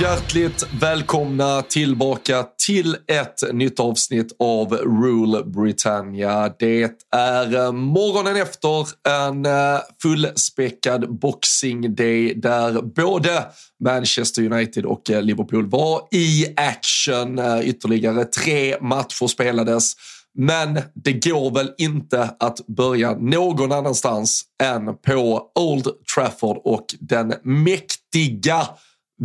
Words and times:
hjärtligt 0.00 0.66
välkomna 0.80 1.62
tillbaka 1.62 2.46
till 2.66 2.96
ett 3.06 3.52
nytt 3.52 3.80
avsnitt 3.80 4.36
av 4.38 4.72
Rule 4.74 5.44
Britannia. 5.44 6.52
Det 6.58 6.90
är 7.14 7.54
eh, 7.54 7.72
morgonen 7.72 8.36
efter 8.36 8.88
en 9.08 9.46
eh, 9.46 9.80
fullspäckad 10.02 11.18
Boxing 11.18 11.94
Day 11.94 12.34
där 12.34 12.82
både 12.82 13.44
Manchester 13.84 14.52
United 14.52 14.86
och 14.86 15.10
eh, 15.10 15.22
Liverpool 15.22 15.70
var 15.70 16.02
i 16.10 16.46
action. 16.56 17.40
Ytterligare 17.62 18.24
tre 18.24 18.76
matcher 18.80 19.26
spelades. 19.26 19.92
Men 20.38 20.80
det 20.94 21.12
går 21.12 21.54
väl 21.54 21.70
inte 21.78 22.30
att 22.40 22.66
börja 22.66 23.14
någon 23.14 23.72
annanstans 23.72 24.44
än 24.62 24.96
på 24.96 25.42
Old 25.54 25.88
Trafford 26.14 26.60
och 26.64 26.86
den 27.00 27.34
mäktiga 27.42 28.68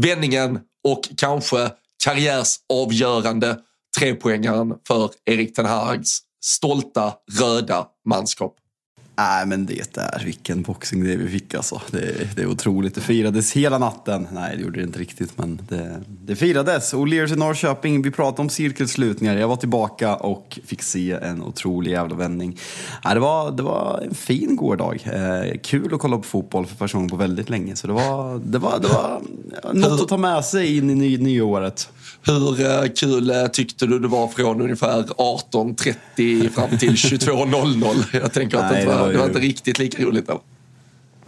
vändningen 0.02 0.60
och 0.84 1.02
kanske 1.18 1.72
karriärsavgörande 2.04 3.60
trepoängaren 4.00 4.74
för 4.88 5.12
Erik 5.26 5.56
Ten 5.56 5.66
Hags 5.66 6.20
stolta 6.44 7.14
röda 7.40 7.88
manskap. 8.10 8.56
Nej, 9.20 9.46
men 9.46 9.66
det 9.66 9.98
är 9.98 10.26
vilken 10.26 10.62
boxing 10.62 11.04
det 11.04 11.16
vi 11.16 11.30
fick 11.30 11.54
alltså. 11.54 11.82
Det, 11.92 12.36
det 12.36 12.42
är 12.42 12.48
otroligt. 12.48 12.96
Det 12.96 13.02
firades 13.02 13.54
hela 13.54 13.78
natten. 13.78 14.28
Nej, 14.34 14.56
det 14.58 14.62
gjorde 14.64 14.80
det 14.80 14.84
inte 14.84 15.00
riktigt, 15.00 15.38
men 15.38 15.62
det, 15.70 16.02
det 16.26 16.36
firades. 16.36 16.94
O'Learys 16.94 17.34
i 17.34 17.36
Norrköping, 17.36 18.02
vi 18.02 18.12
pratade 18.12 18.42
om 18.42 18.50
cirkelslutningar. 18.50 19.38
Jag 19.38 19.48
var 19.48 19.56
tillbaka 19.56 20.16
och 20.16 20.60
fick 20.66 20.82
se 20.84 21.12
en 21.12 21.44
otrolig 21.44 21.92
jävla 21.92 22.16
vändning. 22.16 22.58
Nej, 23.06 23.14
det, 23.14 23.20
var, 23.20 23.52
det 23.52 23.64
var 23.64 24.04
en 24.08 24.16
fin 24.16 24.56
gårdag. 24.56 25.00
Eh, 25.06 25.60
kul 25.64 25.94
att 25.94 26.00
kolla 26.00 26.18
på 26.18 26.24
fotboll 26.24 26.66
för 26.66 26.76
första 26.76 26.98
gången 26.98 27.10
på 27.10 27.16
väldigt 27.16 27.50
länge. 27.50 27.76
Så 27.76 27.88
det 27.88 27.94
var, 27.94 28.40
det 28.44 28.58
var, 28.58 28.80
det 28.80 28.88
var 28.88 29.22
något 29.74 30.02
att 30.02 30.08
ta 30.08 30.18
med 30.18 30.46
sig 30.46 30.78
in 30.78 30.90
i 30.90 30.96
ny, 30.96 31.18
nyåret. 31.18 31.90
Hur 32.26 32.62
eh, 32.62 32.90
kul 32.96 33.30
eh, 33.30 33.48
tyckte 33.48 33.86
du 33.86 34.00
det 34.00 34.08
var 34.08 34.28
från 34.28 34.62
ungefär 34.62 35.04
18.30 35.04 36.50
fram 36.50 36.78
till 36.78 36.90
22.00? 36.94 38.06
Jag 38.12 38.34
tänker 38.34 38.58
att 38.58 38.72
Nej, 38.72 38.86
det, 38.86 38.92
var, 38.92 39.12
det 39.12 39.18
var 39.18 39.26
inte 39.28 39.40
riktigt 39.40 39.80
lika 39.80 40.04
roligt. 40.04 40.30
Eller? 40.30 40.42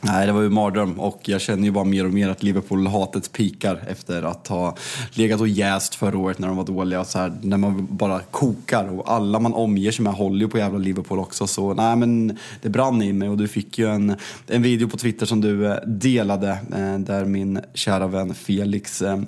Nej, 0.02 0.28
det 0.28 0.34
var 0.34 0.42
ju 0.42 0.50
mardröm 0.50 1.00
och 1.00 1.22
jag 1.26 1.42
känner 1.42 1.64
ju 1.64 1.72
bara 1.72 1.84
mer 1.84 2.06
och 2.06 2.14
mer 2.14 2.30
att 2.30 2.44
Liverpool-hatet 2.44 3.32
pikar 3.32 3.84
efter 3.88 4.24
att 4.24 4.48
ha 4.48 4.76
legat 5.14 5.42
och 5.42 5.48
jäst 5.48 5.96
förra 5.96 6.18
året 6.18 6.40
när 6.40 6.48
de 6.48 6.58
var 6.58 6.66
dåliga. 6.66 7.06
Så 7.06 7.20
här, 7.20 7.34
när 7.42 7.58
man 7.58 7.88
bara 7.90 8.20
kokar 8.20 9.00
och 9.00 9.12
alla 9.12 9.40
man 9.40 9.54
omger 9.54 9.92
sig 9.92 10.04
med 10.04 10.14
håller 10.14 10.40
ju 10.40 10.48
på 10.48 10.58
jävla 10.58 10.80
Liverpool 10.80 11.20
också. 11.20 11.48
Så 11.48 11.74
nej, 11.74 11.96
men 11.96 12.38
det 12.62 12.70
brann 12.70 13.02
i 13.02 13.14
mig 13.14 13.30
och 13.30 13.38
du 13.38 13.48
fick 13.48 13.78
ju 13.78 13.88
en, 13.88 14.16
en 14.48 14.62
video 14.62 14.88
på 14.88 14.98
Twitter 14.98 15.26
som 15.26 15.42
du 15.42 15.68
eh, 15.68 15.78
delade 15.86 16.50
eh, 16.50 17.00
där 17.00 17.26
min 17.26 17.60
kära 17.74 18.08
vän 18.08 18.34
Felix 18.34 19.02
eh, 19.02 19.20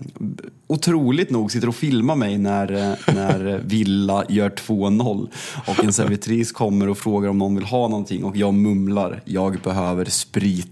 otroligt 0.67 1.29
nog 1.29 1.51
sitter 1.51 1.67
och 1.67 1.75
filmar 1.75 2.15
mig 2.15 2.37
när, 2.37 2.97
när 3.13 3.61
Villa 3.65 4.25
gör 4.29 4.49
2-0 4.49 5.27
och 5.67 5.83
en 5.83 5.93
servitris 5.93 6.51
kommer 6.51 6.89
och 6.89 6.97
frågar 6.97 7.29
om 7.29 7.37
någon 7.37 7.55
vill 7.55 7.65
ha 7.65 7.87
någonting 7.87 8.23
och 8.23 8.37
jag 8.37 8.53
mumlar, 8.53 9.21
jag 9.25 9.59
behöver 9.63 10.05
sprit. 10.05 10.62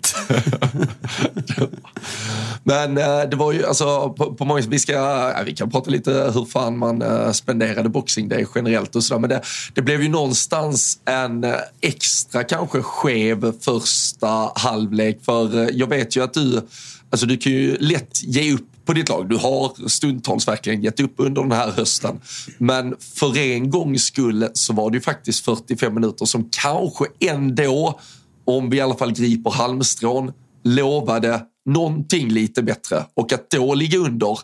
Men 2.63 2.97
eh, 2.97 3.21
det 3.29 3.35
var 3.35 3.51
ju 3.51 3.65
alltså 3.65 4.09
på, 4.09 4.33
på 4.33 4.45
många 4.45 4.61
vi 4.61 4.79
ska, 4.79 4.91
ja, 4.91 5.41
vi 5.45 5.55
kan 5.55 5.71
prata 5.71 5.89
lite 5.89 6.31
hur 6.33 6.45
fan 6.45 6.77
man 6.77 7.01
eh, 7.01 7.31
spenderade 7.31 7.89
Boxing 7.89 8.29
Day 8.29 8.45
generellt 8.55 8.95
och 8.95 9.03
sådär. 9.03 9.19
Men 9.19 9.29
det, 9.29 9.41
det 9.73 9.81
blev 9.81 10.03
ju 10.03 10.09
någonstans 10.09 10.99
en 11.05 11.43
eh, 11.43 11.55
extra 11.81 12.43
kanske 12.43 12.81
skev 12.81 13.53
första 13.61 14.51
halvlek. 14.55 15.19
För 15.25 15.69
jag 15.73 15.87
vet 15.87 16.15
ju 16.15 16.23
att 16.23 16.33
du, 16.33 16.61
alltså 17.09 17.25
du 17.25 17.37
kan 17.37 17.51
ju 17.51 17.77
lätt 17.77 18.23
ge 18.23 18.53
upp 18.53 18.67
på 18.85 18.93
ditt 18.93 19.09
lag. 19.09 19.29
Du 19.29 19.37
har 19.37 19.89
stundtals 19.89 20.47
verkligen 20.47 20.83
gett 20.83 20.99
upp 20.99 21.13
under 21.17 21.41
den 21.41 21.51
här 21.51 21.71
hösten. 21.71 22.21
Men 22.57 22.95
för 22.99 23.37
en 23.37 23.69
gångs 23.69 24.03
skull 24.03 24.47
så 24.53 24.73
var 24.73 24.91
det 24.91 24.97
ju 24.97 25.01
faktiskt 25.01 25.45
45 25.45 25.93
minuter 25.93 26.25
som 26.25 26.49
kanske 26.51 27.05
ändå, 27.19 27.99
om 28.57 28.69
vi 28.69 28.77
i 28.77 28.81
alla 28.81 28.95
fall 28.95 29.11
griper 29.11 29.51
halmstrån, 29.51 30.31
lovade 30.63 31.41
någonting 31.65 32.29
lite 32.29 32.63
bättre. 32.63 33.05
Och 33.13 33.33
att 33.33 33.49
då 33.49 33.73
ligga 33.73 33.97
under 33.97 34.39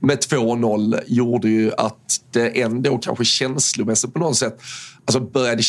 med 0.00 0.18
2-0 0.18 1.00
gjorde 1.06 1.48
ju 1.48 1.72
att 1.76 2.20
det 2.32 2.62
ändå 2.62 2.98
kanske 2.98 3.24
känslomässigt 3.24 4.12
på 4.12 4.18
något 4.18 4.36
sätt 4.36 4.58
alltså 5.04 5.20
började, 5.20 5.62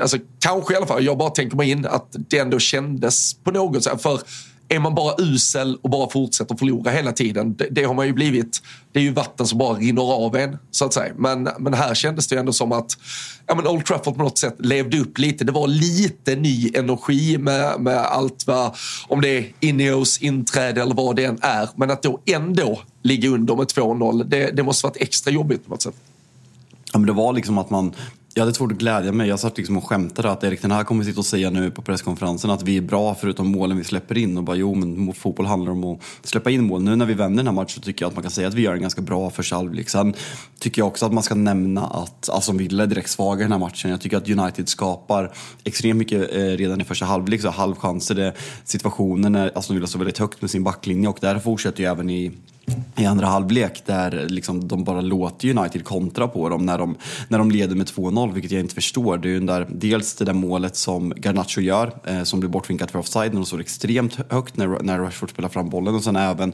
alltså 0.00 0.18
kanske 0.40 0.74
i 0.74 0.76
alla 0.76 0.86
fall, 0.86 1.04
jag 1.04 1.18
bara 1.18 1.30
tänker 1.30 1.56
mig 1.56 1.70
in 1.70 1.86
att 1.86 2.16
det 2.28 2.38
ändå 2.38 2.58
kändes 2.58 3.34
på 3.34 3.50
något 3.50 3.84
sätt. 3.84 4.02
För 4.02 4.20
är 4.68 4.78
man 4.78 4.94
bara 4.94 5.14
usel 5.18 5.78
och 5.82 5.90
bara 5.90 6.10
fortsätter 6.10 6.56
förlora 6.56 6.90
hela 6.90 7.12
tiden, 7.12 7.54
det, 7.56 7.68
det 7.70 7.84
har 7.84 7.94
man 7.94 8.06
ju 8.06 8.12
blivit. 8.12 8.62
Det 8.92 8.98
är 8.98 9.02
ju 9.02 9.12
vatten 9.12 9.46
som 9.46 9.58
bara 9.58 9.78
rinner 9.78 10.12
av 10.12 10.36
en, 10.36 10.58
så 10.70 10.84
att 10.84 10.94
säga. 10.94 11.12
Men, 11.16 11.48
men 11.58 11.74
här 11.74 11.94
kändes 11.94 12.26
det 12.26 12.38
ändå 12.38 12.52
som 12.52 12.72
att 12.72 12.98
ja, 13.46 13.54
men 13.54 13.66
Old 13.66 13.84
Trafford 13.84 14.16
på 14.16 14.22
något 14.22 14.38
sätt 14.38 14.54
levde 14.58 14.98
upp 14.98 15.18
lite. 15.18 15.44
Det 15.44 15.52
var 15.52 15.66
lite 15.66 16.36
ny 16.36 16.70
energi 16.74 17.38
med, 17.38 17.80
med 17.80 17.98
allt 17.98 18.46
vad, 18.46 18.76
om 19.08 19.20
det 19.20 19.38
är 19.38 19.52
Ineos 19.60 20.18
inträde 20.18 20.82
eller 20.82 20.94
vad 20.94 21.16
det 21.16 21.24
än 21.24 21.38
är. 21.42 21.68
Men 21.76 21.90
att 21.90 22.02
då 22.02 22.20
ändå 22.26 22.80
ligga 23.02 23.28
under 23.28 23.56
med 23.56 23.66
2-0, 23.66 24.24
det, 24.24 24.50
det 24.50 24.62
måste 24.62 24.86
varit 24.86 24.96
extra 24.96 25.30
jobbigt 25.30 25.64
på 25.64 25.70
något 25.70 25.82
sätt. 25.82 25.94
Ja, 26.92 26.98
men 26.98 27.06
det 27.06 27.12
var 27.12 27.32
liksom 27.32 27.58
att 27.58 27.70
man, 27.70 27.94
jag 28.38 28.44
hade 28.44 28.54
svårt 28.54 28.72
att 28.72 28.78
glädja 28.78 29.12
mig. 29.12 29.28
Jag 29.28 29.40
satt 29.40 29.58
liksom 29.58 29.76
och 29.76 29.84
skämtade 29.84 30.30
att 30.30 30.44
Erik 30.44 30.62
den 30.62 30.70
här 30.70 30.84
kommer 30.84 31.04
sitta 31.04 31.20
och 31.20 31.26
säga 31.26 31.50
nu 31.50 31.70
på 31.70 31.82
presskonferensen 31.82 32.50
att 32.50 32.62
vi 32.62 32.76
är 32.76 32.80
bra 32.80 33.14
förutom 33.14 33.48
målen 33.48 33.76
vi 33.76 33.84
släpper 33.84 34.18
in. 34.18 34.38
Och 34.38 34.44
bara 34.44 34.56
jo, 34.56 34.74
men 34.74 35.12
fotboll 35.12 35.46
handlar 35.46 35.72
om 35.72 35.84
att 35.84 36.00
släppa 36.22 36.50
in 36.50 36.64
mål. 36.64 36.82
Nu 36.82 36.96
när 36.96 37.06
vi 37.06 37.14
vänder 37.14 37.36
den 37.36 37.46
här 37.46 37.54
matchen 37.54 37.74
så 37.74 37.80
tycker 37.80 38.04
jag 38.04 38.08
att 38.08 38.16
man 38.16 38.22
kan 38.22 38.30
säga 38.30 38.48
att 38.48 38.54
vi 38.54 38.62
gör 38.62 38.74
en 38.74 38.80
ganska 38.80 39.02
bra 39.02 39.30
första 39.30 39.56
halvlek. 39.56 39.88
Sen 39.88 40.14
tycker 40.58 40.80
jag 40.80 40.88
också 40.88 41.06
att 41.06 41.12
man 41.12 41.22
ska 41.22 41.34
nämna 41.34 41.86
att 41.86 41.94
alltså, 41.94 42.32
Aston 42.32 42.56
Villa 42.56 42.82
är 42.82 42.86
direkt 42.86 43.10
svaga 43.10 43.40
i 43.40 43.44
den 43.44 43.52
här 43.52 43.58
matchen. 43.58 43.90
Jag 43.90 44.00
tycker 44.00 44.16
att 44.16 44.28
United 44.28 44.68
skapar 44.68 45.32
extremt 45.64 45.98
mycket 45.98 46.34
eh, 46.34 46.42
redan 46.42 46.80
i 46.80 46.84
första 46.84 47.06
halvlek. 47.06 47.42
Så 47.42 47.50
halvchanser, 47.50 48.34
situationer 48.64 49.30
när 49.30 49.46
Aston 49.46 49.56
alltså, 49.56 49.72
Villa 49.72 49.86
står 49.86 49.98
väldigt 49.98 50.18
högt 50.18 50.40
med 50.40 50.50
sin 50.50 50.64
backlinje 50.64 51.08
och 51.08 51.18
där 51.20 51.38
fortsätter 51.38 51.80
ju 51.80 51.90
även 51.90 52.10
i 52.10 52.32
i 52.96 53.06
andra 53.06 53.26
halvlek 53.26 53.82
där 53.86 54.26
liksom 54.28 54.68
de 54.68 54.84
bara 54.84 55.00
låter 55.00 55.58
United 55.58 55.84
kontra 55.84 56.28
på 56.28 56.48
dem 56.48 56.66
när 56.66 56.78
de, 56.78 56.96
när 57.28 57.38
de 57.38 57.50
leder 57.50 57.76
med 57.76 57.86
2-0, 57.86 58.32
vilket 58.32 58.50
jag 58.50 58.60
inte 58.60 58.74
förstår. 58.74 59.18
Det 59.18 59.28
är 59.28 59.30
ju 59.30 59.40
där, 59.40 59.66
dels 59.70 60.14
det 60.14 60.24
där 60.24 60.32
målet 60.32 60.76
som 60.76 61.12
Garnacho 61.16 61.60
gör, 61.60 61.92
eh, 62.04 62.22
som 62.22 62.40
blir 62.40 62.50
bortvinkat 62.50 62.90
för 62.90 62.98
offside, 62.98 63.32
när 63.32 63.40
de 63.40 63.46
står 63.46 63.60
extremt 63.60 64.18
högt 64.30 64.56
när, 64.56 64.82
när 64.82 64.98
Rashford 64.98 65.30
spelar 65.30 65.48
fram 65.48 65.68
bollen 65.68 65.94
och 65.94 66.04
sen 66.04 66.16
även 66.16 66.52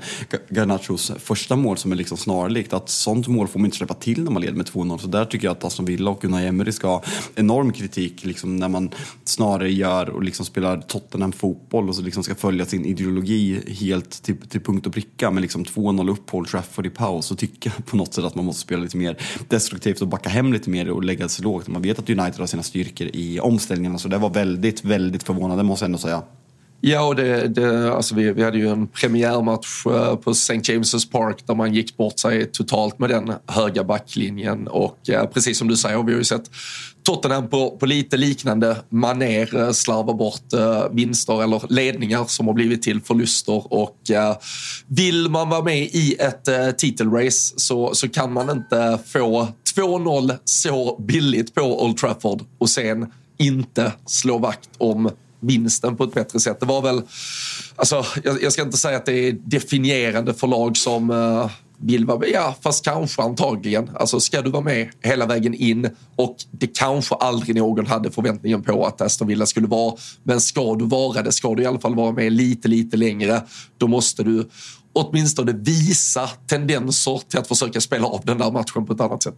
Garnachos 0.49 1.13
första 1.19 1.57
mål 1.57 1.77
som 1.77 1.93
är 1.93 1.97
liksom 1.97 2.17
snarlikt. 2.17 2.73
Att 2.73 2.89
sånt 2.89 3.29
mål 3.29 3.49
får 3.49 3.59
man 3.59 3.65
inte 3.65 3.77
släppa 3.77 3.95
till 3.95 4.25
när 4.25 4.31
man 4.31 4.43
leder 4.43 4.57
med 4.57 4.67
2-0, 4.67 4.99
så 4.99 5.07
där 5.07 5.25
tycker 5.25 5.47
jag 5.47 5.53
att 5.53 5.65
Aston 5.65 5.85
Villa 5.85 6.11
och 6.11 6.25
Unai 6.25 6.47
Emery 6.47 6.73
ska 6.73 6.89
ha 6.89 7.03
enorm 7.35 7.73
kritik 7.73 8.25
liksom, 8.25 8.57
när 8.57 8.69
man 8.69 8.91
snarare 9.25 9.73
gör 9.73 10.11
och 10.11 10.23
liksom 10.23 10.47
spelar 10.47 10.81
Tottenham-fotboll 10.81 11.89
och 11.89 11.97
så 11.97 12.03
liksom 12.03 12.23
ska 12.23 12.35
följa 12.35 12.67
sin 12.67 12.85
ideologi 12.85 13.75
helt 13.81 14.23
till, 14.23 14.37
till 14.37 14.61
punkt 14.61 14.87
och 14.87 14.93
pricka 14.93 15.31
men 15.31 15.43
liksom 15.43 15.65
2-0 15.65 16.04
upp 16.09 16.35
Old 16.35 16.49
Trafford 16.49 16.87
i 16.87 16.91
paus 16.91 17.31
och 17.31 17.39
tycka 17.39 17.73
på 17.87 17.97
något 17.97 18.15
sätt 18.15 18.25
att 18.25 18.35
man 18.35 18.45
måste 18.45 18.61
spela 18.61 18.83
lite 18.83 18.97
mer 18.97 19.17
destruktivt 19.49 20.03
och 20.03 20.09
backa 20.09 20.29
hem 20.29 20.53
lite 20.53 20.71
mer 20.71 20.91
och 20.91 21.05
lägga 21.05 21.29
sig 21.29 21.45
lågt. 21.45 21.69
Man 21.69 21.83
vet 21.83 21.99
att 21.99 22.11
United 22.11 22.41
har 22.41 22.47
sina 22.47 22.63
styrkor 22.63 23.09
i 23.13 23.41
omställningarna 23.41 23.99
så 23.99 24.09
det 24.09 24.19
var 24.19 24.31
väldigt, 24.31 24.85
väldigt 24.85 25.23
förvånande 25.23 25.63
måste 25.63 25.85
jag 25.85 25.89
ändå 25.89 25.99
säga. 25.99 26.23
Ja, 26.81 27.07
och 27.07 27.17
det, 27.17 27.49
det, 27.49 27.93
alltså 27.93 28.15
vi, 28.15 28.33
vi 28.33 28.43
hade 28.43 28.59
ju 28.59 28.69
en 28.69 28.87
premiärmatch 28.87 29.87
eh, 29.87 30.17
på 30.17 30.31
St. 30.31 30.55
James' 30.55 31.11
Park 31.11 31.47
där 31.47 31.55
man 31.55 31.75
gick 31.75 31.97
bort 31.97 32.19
sig 32.19 32.47
totalt 32.47 32.99
med 32.99 33.11
den 33.11 33.33
höga 33.47 33.85
backlinjen. 33.85 34.69
Och 34.69 35.11
eh, 35.11 35.27
precis 35.27 35.59
som 35.59 35.69
du 35.69 35.77
säger, 35.77 36.03
vi 36.03 36.13
har 36.13 36.19
ju 36.19 36.25
sett 36.25 36.51
Tottenham 37.05 37.49
på, 37.49 37.71
på 37.71 37.87
lite 37.87 38.17
liknande 38.17 38.77
maner 38.89 39.57
eh, 39.57 39.71
slarva 39.71 40.13
bort 40.13 40.53
eh, 40.53 40.85
vinster 40.91 41.43
eller 41.43 41.63
ledningar 41.69 42.25
som 42.25 42.47
har 42.47 42.55
blivit 42.55 42.83
till 42.83 43.01
förluster. 43.01 43.73
Och 43.73 44.11
eh, 44.11 44.37
vill 44.87 45.31
man 45.31 45.49
vara 45.49 45.63
med 45.63 45.83
i 45.83 46.17
ett 46.19 46.49
eh, 46.49 46.71
titelrace 46.71 47.55
så, 47.57 47.95
så 47.95 48.09
kan 48.09 48.33
man 48.33 48.51
inte 48.51 48.99
få 49.07 49.49
2-0 49.77 50.39
så 50.45 50.97
billigt 50.99 51.55
på 51.55 51.85
Old 51.85 51.97
Trafford 51.97 52.43
och 52.59 52.71
sen 52.71 53.13
inte 53.39 53.93
slå 54.07 54.39
vakt 54.39 54.71
om 54.79 55.11
vinsten 55.47 55.97
på 55.97 56.05
ett 56.05 56.15
bättre 56.15 56.41
sätt. 56.41 56.61
Det 56.61 56.67
var 56.67 56.83
väl, 56.83 57.03
alltså, 57.77 58.05
jag, 58.25 58.43
jag 58.43 58.53
ska 58.53 58.63
inte 58.63 58.79
säga 58.79 58.97
att 58.97 59.07
det 59.07 59.29
är 59.29 59.33
definierande 59.33 60.35
för 60.35 60.47
lag 60.47 60.77
som 60.77 61.11
uh, 61.11 61.51
vill 61.79 62.07
vara 62.07 62.19
med. 62.19 62.29
Ja, 62.33 62.55
fast 62.61 62.85
kanske 62.85 63.23
antagligen. 63.23 63.91
Alltså, 63.95 64.21
ska 64.21 64.43
du 64.43 64.51
vara 64.51 64.63
med 64.63 64.89
hela 65.03 65.27
vägen 65.27 65.55
in 65.55 65.91
och 66.17 66.37
det 66.51 66.67
kanske 66.67 67.15
aldrig 67.15 67.57
någon 67.57 67.87
hade 67.87 68.11
förväntningen 68.11 68.63
på 68.63 68.87
att 68.87 69.01
Aston 69.01 69.29
Villa 69.29 69.47
skulle 69.47 69.67
vara. 69.67 69.95
Men 70.23 70.41
ska 70.41 70.75
du 70.75 70.85
vara 70.85 71.23
det, 71.23 71.33
ska 71.33 71.55
du 71.55 71.63
i 71.63 71.67
alla 71.67 71.81
fall 71.81 71.95
vara 71.95 72.13
med 72.13 72.33
lite, 72.33 72.69
lite 72.69 72.97
längre, 72.97 73.43
då 73.79 73.87
måste 73.87 74.23
du 74.23 74.49
åtminstone 74.93 75.53
visa 75.53 76.27
tendenser 76.47 77.21
till 77.29 77.39
att 77.39 77.49
försöka 77.49 77.81
spela 77.81 78.07
av 78.07 78.21
den 78.25 78.39
där 78.39 78.51
matchen 78.51 78.87
på 78.87 78.93
ett 78.93 79.01
annat 79.01 79.23
sätt. 79.23 79.35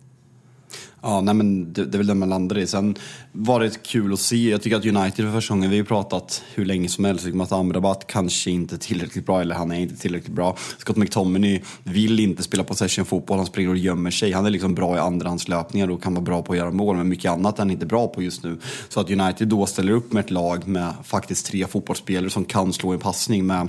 Ja, 1.02 1.20
nej 1.20 1.34
men 1.34 1.72
det, 1.72 1.84
det 1.84 1.96
är 1.96 1.98
väl 1.98 2.06
det 2.06 2.14
man 2.14 2.28
landar 2.28 2.58
i. 2.58 2.66
Sen 2.66 2.94
var 3.32 3.60
det 3.60 3.82
kul 3.82 4.12
att 4.12 4.20
se. 4.20 4.50
Jag 4.50 4.62
tycker 4.62 4.76
att 4.76 4.86
United 4.86 5.24
för 5.24 5.32
första 5.32 5.54
gången, 5.54 5.70
vi 5.70 5.76
har 5.76 5.82
ju 5.82 5.84
pratat 5.84 6.42
hur 6.54 6.64
länge 6.64 6.88
som 6.88 7.04
helst 7.04 7.26
om 7.26 7.40
att 7.40 7.52
Amrabat 7.52 8.06
kanske 8.06 8.50
inte 8.50 8.74
är 8.74 8.78
tillräckligt 8.78 9.26
bra, 9.26 9.40
eller 9.40 9.54
han 9.54 9.72
är 9.72 9.80
inte 9.80 9.96
tillräckligt 9.96 10.34
bra. 10.34 10.56
Scott 10.78 10.96
McTominay 10.96 11.62
vill 11.84 12.20
inte 12.20 12.42
spela 12.42 12.64
possession-fotboll, 12.64 13.36
han 13.36 13.46
springer 13.46 13.70
och 13.70 13.76
gömmer 13.76 14.10
sig. 14.10 14.32
Han 14.32 14.46
är 14.46 14.50
liksom 14.50 14.74
bra 14.74 14.96
i 14.96 14.98
andrahandslöpningar 14.98 15.90
och 15.90 16.02
kan 16.02 16.14
vara 16.14 16.24
bra 16.24 16.42
på 16.42 16.52
att 16.52 16.58
göra 16.58 16.70
mål, 16.70 16.96
men 16.96 17.08
mycket 17.08 17.30
annat 17.30 17.54
är 17.54 17.58
han 17.58 17.70
inte 17.70 17.86
bra 17.86 18.08
på 18.08 18.22
just 18.22 18.44
nu. 18.44 18.58
Så 18.88 19.00
att 19.00 19.10
United 19.10 19.48
då 19.48 19.66
ställer 19.66 19.92
upp 19.92 20.12
med 20.12 20.24
ett 20.24 20.30
lag 20.30 20.68
med 20.68 20.92
faktiskt 21.04 21.46
tre 21.46 21.66
fotbollsspelare 21.66 22.30
som 22.30 22.44
kan 22.44 22.72
slå 22.72 22.92
en 22.92 22.98
passning 22.98 23.46
med 23.46 23.68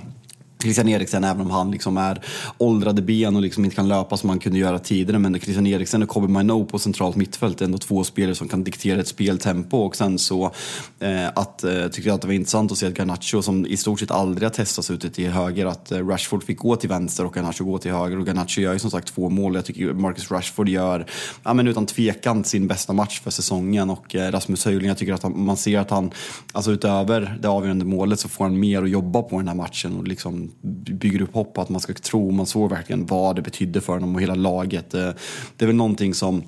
Christian 0.62 0.89
Eriksen, 0.89 1.24
även 1.24 1.42
om 1.42 1.51
han 1.51 1.71
liksom 1.71 1.98
är 1.98 2.21
åldrade 2.57 3.01
ben 3.01 3.36
och 3.36 3.42
liksom 3.42 3.65
inte 3.65 3.75
kan 3.75 3.88
löpa 3.88 4.18
som 4.18 4.30
han 4.30 4.39
kunde 4.39 4.59
göra 4.59 4.80
tidigare. 4.80 5.19
Men 5.19 5.39
Christian 5.39 5.68
Eriksen 5.68 6.04
och 6.04 6.09
Kobe 6.09 6.27
Mino 6.27 6.65
på 6.65 6.80
centralt 6.80 7.15
mittfält 7.15 7.62
är 7.62 7.65
ändå 7.65 7.77
två 7.77 8.04
spelare 8.04 8.36
som 8.36 8.48
kan 8.48 8.63
diktera 8.63 9.00
ett 9.00 9.07
speltempo. 9.07 9.77
Och 9.77 9.95
sen 9.95 10.19
så 10.19 10.51
eh, 11.00 11.27
att, 11.27 11.63
eh, 11.63 11.88
tyckte 11.88 12.09
jag 12.09 12.15
att 12.15 12.21
det 12.21 12.27
var 12.27 12.33
intressant 12.33 12.71
att 12.71 12.77
se 12.77 12.88
att 12.88 12.98
Garnacho, 12.98 13.42
som 13.42 13.65
i 13.65 13.77
stort 13.77 14.00
sett 14.00 14.12
aldrig 14.12 14.45
har 14.45 14.54
testats 14.54 14.92
ute 14.92 15.09
till 15.09 15.30
höger, 15.30 15.65
att 15.65 15.92
eh, 15.92 16.07
Rashford 16.07 16.44
fick 16.44 16.57
gå 16.57 16.75
till 16.75 16.89
vänster 16.89 17.25
och 17.25 17.38
Garnacho 17.38 17.65
gå 17.65 17.77
till 17.77 17.92
höger. 17.92 18.19
Och 18.19 18.27
Garnacho 18.27 18.62
gör 18.62 18.74
ju 18.74 18.80
som 18.80 18.92
sagt 18.92 19.07
två 19.07 19.30
mål. 19.30 19.56
Jag 19.56 19.65
tycker 19.65 19.94
Marcus 19.94 20.31
Rashford 20.31 20.69
gör, 20.69 21.06
ja 21.44 21.54
men 21.54 21.68
utan 21.68 21.86
tvekan, 21.86 22.44
sin 22.44 22.68
bästa 22.68 22.94
match 22.94 23.21
för 23.21 23.31
säsongen. 23.31 23.89
Och 23.89 24.15
eh, 24.15 24.31
Rasmus 24.31 24.65
Höjling, 24.65 24.88
jag 24.88 24.98
tycker 24.98 25.13
att 25.13 25.24
han, 25.24 25.45
man 25.45 25.57
ser 25.57 25.80
att 25.80 25.89
han, 25.89 26.12
alltså 26.51 26.71
utöver 26.71 27.38
det 27.42 27.48
avgörande 27.48 27.86
målet 27.86 28.19
så 28.19 28.30
får 28.30 28.44
han 28.44 28.59
mer 28.59 28.83
att 28.83 28.89
jobba 28.89 29.21
på 29.21 29.38
den 29.38 29.48
här 29.48 29.56
matchen. 29.56 29.98
Och 29.98 30.07
liksom 30.07 30.46
bygger 30.91 31.21
upp 31.21 31.33
hopp 31.33 31.57
att 31.57 31.69
man 31.69 31.81
ska 31.81 31.94
tro, 31.94 32.31
man 32.31 32.45
såg 32.45 32.69
verkligen 32.69 33.05
vad 33.05 33.35
det 33.35 33.41
betydde 33.41 33.81
för 33.81 33.94
honom 33.94 34.15
och 34.15 34.21
hela 34.21 34.35
laget. 34.35 34.94
Eh, 34.94 35.09
det 35.57 35.65
är 35.65 35.67
väl 35.67 35.75
någonting 35.75 36.13
som 36.13 36.44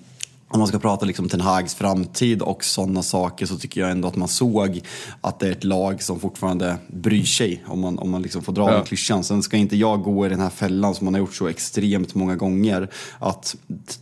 om 0.52 0.60
man 0.60 0.68
ska 0.68 0.80
prata 0.80 1.06
liksom 1.06 1.30
Ten 1.30 1.42
Hags 1.42 1.76
framtid 1.76 2.42
och 2.42 2.64
sådana 2.64 3.04
saker 3.04 3.46
så 3.46 3.58
tycker 3.58 3.82
jag 3.82 3.92
ändå 3.92 4.08
att 4.08 4.16
man 4.16 4.28
såg 4.28 4.82
att 5.22 5.40
det 5.40 5.48
är 5.48 5.52
ett 5.52 5.64
lag 5.64 6.04
som 6.04 6.20
fortfarande 6.20 6.78
bryr 6.88 7.24
sig. 7.24 7.64
Om 7.68 7.80
man, 7.80 8.00
om 8.00 8.10
man 8.10 8.22
liksom 8.22 8.42
får 8.42 8.54
dra 8.54 8.70
ja. 8.70 8.76
den 8.76 8.86
klyschan. 8.86 9.24
Sen 9.24 9.44
ska 9.44 9.58
inte 9.58 9.78
jag 9.78 10.04
gå 10.04 10.26
i 10.26 10.30
den 10.30 10.40
här 10.40 10.50
fällan 10.50 10.96
som 10.96 11.06
man 11.06 11.14
har 11.14 11.20
gjort 11.20 11.36
så 11.36 11.48
extremt 11.48 12.16
många 12.16 12.36
gånger. 12.36 12.90
Att, 13.20 13.56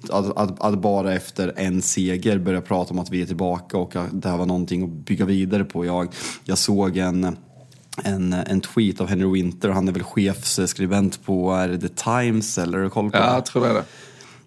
att, 0.10 0.38
att, 0.38 0.62
att 0.62 0.80
bara 0.80 1.14
efter 1.14 1.54
en 1.56 1.82
seger 1.82 2.38
börja 2.38 2.62
prata 2.62 2.94
om 2.94 3.00
att 3.00 3.10
vi 3.10 3.22
är 3.22 3.26
tillbaka 3.26 3.78
och 3.78 3.96
att 3.96 4.22
det 4.22 4.30
här 4.30 4.38
var 4.38 4.46
någonting 4.46 4.84
att 4.84 4.90
bygga 4.90 5.26
vidare 5.26 5.64
på. 5.64 5.86
Jag, 5.86 6.14
jag 6.44 6.58
såg 6.58 6.98
en 6.98 7.38
en, 8.04 8.34
en 8.34 8.62
tweet 8.62 9.02
av 9.02 9.08
Henry 9.08 9.32
Winter, 9.32 9.70
han 9.70 9.88
är 9.88 9.92
väl 9.92 10.04
chefsskribent 10.04 11.26
på 11.26 11.52
är 11.52 11.78
The 11.78 11.88
Times 11.88 12.58
eller? 12.58 12.78
Har 12.78 12.90
koll 12.90 13.12
på 13.12 13.18
ja, 13.18 13.34
jag 13.34 13.46
tror 13.46 13.64
det 13.64 13.70
är 13.70 13.74
det. 13.74 13.84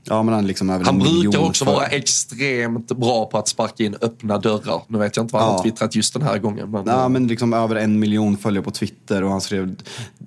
Ja, 0.05 0.23
men 0.23 0.35
han 0.35 0.47
liksom 0.47 0.69
han 0.69 0.99
brukar 0.99 1.38
också 1.38 1.64
för... 1.64 1.73
vara 1.73 1.87
extremt 1.87 2.87
bra 2.87 3.26
på 3.26 3.38
att 3.38 3.49
sparka 3.49 3.85
in 3.85 3.97
öppna 4.00 4.38
dörrar. 4.38 4.82
Nu 4.87 4.99
vet 4.99 5.17
jag 5.17 5.25
inte 5.25 5.32
vad 5.32 5.43
han 5.43 5.50
ja. 5.50 5.56
har 5.56 5.62
twittrat 5.62 5.94
just 5.94 6.12
den 6.12 6.23
här 6.23 6.38
gången. 6.38 6.70
Men... 6.70 6.87
Ja, 6.87 7.08
men 7.08 7.26
liksom 7.26 7.52
över 7.52 7.76
en 7.76 7.99
miljon 7.99 8.37
följare 8.37 8.64
på 8.64 8.70
Twitter 8.70 9.25
och 9.25 9.31
han 9.31 9.41
skrev 9.41 9.76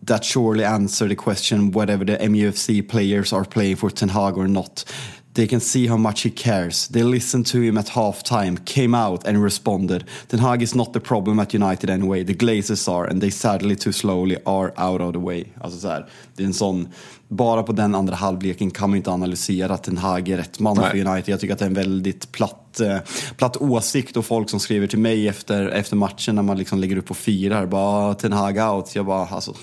That 0.07 0.25
surely 0.25 0.63
answer 0.63 1.09
the 1.09 1.15
question 1.15 1.71
whatever 1.71 2.05
the 2.05 2.29
MUFC 2.29 2.89
players 2.89 3.33
are 3.33 3.43
playing 3.43 3.77
for 3.77 3.89
Ten 3.89 4.09
Hag 4.09 4.37
or 4.37 4.47
not. 4.47 4.89
They 5.33 5.47
can 5.47 5.59
see 5.59 5.87
how 5.87 5.97
much 5.97 6.21
he 6.21 6.29
cares. 6.29 6.87
They 6.87 7.03
listened 7.03 7.47
to 7.51 7.57
him 7.57 7.77
at 7.77 7.87
halftime, 7.87 8.65
came 8.65 8.97
out 8.97 9.27
and 9.27 9.43
responded. 9.43 10.03
Ten 10.27 10.39
Hag 10.39 10.61
is 10.61 10.75
not 10.75 10.93
the 10.93 10.99
problem 10.99 11.39
at 11.39 11.53
United 11.53 11.89
anyway. 11.89 12.23
The 12.23 12.33
Glazers 12.33 12.87
are 12.87 13.09
and 13.09 13.21
they 13.21 13.31
sadly 13.31 13.75
too 13.75 13.91
slowly 13.91 14.37
are 14.45 14.73
out 14.77 15.01
of 15.01 15.13
the 15.13 15.19
way. 15.19 15.45
Alltså 15.61 15.79
så 15.79 15.87
här, 15.87 16.05
det 16.35 16.43
är 16.43 16.47
en 16.47 16.53
sån, 16.53 16.87
bara 17.27 17.63
på 17.63 17.71
den 17.71 17.95
andra 17.95 18.15
halvleken 18.15 18.71
kan 18.71 18.89
man 18.89 18.97
inte 18.97 19.11
analysera 19.11 19.73
att 19.73 19.83
Ten 19.83 19.97
Hag 19.97 20.29
är 20.29 20.37
rätt 20.37 20.59
man 20.59 20.77
Nej. 20.77 20.89
för 20.91 20.97
United. 20.97 21.33
Jag 21.33 21.39
tycker 21.39 21.53
att 21.53 21.59
det 21.59 21.65
är 21.65 21.69
en 21.69 21.73
väldigt 21.73 22.31
platt, 22.31 22.62
platt, 22.77 22.79
eh, 22.79 23.33
platt 23.37 23.57
åsikt 23.57 24.17
och 24.17 24.25
folk 24.25 24.49
som 24.49 24.59
skriver 24.59 24.87
till 24.87 24.99
mig 24.99 25.27
efter, 25.27 25.67
efter 25.67 25.95
matchen 25.95 26.35
när 26.35 26.41
man 26.41 26.57
liksom 26.57 26.79
lägger 26.79 26.97
upp 26.97 27.11
och 27.11 27.17
firar. 27.17 27.65
Bara 27.65 28.09
ah, 28.09 28.13
Ten 28.13 28.33
Hag 28.33 28.57
out. 28.57 28.95
Jag 28.95 29.05
bara, 29.05 29.27
alltså, 29.27 29.55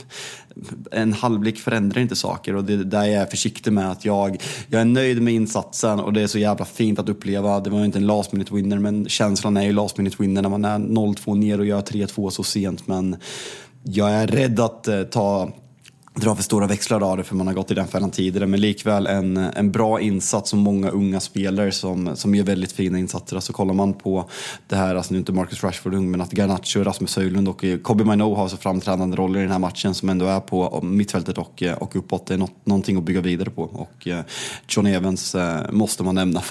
en 0.90 1.12
halvlek 1.12 1.58
förändrar 1.58 2.02
inte 2.02 2.16
saker 2.16 2.56
och 2.56 2.64
det 2.64 2.72
är 2.72 2.76
där 2.76 3.04
jag 3.04 3.22
är 3.22 3.26
försiktig 3.26 3.72
med 3.72 3.90
att 3.90 4.05
jag, 4.05 4.43
jag 4.69 4.81
är 4.81 4.84
nöjd 4.84 5.22
med 5.22 5.34
insatsen 5.34 6.00
och 6.00 6.12
det 6.12 6.22
är 6.22 6.26
så 6.26 6.38
jävla 6.38 6.64
fint 6.64 6.98
att 6.98 7.08
uppleva. 7.08 7.60
Det 7.60 7.70
var 7.70 7.79
ju 7.79 7.84
inte 7.84 7.98
en 7.98 8.06
last 8.06 8.32
minute 8.32 8.55
winner 8.55 8.79
men 8.79 9.08
känslan 9.08 9.56
är 9.56 9.62
ju 9.62 9.72
last 9.72 9.98
minute 9.98 10.17
winner 10.19 10.43
när 10.43 10.48
man 10.48 10.64
är 10.64 10.79
0-2 10.79 11.36
ner 11.36 11.58
och 11.60 11.67
gör 11.67 11.81
3-2 11.81 12.31
så 12.31 12.43
sent 12.43 12.86
men 12.86 13.17
jag 13.82 14.10
är 14.10 14.26
rädd 14.26 14.60
att 14.60 14.88
eh, 14.88 15.02
ta 15.02 15.50
dra 16.14 16.34
för 16.36 16.43
stora 16.43 16.67
växlar 16.67 17.10
av 17.10 17.17
det 17.17 17.24
för 17.24 17.34
man 17.34 17.46
har 17.46 17.55
gått 17.55 17.70
i 17.70 17.74
den 17.74 17.86
fällan 17.86 18.10
tidigare. 18.10 18.46
Men 18.46 18.60
likväl 18.60 19.06
en, 19.06 19.36
en 19.36 19.72
bra 19.72 20.00
insats 20.00 20.52
och 20.52 20.58
många 20.58 20.90
unga 20.90 21.20
spelare 21.20 21.72
som, 21.72 22.17
som 22.17 22.34
gör 22.34 22.44
väldigt 22.44 22.72
fina 22.72 22.98
insatser. 22.98 23.36
Alltså 23.36 23.52
kollar 23.52 23.74
man 23.74 23.94
på 23.94 24.31
det 24.69 24.76
här, 24.76 24.94
alltså 24.94 25.12
nu 25.12 25.19
inte 25.19 25.32
Marcus 25.32 25.64
Rashford 25.64 25.94
ung, 25.94 26.10
men 26.10 26.20
att 26.20 26.32
Garnacho, 26.32 26.84
Rasmus 26.84 27.17
Höjlund 27.17 27.48
och 27.48 27.64
eh, 27.64 27.79
Kobe 27.79 28.05
Mino 28.05 28.34
har 28.34 28.48
så 28.48 28.56
framträdande 28.56 29.17
roller 29.17 29.40
i 29.40 29.43
den 29.43 29.52
här 29.52 29.58
matchen 29.58 29.94
som 29.94 30.08
ändå 30.08 30.26
är 30.26 30.40
på 30.40 30.81
mittfältet 30.82 31.38
och, 31.38 31.62
eh, 31.62 31.74
och 31.74 31.96
uppåt. 31.96 32.26
Det 32.26 32.34
är 32.34 32.38
något, 32.38 32.67
någonting 32.67 32.96
att 32.96 33.05
bygga 33.05 33.20
vidare 33.20 33.50
på. 33.50 33.62
Och 33.62 34.08
eh, 34.08 34.20
John 34.69 34.86
Evans 34.86 35.36
måste 35.70 36.02
man 36.02 36.14
nämna, 36.14 36.43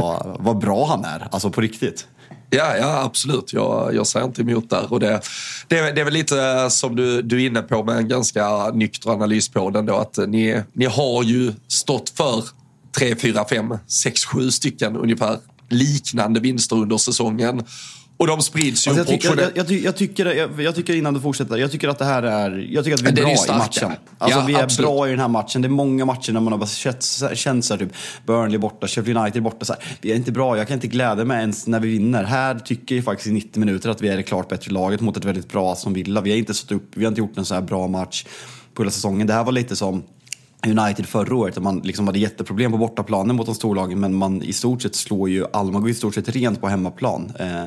vad, 0.00 0.36
vad 0.40 0.58
bra 0.58 0.86
han 0.86 1.04
är. 1.04 1.28
Alltså 1.30 1.50
på 1.50 1.60
riktigt. 1.60 2.06
Ja, 2.50 2.76
ja 2.76 3.02
absolut. 3.02 3.52
Jag, 3.52 3.94
jag 3.94 4.06
säger 4.06 4.26
inte 4.26 4.42
emot 4.42 4.70
där. 4.70 4.92
Och 4.92 5.00
det, 5.00 5.20
det, 5.68 5.92
det 5.92 6.00
är 6.00 6.04
väl 6.04 6.14
lite 6.14 6.42
eh, 6.42 6.68
som 6.68 6.96
du, 6.96 7.22
du 7.22 7.42
är 7.42 7.46
inne 7.46 7.62
på 7.62 7.84
med 7.84 7.96
en 7.96 8.08
ganska 8.08 8.70
nykter 8.70 9.10
analys 9.10 9.48
på 9.48 9.70
den. 9.70 9.86
Då, 9.86 9.96
att 9.96 10.18
eh, 10.18 10.26
ni, 10.26 10.62
ni 10.72 10.84
har 10.84 11.22
ju 11.22 11.52
stått 11.68 12.10
för 12.10 12.44
tre, 12.98 13.16
fyra, 13.16 13.44
fem, 13.50 13.78
sex, 13.86 14.24
sju 14.24 14.50
stycken 14.50 14.96
ungefär 14.96 15.38
liknande 15.68 16.40
vinster 16.40 16.76
under 16.76 16.96
säsongen. 16.96 17.64
Och 18.18 18.26
de 18.26 18.42
sprids 18.42 18.86
ju 18.86 18.90
alltså 18.90 19.12
jag, 19.12 19.20
tycker, 19.20 19.40
jag, 19.40 19.50
jag, 19.54 19.70
jag, 19.70 19.96
tycker, 19.96 20.26
jag, 20.26 20.62
jag, 20.62 20.74
tycker 20.74 20.94
innan 20.94 21.14
du 21.14 21.20
fortsätter, 21.20 21.56
jag 21.56 21.72
tycker 21.72 21.88
att 21.88 21.98
det 21.98 22.04
här 22.04 22.22
är, 22.22 22.66
jag 22.70 22.84
tycker 22.84 22.94
att 22.94 23.02
vi 23.02 23.06
är, 23.06 23.12
är 23.12 23.34
bra 23.34 23.54
i 23.54 23.58
matchen. 23.58 23.92
Alltså 24.18 24.38
ja, 24.38 24.44
vi 24.46 24.54
är 24.54 24.62
absolut. 24.62 24.90
bra 24.90 25.06
i 25.06 25.10
den 25.10 25.20
här 25.20 25.28
matchen. 25.28 25.62
Det 25.62 25.68
är 25.68 25.70
många 25.70 26.04
matcher 26.04 26.32
när 26.32 26.40
man 26.40 26.52
har 26.52 26.66
känt, 26.66 27.02
känt 27.34 27.64
så 27.64 27.74
här, 27.74 27.78
typ 27.78 27.92
Burnley 28.26 28.58
borta, 28.58 28.86
Sheffield 28.86 29.18
United 29.18 29.42
borta. 29.42 29.64
Så 29.64 29.72
här, 29.72 29.82
vi 30.00 30.12
är 30.12 30.16
inte 30.16 30.32
bra, 30.32 30.58
jag 30.58 30.68
kan 30.68 30.74
inte 30.74 30.86
glädja 30.86 31.24
mig 31.24 31.40
ens 31.40 31.66
när 31.66 31.80
vi 31.80 31.88
vinner. 31.88 32.24
Här 32.24 32.58
tycker 32.58 32.94
jag 32.94 33.04
faktiskt 33.04 33.28
i 33.28 33.32
90 33.32 33.60
minuter 33.60 33.90
att 33.90 34.02
vi 34.02 34.08
är 34.08 34.16
det 34.16 34.22
klart 34.22 34.48
bättre 34.48 34.72
laget 34.72 35.00
mot 35.00 35.16
ett 35.16 35.24
väldigt 35.24 35.48
bra 35.48 35.76
som 35.76 35.92
Villa. 35.92 36.20
Vi 36.20 36.30
har 36.30 36.38
inte 36.38 36.54
stått 36.54 36.72
upp, 36.72 36.90
vi 36.94 37.04
har 37.04 37.08
inte 37.08 37.20
gjort 37.20 37.38
en 37.38 37.44
så 37.44 37.54
här 37.54 37.62
bra 37.62 37.88
match 37.88 38.24
på 38.74 38.82
hela 38.82 38.90
säsongen. 38.90 39.26
Det 39.26 39.32
här 39.32 39.44
var 39.44 39.52
lite 39.52 39.76
som 39.76 40.02
United 40.66 41.06
förra 41.06 41.36
året, 41.36 41.54
där 41.54 41.62
man 41.62 41.78
liksom 41.78 42.06
hade 42.06 42.18
jätteproblem 42.18 42.72
på 42.72 42.78
bortaplanen 42.78 43.36
mot 43.36 43.46
de 43.46 43.54
storlagen 43.54 44.00
men 44.00 44.14
man 44.14 44.42
i 44.42 44.52
stort 44.52 44.82
sett 44.82 44.94
slår 44.94 45.28
ju 45.28 45.46
Almago 45.52 45.88
i 45.88 45.94
stort 45.94 46.14
sett 46.14 46.28
rent 46.28 46.60
på 46.60 46.68
hemmaplan. 46.68 47.32
Eh, 47.38 47.64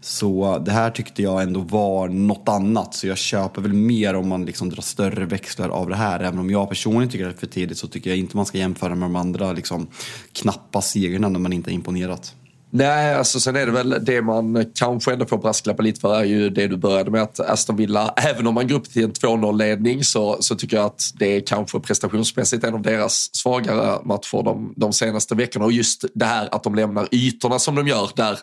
så 0.00 0.58
det 0.58 0.70
här 0.70 0.90
tyckte 0.90 1.22
jag 1.22 1.42
ändå 1.42 1.60
var 1.60 2.08
något 2.08 2.48
annat, 2.48 2.94
så 2.94 3.06
jag 3.06 3.18
köper 3.18 3.62
väl 3.62 3.72
mer 3.72 4.14
om 4.14 4.28
man 4.28 4.44
liksom 4.44 4.70
drar 4.70 4.82
större 4.82 5.24
växlar 5.24 5.68
av 5.68 5.88
det 5.88 5.96
här. 5.96 6.20
Även 6.20 6.38
om 6.38 6.50
jag 6.50 6.68
personligen 6.68 7.08
tycker 7.08 7.26
att 7.26 7.30
det 7.30 7.38
är 7.38 7.46
för 7.46 7.54
tidigt 7.54 7.78
så 7.78 7.88
tycker 7.88 8.10
jag 8.10 8.18
inte 8.18 8.36
man 8.36 8.46
ska 8.46 8.58
jämföra 8.58 8.94
med 8.94 9.04
de 9.08 9.16
andra 9.16 9.52
liksom, 9.52 9.86
knappa 10.32 10.80
segrarna 10.80 11.28
när 11.28 11.40
man 11.40 11.52
inte 11.52 11.70
imponerat. 11.70 12.34
Nej, 12.74 13.14
alltså 13.14 13.40
sen 13.40 13.56
är 13.56 13.66
det 13.66 13.72
väl 13.72 14.04
det 14.04 14.22
man 14.22 14.66
kanske 14.74 15.12
ändå 15.12 15.26
får 15.26 15.38
brasklappa 15.38 15.82
lite 15.82 16.00
för 16.00 16.14
är 16.14 16.24
ju 16.24 16.50
det 16.50 16.66
du 16.66 16.76
började 16.76 17.10
med 17.10 17.22
att 17.22 17.40
Aston 17.40 17.76
Villa, 17.76 18.14
även 18.16 18.46
om 18.46 18.54
man 18.54 18.68
går 18.68 18.76
upp 18.76 18.90
till 18.90 19.04
en 19.04 19.12
2-0-ledning 19.12 20.04
så, 20.04 20.36
så 20.40 20.54
tycker 20.54 20.76
jag 20.76 20.86
att 20.86 21.10
det 21.14 21.36
är 21.36 21.40
kanske 21.40 21.80
prestationsmässigt 21.80 22.64
en 22.64 22.74
av 22.74 22.82
deras 22.82 23.30
svagare 23.32 23.98
matcher 24.04 24.42
de, 24.42 24.74
de 24.76 24.92
senaste 24.92 25.34
veckorna. 25.34 25.64
Och 25.64 25.72
just 25.72 26.04
det 26.14 26.24
här 26.24 26.48
att 26.52 26.62
de 26.62 26.74
lämnar 26.74 27.08
ytorna 27.10 27.58
som 27.58 27.74
de 27.74 27.88
gör 27.88 28.10
där 28.16 28.38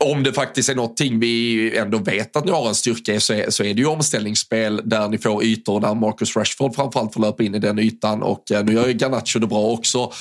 om 0.00 0.22
det 0.22 0.32
faktiskt 0.32 0.68
är 0.68 0.74
någonting 0.74 1.20
vi 1.20 1.76
ändå 1.78 1.98
vet 1.98 2.36
att 2.36 2.44
ni 2.44 2.50
har 2.50 2.68
en 2.68 2.74
styrka 2.74 3.14
i 3.14 3.20
så 3.20 3.32
är, 3.32 3.50
så 3.50 3.64
är 3.64 3.74
det 3.74 3.80
ju 3.80 3.86
omställningsspel 3.86 4.80
där 4.84 5.08
ni 5.08 5.18
får 5.18 5.44
ytor 5.44 5.80
där 5.80 5.94
Marcus 5.94 6.36
Rashford 6.36 6.74
framförallt 6.74 7.14
får 7.14 7.20
löpa 7.20 7.42
in 7.42 7.54
i 7.54 7.58
den 7.58 7.78
ytan 7.78 8.22
och 8.22 8.52
eh, 8.52 8.64
nu 8.64 8.72
gör 8.72 8.88
ju 8.88 8.92
Garnacho 8.92 9.38
det 9.38 9.46
bra 9.46 9.70
också. 9.70 10.12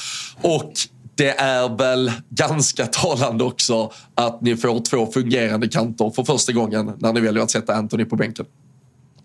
Och 0.41 0.74
det 1.21 1.31
är 1.39 1.77
väl 1.77 2.11
ganska 2.29 2.85
talande 2.85 3.43
också 3.43 3.91
att 4.15 4.41
ni 4.41 4.57
får 4.57 4.79
två 4.79 5.05
fungerande 5.05 5.67
kanter 5.67 6.09
för 6.09 6.23
första 6.23 6.51
gången 6.51 6.93
när 6.99 7.13
ni 7.13 7.21
väljer 7.21 7.43
att 7.43 7.51
sätta 7.51 7.73
Anthony 7.73 8.05
på 8.05 8.15
bänken. 8.15 8.45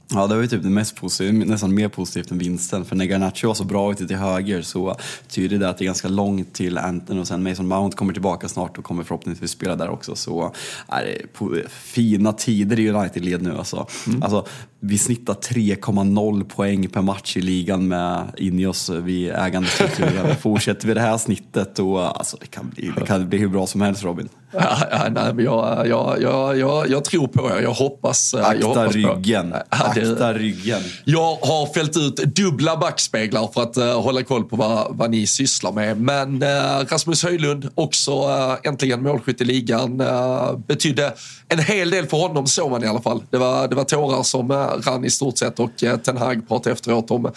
Ja, 0.08 0.26
det 0.26 0.34
var 0.34 0.42
ju 0.42 0.48
typ 0.48 0.62
det 0.62 0.70
mest 0.70 0.96
positiva, 0.96 1.44
nästan 1.44 1.74
mer 1.74 1.88
positivt 1.88 2.30
än 2.30 2.38
vinsten. 2.38 2.84
För 2.84 2.96
när 2.96 3.04
Garnacho 3.04 3.46
var 3.46 3.54
så 3.54 3.64
bra 3.64 3.92
ute 3.92 4.06
till 4.06 4.16
höger 4.16 4.62
så 4.62 4.96
tyder 5.28 5.58
det 5.58 5.68
att 5.68 5.78
det 5.78 5.84
är 5.84 5.86
ganska 5.86 6.08
långt 6.08 6.54
till 6.54 6.78
Anton 6.78 7.18
och 7.18 7.28
sen 7.28 7.42
Mason 7.42 7.68
Mount 7.68 7.96
kommer 7.96 8.12
tillbaka 8.12 8.48
snart 8.48 8.78
och 8.78 8.84
kommer 8.84 9.04
förhoppningsvis 9.04 9.50
spela 9.50 9.76
där 9.76 9.88
också. 9.88 10.16
Så 10.16 10.54
är 10.88 11.04
det 11.04 11.68
fina 11.68 12.32
tider 12.32 12.80
i 12.80 12.90
United-led 12.90 13.42
nu 13.42 13.58
alltså. 13.58 13.86
Mm. 14.06 14.22
alltså. 14.22 14.46
Vi 14.80 14.98
snittar 14.98 15.34
3,0 15.34 16.44
poäng 16.44 16.88
per 16.88 17.02
match 17.02 17.36
i 17.36 17.40
ligan 17.40 17.88
med 17.88 18.32
Ineos 18.36 18.90
vid 18.90 19.30
ägandestrukturen. 19.30 20.36
Fortsätter 20.40 20.88
vi 20.88 20.94
det 20.94 21.00
här 21.00 21.18
snittet 21.18 21.76
då, 21.76 21.98
alltså 21.98 22.36
det 22.40 22.46
kan 22.46 22.70
bli, 22.70 22.92
det 22.96 23.06
kan 23.06 23.28
bli 23.28 23.38
hur 23.38 23.48
bra 23.48 23.66
som 23.66 23.80
helst 23.80 24.04
Robin. 24.04 24.28
Ja, 24.52 24.76
ja, 24.90 25.08
nej, 25.10 25.44
jag, 25.44 25.86
jag, 25.88 26.22
jag, 26.22 26.58
jag, 26.58 26.90
jag 26.90 27.04
tror 27.04 27.26
på 27.26 27.50
er. 27.50 27.62
Jag 27.62 27.72
hoppas, 27.72 28.34
Akta 28.34 28.56
jag 28.56 28.68
hoppas 28.68 28.94
ryggen. 28.94 29.50
På. 29.50 29.56
Akta 29.96 30.32
ryggen. 30.34 30.80
Jag 31.04 31.36
har 31.36 31.74
fällt 31.74 31.96
ut 31.96 32.16
dubbla 32.16 32.76
backspeglar 32.76 33.48
för 33.54 33.62
att 33.62 33.78
uh, 33.78 34.00
hålla 34.00 34.22
koll 34.22 34.44
på 34.44 34.56
vad, 34.56 34.96
vad 34.96 35.10
ni 35.10 35.26
sysslar 35.26 35.72
med. 35.72 36.00
Men 36.00 36.42
uh, 36.42 36.48
Rasmus 36.88 37.22
Höjlund, 37.22 37.68
också 37.74 38.28
uh, 38.28 38.56
äntligen 38.62 39.02
målskytt 39.02 39.40
i 39.40 39.44
ligan, 39.44 40.00
uh, 40.00 40.58
betydde 40.58 41.14
en 41.48 41.58
hel 41.58 41.90
del 41.90 42.06
för 42.06 42.16
honom 42.16 42.46
såg 42.46 42.70
man 42.70 42.84
i 42.84 42.86
alla 42.86 43.02
fall. 43.02 43.22
Det 43.30 43.38
var, 43.38 43.68
det 43.68 43.74
var 43.74 43.84
tårar 43.84 44.22
som 44.22 44.52
rann 44.86 45.04
i 45.04 45.10
stort 45.10 45.38
sett 45.38 45.60
och 45.60 45.70
Ten 46.04 46.16
Hag 46.16 46.48
pratade 46.48 46.72
efteråt 46.72 47.10
om 47.10 47.32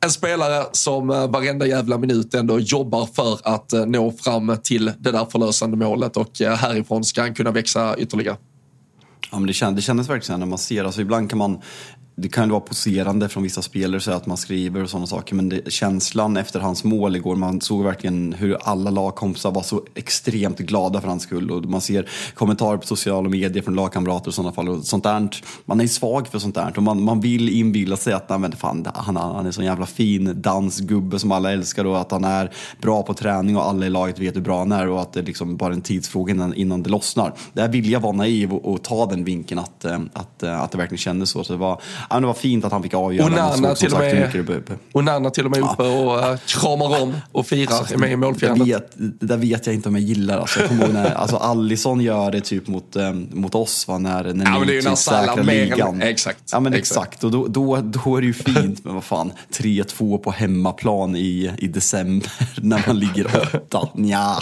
en 0.00 0.10
spelare 0.10 0.64
som 0.72 1.08
varenda 1.08 1.66
jävla 1.66 1.98
minut 1.98 2.34
ändå 2.34 2.60
jobbar 2.60 3.08
för 3.14 3.38
att 3.42 3.72
nå 3.86 4.12
fram 4.12 4.56
till 4.62 4.92
det 4.98 5.10
där 5.10 5.26
förlösande 5.30 5.76
målet 5.76 6.16
och 6.16 6.30
härifrån 6.40 7.04
ska 7.04 7.20
han 7.20 7.34
kunna 7.34 7.50
växa 7.50 7.96
ytterligare. 7.98 8.36
Ja, 9.34 9.38
men 9.38 9.46
det, 9.46 9.52
kändes, 9.52 9.84
det 9.84 9.86
kändes 9.86 10.08
verkligen 10.08 10.40
när 10.40 10.46
man 10.46 10.58
ser, 10.58 10.84
alltså 10.84 11.00
ibland 11.00 11.30
kan 11.30 11.38
man 11.38 11.60
det 12.16 12.28
kan 12.28 12.44
ju 12.44 12.50
vara 12.50 12.60
poserande 12.60 13.28
från 13.28 13.42
vissa 13.42 13.62
spelare 13.62 14.00
så 14.00 14.10
att 14.10 14.26
man 14.26 14.36
skriver 14.36 14.82
och 14.82 14.90
sådana 14.90 15.06
saker 15.06 15.34
men 15.34 15.48
det, 15.48 15.72
känslan 15.72 16.36
efter 16.36 16.60
hans 16.60 16.84
mål 16.84 17.16
igår, 17.16 17.36
man 17.36 17.60
såg 17.60 17.84
verkligen 17.84 18.32
hur 18.32 18.56
alla 18.62 18.90
lagkompisar 18.90 19.50
var 19.50 19.62
så 19.62 19.82
extremt 19.94 20.58
glada 20.58 21.00
för 21.00 21.08
hans 21.08 21.22
skull 21.22 21.50
och 21.50 21.64
man 21.64 21.80
ser 21.80 22.08
kommentarer 22.34 22.76
på 22.76 22.86
sociala 22.86 23.28
medier 23.28 23.62
från 23.62 23.74
lagkamrater 23.74 24.28
och 24.28 24.34
sådana 24.34 24.52
fall 24.52 24.68
och 24.68 24.84
sånt 24.84 25.04
där. 25.04 25.28
Man 25.64 25.80
är 25.80 25.86
svag 25.86 26.28
för 26.28 26.38
sånt 26.38 26.54
där 26.54 26.72
och 26.76 26.82
man, 26.82 27.02
man 27.02 27.20
vill 27.20 27.48
inbilla 27.48 27.96
sig 27.96 28.12
att 28.12 28.40
men 28.40 28.52
fan, 28.52 28.86
han, 28.94 29.16
han 29.16 29.36
är 29.36 29.44
en 29.44 29.52
sån 29.52 29.64
jävla 29.64 29.86
fin 29.86 30.42
dansgubbe 30.42 31.18
som 31.18 31.32
alla 31.32 31.52
älskar 31.52 31.84
och 31.84 32.00
att 32.00 32.10
han 32.10 32.24
är 32.24 32.50
bra 32.82 33.02
på 33.02 33.14
träning 33.14 33.56
och 33.56 33.64
alla 33.64 33.86
i 33.86 33.90
laget 33.90 34.18
vet 34.18 34.36
hur 34.36 34.40
bra 34.40 34.58
han 34.58 34.72
är 34.72 34.88
och 34.88 35.00
att 35.00 35.12
det 35.12 35.22
liksom 35.22 35.56
bara 35.56 35.72
är 35.72 35.76
en 35.76 35.82
tidsfråga 35.82 36.34
innan, 36.34 36.54
innan 36.54 36.82
det 36.82 36.90
lossnar. 36.90 37.32
Där 37.52 37.68
vill 37.68 37.90
jag 37.90 38.00
vara 38.00 38.12
naiv 38.12 38.52
och, 38.52 38.72
och 38.72 38.82
ta 38.82 39.06
den 39.06 39.24
vinkeln 39.24 39.58
att, 39.58 39.84
eh, 39.84 40.00
att, 40.12 40.42
att, 40.42 40.62
att 40.62 40.70
det 40.70 40.78
verkligen 40.78 40.98
kändes 40.98 41.30
så. 41.30 41.44
så 41.44 41.52
det 41.52 41.58
var, 41.58 41.80
ja, 42.10 42.20
det 42.20 42.26
var 42.26 42.34
fint 42.34 42.64
att 42.64 42.72
han 42.72 42.82
fick 42.82 42.94
avgöra. 42.94 43.26
Onana 43.26 43.74
till, 43.74 43.92
och 43.92 43.98
med, 43.98 44.78
Onana 44.92 45.30
till 45.30 45.44
och 45.44 45.50
med 45.50 45.60
uppe 45.60 45.82
och 45.82 46.18
uh, 46.18 46.36
kramar 46.46 47.02
om 47.02 47.14
och 47.32 47.46
firar, 47.46 47.72
alltså, 47.72 47.94
är 47.94 47.98
med 47.98 48.12
i 48.12 48.16
målfirandet. 48.16 48.92
Det 48.96 49.26
där 49.26 49.36
vet 49.36 49.66
jag 49.66 49.74
inte 49.74 49.88
om 49.88 49.94
jag 49.94 50.04
gillar. 50.04 50.38
Alltså, 50.38 50.60
jag 50.60 50.68
kommer 50.68 50.84
ihåg 50.84 50.94
när 50.94 51.14
alltså, 51.14 51.36
Allison 51.36 52.00
gör 52.00 52.30
det 52.30 52.40
typ 52.40 52.68
mot, 52.68 52.96
um, 52.96 53.28
mot 53.32 53.54
oss, 53.54 53.88
va, 53.88 53.98
när, 53.98 54.34
när 54.34 54.44
ja, 54.44 54.60
ni 54.60 54.82
typ 54.82 54.98
säkrar 54.98 55.44
ligan. 55.44 56.02
exakt. 56.02 56.38
Ja, 56.52 56.60
men 56.60 56.74
exakt. 56.74 57.06
exakt. 57.06 57.24
Och 57.24 57.30
då, 57.30 57.46
då, 57.46 57.76
då 57.76 58.16
är 58.16 58.20
det 58.20 58.26
ju 58.26 58.32
fint, 58.32 58.84
men 58.84 58.94
vad 58.94 59.04
fan, 59.04 59.32
3-2 59.52 60.18
på 60.18 60.30
hemmaplan 60.30 61.16
i, 61.16 61.50
i 61.58 61.66
december 61.68 62.32
när 62.56 62.84
man 62.86 62.98
ligger 62.98 63.26
åtta. 63.54 63.88
Nja, 63.94 64.36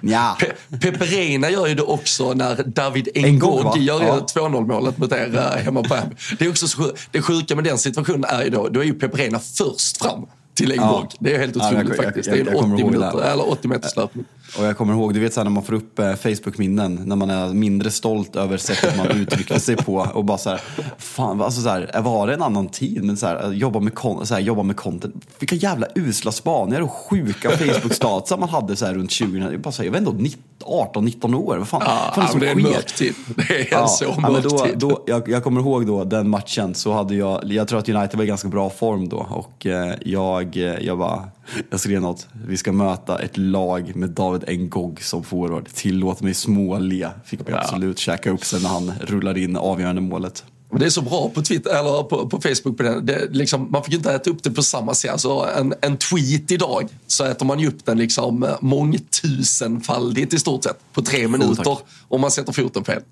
nja. 0.00 0.36
Pe 0.40 0.78
Peperina 0.78 1.50
gör 1.50 1.66
ju 1.66 1.74
det 1.74 1.82
också 1.82 2.32
när 2.32 2.62
David 2.62 3.08
Ngog 3.14 3.78
gör 3.78 4.02
ja. 4.02 4.26
2-0 4.34 4.66
målet 4.66 4.98
mot 4.98 5.12
er 5.12 5.28
uh, 5.34 5.64
hemma 5.64 5.82
på 5.82 5.94
hem. 5.94 6.08
Det 6.38 6.44
är 6.44 6.48
också 6.48 6.68
så 6.68 6.92
det 7.10 7.22
sjuka 7.22 7.54
med 7.54 7.64
den 7.64 7.78
situationen 7.78 8.24
är 8.24 8.44
ju 8.44 8.50
då, 8.50 8.68
då 8.68 8.80
är 8.80 8.84
ju 8.84 8.94
Peperena 8.94 9.38
först 9.38 9.96
fram 10.02 10.26
till 10.54 10.72
en 10.72 10.76
ja. 10.76 11.08
Det 11.18 11.34
är 11.34 11.38
helt 11.38 11.56
otroligt 11.56 11.88
ja, 11.88 11.94
jag, 11.96 12.04
faktiskt. 12.04 12.28
Jag, 12.28 12.38
jag, 12.38 12.46
det 12.46 12.50
är 12.50 12.64
en 12.64 12.72
80, 12.72 12.84
minuter, 12.84 13.22
eller 13.22 13.50
80 13.50 13.68
meters 13.68 13.96
löpning. 13.96 14.24
Och 14.58 14.64
jag 14.64 14.76
kommer 14.76 14.92
ihåg, 14.94 15.14
du 15.14 15.20
vet 15.20 15.34
så 15.34 15.40
här, 15.40 15.44
när 15.44 15.50
man 15.50 15.62
får 15.62 15.74
upp 15.74 15.98
eh, 15.98 16.14
Facebook-minnen, 16.14 17.02
när 17.04 17.16
man 17.16 17.30
är 17.30 17.48
mindre 17.48 17.90
stolt 17.90 18.36
över 18.36 18.56
sättet 18.56 18.96
man 18.96 19.10
uttryckte 19.10 19.60
sig 19.60 19.76
på 19.76 20.08
och 20.14 20.24
bara 20.24 20.38
så 20.38 20.50
här, 20.50 20.60
fan, 20.98 21.42
alltså 21.42 21.60
så 21.60 21.68
här, 21.68 22.00
var 22.00 22.26
det 22.26 22.34
en 22.34 22.42
annan 22.42 22.68
tid? 22.68 23.04
Men 23.04 23.16
så 23.16 23.26
här, 23.26 23.52
jobba, 23.52 23.80
med 23.80 23.92
så 24.22 24.34
här, 24.34 24.40
jobba 24.40 24.62
med 24.62 24.76
content. 24.76 25.14
Vilka 25.38 25.54
jävla 25.54 25.86
usla 25.94 26.32
spaningar 26.32 26.80
och 26.80 26.92
sjuka 26.92 27.50
Facebook-statusar 27.50 28.38
man 28.38 28.48
hade 28.48 28.76
så 28.76 28.86
här 28.86 28.94
runt 28.94 29.10
20, 29.10 29.38
jag, 29.38 29.60
bara 29.60 29.72
så 29.72 29.82
här, 29.82 29.84
jag 29.84 29.92
var 29.92 29.98
ändå 29.98 30.28
18-19 30.64 31.34
år. 31.34 31.56
Vad 31.56 31.68
fan, 31.68 31.82
ja, 31.84 32.12
fan 32.14 32.40
det 32.40 32.48
är 32.48 32.52
en 32.52 32.62
mörk 32.62 32.92
tid. 32.92 33.14
Det 33.48 33.60
är 33.60 33.68
ja, 33.70 33.86
så 33.86 34.20
mörk 34.20 34.42
då, 34.42 34.58
tid. 34.58 34.78
Då, 34.78 35.04
jag, 35.06 35.28
jag, 35.28 35.44
kommer 35.44 35.60
ihåg 35.60 35.86
då 35.86 36.04
den 36.04 36.28
matchen, 36.28 36.74
så 36.74 36.92
hade 36.92 37.14
jag, 37.14 37.40
jag 37.44 37.68
tror 37.68 37.78
att 37.78 37.88
United 37.88 38.16
var 38.16 38.24
i 38.24 38.26
ganska 38.26 38.48
bra 38.48 38.70
form 38.70 39.08
då 39.08 39.26
och 39.30 39.66
eh, 39.66 39.94
jag, 40.04 40.56
jag 40.80 40.98
bara 40.98 41.28
jag 41.70 41.80
skrev 41.80 42.00
något, 42.00 42.26
vi 42.46 42.56
ska 42.56 42.72
möta 42.72 43.18
ett 43.18 43.36
lag 43.36 43.96
med 43.96 44.10
David 44.10 44.60
Ngog 44.60 45.02
som 45.02 45.24
forward. 45.24 45.68
Tillåt 45.74 46.22
mig 46.22 46.34
småle. 46.34 47.10
Fick 47.24 47.40
mig 47.40 47.50
ja. 47.50 47.60
absolut 47.60 47.98
käka 47.98 48.30
upp 48.30 48.44
sen 48.44 48.62
när 48.62 48.68
han 48.68 48.92
rullar 49.00 49.38
in 49.38 49.56
avgörande 49.56 50.00
målet. 50.00 50.44
Men 50.70 50.80
det 50.80 50.86
är 50.86 50.90
så 50.90 51.02
bra 51.02 51.28
på 51.28 51.42
Twitter 51.42 51.70
eller 51.70 52.02
på, 52.02 52.28
på 52.28 52.40
Facebook. 52.40 52.76
På 52.76 52.82
den. 52.82 53.06
Det, 53.06 53.28
liksom, 53.30 53.68
man 53.70 53.84
fick 53.84 53.94
inte 53.94 54.12
äta 54.12 54.30
upp 54.30 54.42
det 54.42 54.50
på 54.50 54.62
samma 54.62 54.94
sätt. 54.94 55.10
Alltså, 55.10 55.48
en, 55.58 55.74
en 55.80 55.96
tweet 55.96 56.50
idag 56.50 56.88
så 57.06 57.24
äter 57.24 57.46
man 57.46 57.58
ju 57.58 57.68
upp 57.68 57.84
den 57.84 57.98
liksom 57.98 58.46
mångtusenfaldigt 58.60 60.34
i 60.34 60.38
stort 60.38 60.64
sett 60.64 60.78
på 60.92 61.02
tre 61.02 61.28
minuter 61.28 61.70
oh, 61.70 61.78
om 62.08 62.20
man 62.20 62.30
sätter 62.30 62.52
foten 62.52 62.84
fel. 62.84 63.02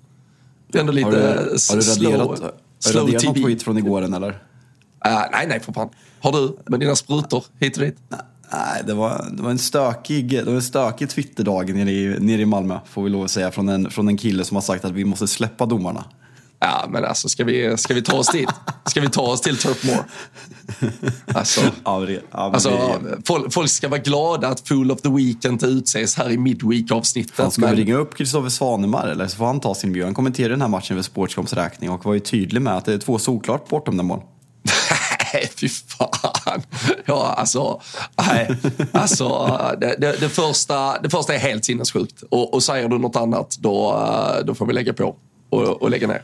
Det 0.67 0.77
är 0.77 0.79
ändå 0.79 0.93
lite 0.93 1.05
har 1.05 1.11
du, 1.11 1.17
har 1.17 1.25
du 1.25 1.35
raderat, 1.37 1.59
slow, 1.61 2.13
har 2.13 2.93
du 2.93 2.99
raderat 2.99 3.23
någon 3.23 3.43
tweet 3.43 3.63
från 3.63 3.77
igår 3.77 4.01
eller? 4.01 4.29
Uh, 4.29 4.35
nej, 5.31 5.47
nej 5.47 5.59
för 5.59 5.73
fan. 5.73 5.89
Har 6.25 6.31
du 6.31 6.57
med 6.65 6.79
dina 6.79 6.95
sprutor 6.95 7.43
hit 7.59 7.77
och 7.77 7.83
dit? 7.83 7.97
Nej, 8.51 8.83
det 8.87 8.93
var, 8.93 9.25
det 9.31 9.43
var 9.43 9.51
en 9.51 9.57
stökig, 9.57 10.29
det 10.29 10.43
var 10.43 10.53
en 10.53 10.61
stökig 10.61 11.09
Twitterdag 11.09 11.75
nere 11.75 11.91
i, 11.91 12.19
nere 12.19 12.41
i 12.41 12.45
Malmö, 12.45 12.79
får 12.89 13.03
vi 13.03 13.09
lov 13.09 13.23
att 13.23 13.31
säga, 13.31 13.51
från 13.51 13.69
en, 13.69 13.91
från 13.91 14.07
en 14.07 14.17
kille 14.17 14.43
som 14.43 14.55
har 14.55 14.61
sagt 14.61 14.85
att 14.85 14.91
vi 14.91 15.05
måste 15.05 15.27
släppa 15.27 15.65
domarna. 15.65 16.05
Ja, 16.59 16.85
men 16.89 17.05
alltså 17.05 17.29
ska 17.29 17.43
vi, 17.43 17.77
ska 17.77 17.93
vi 17.93 18.01
ta 18.01 18.17
oss 18.17 18.31
dit? 18.31 18.49
Ska 18.85 19.01
vi 19.01 19.09
ta 19.09 19.21
oss 19.21 19.41
till 19.41 19.57
Turf 19.57 19.83
Moor? 19.83 20.05
Alltså, 21.35 21.61
alltså 22.31 22.99
folk, 23.25 23.53
folk, 23.53 23.69
ska 23.69 23.87
vara 23.87 24.01
glada 24.01 24.47
att 24.47 24.67
Fool 24.67 24.91
of 24.91 25.01
the 25.01 25.09
Weekend 25.09 25.63
utses 25.63 26.15
här 26.15 26.29
i 26.31 26.37
Midweek-avsnittet. 26.37 27.53
Ska 27.53 27.61
men... 27.61 27.75
vi 27.75 27.83
ringa 27.83 27.95
upp 27.95 28.15
Kristoffer 28.15 28.49
Svanemar 28.49 29.07
eller 29.07 29.27
så 29.27 29.37
får 29.37 29.45
han 29.45 29.59
ta 29.59 29.75
sin 29.75 29.93
björn. 29.93 30.05
Han 30.05 30.13
kommenterade 30.13 30.53
den 30.53 30.61
här 30.61 30.67
matchen 30.67 30.97
för 30.97 31.03
Sportscoms 31.03 31.53
räkning 31.53 31.89
och 31.89 32.05
var 32.05 32.13
ju 32.13 32.19
tydlig 32.19 32.61
med 32.61 32.77
att 32.77 32.85
det 32.85 32.93
är 32.93 32.97
två 32.97 33.19
solklart 33.19 33.69
bortom 33.69 33.97
den 33.97 34.05
mål. 34.05 34.21
Fy 35.59 35.69
fan. 35.69 36.61
Ja, 37.05 37.33
alltså, 37.37 37.81
nej, 38.27 38.49
alltså 38.91 39.59
det, 39.81 39.95
det, 39.97 40.19
det, 40.19 40.29
första, 40.29 41.01
det 41.01 41.09
första 41.09 41.33
är 41.33 41.39
helt 41.39 41.65
sinnessjukt. 41.65 42.23
Och, 42.29 42.53
och 42.53 42.63
säger 42.63 42.89
du 42.89 42.97
något 42.97 43.15
annat, 43.15 43.57
då, 43.59 43.91
eh, 43.91 44.45
då 44.45 44.55
får 44.55 44.65
vi 44.65 44.73
lägga 44.73 44.93
på 44.93 45.15
och, 45.49 45.81
och 45.81 45.89
lägga 45.89 46.07
ner. 46.07 46.23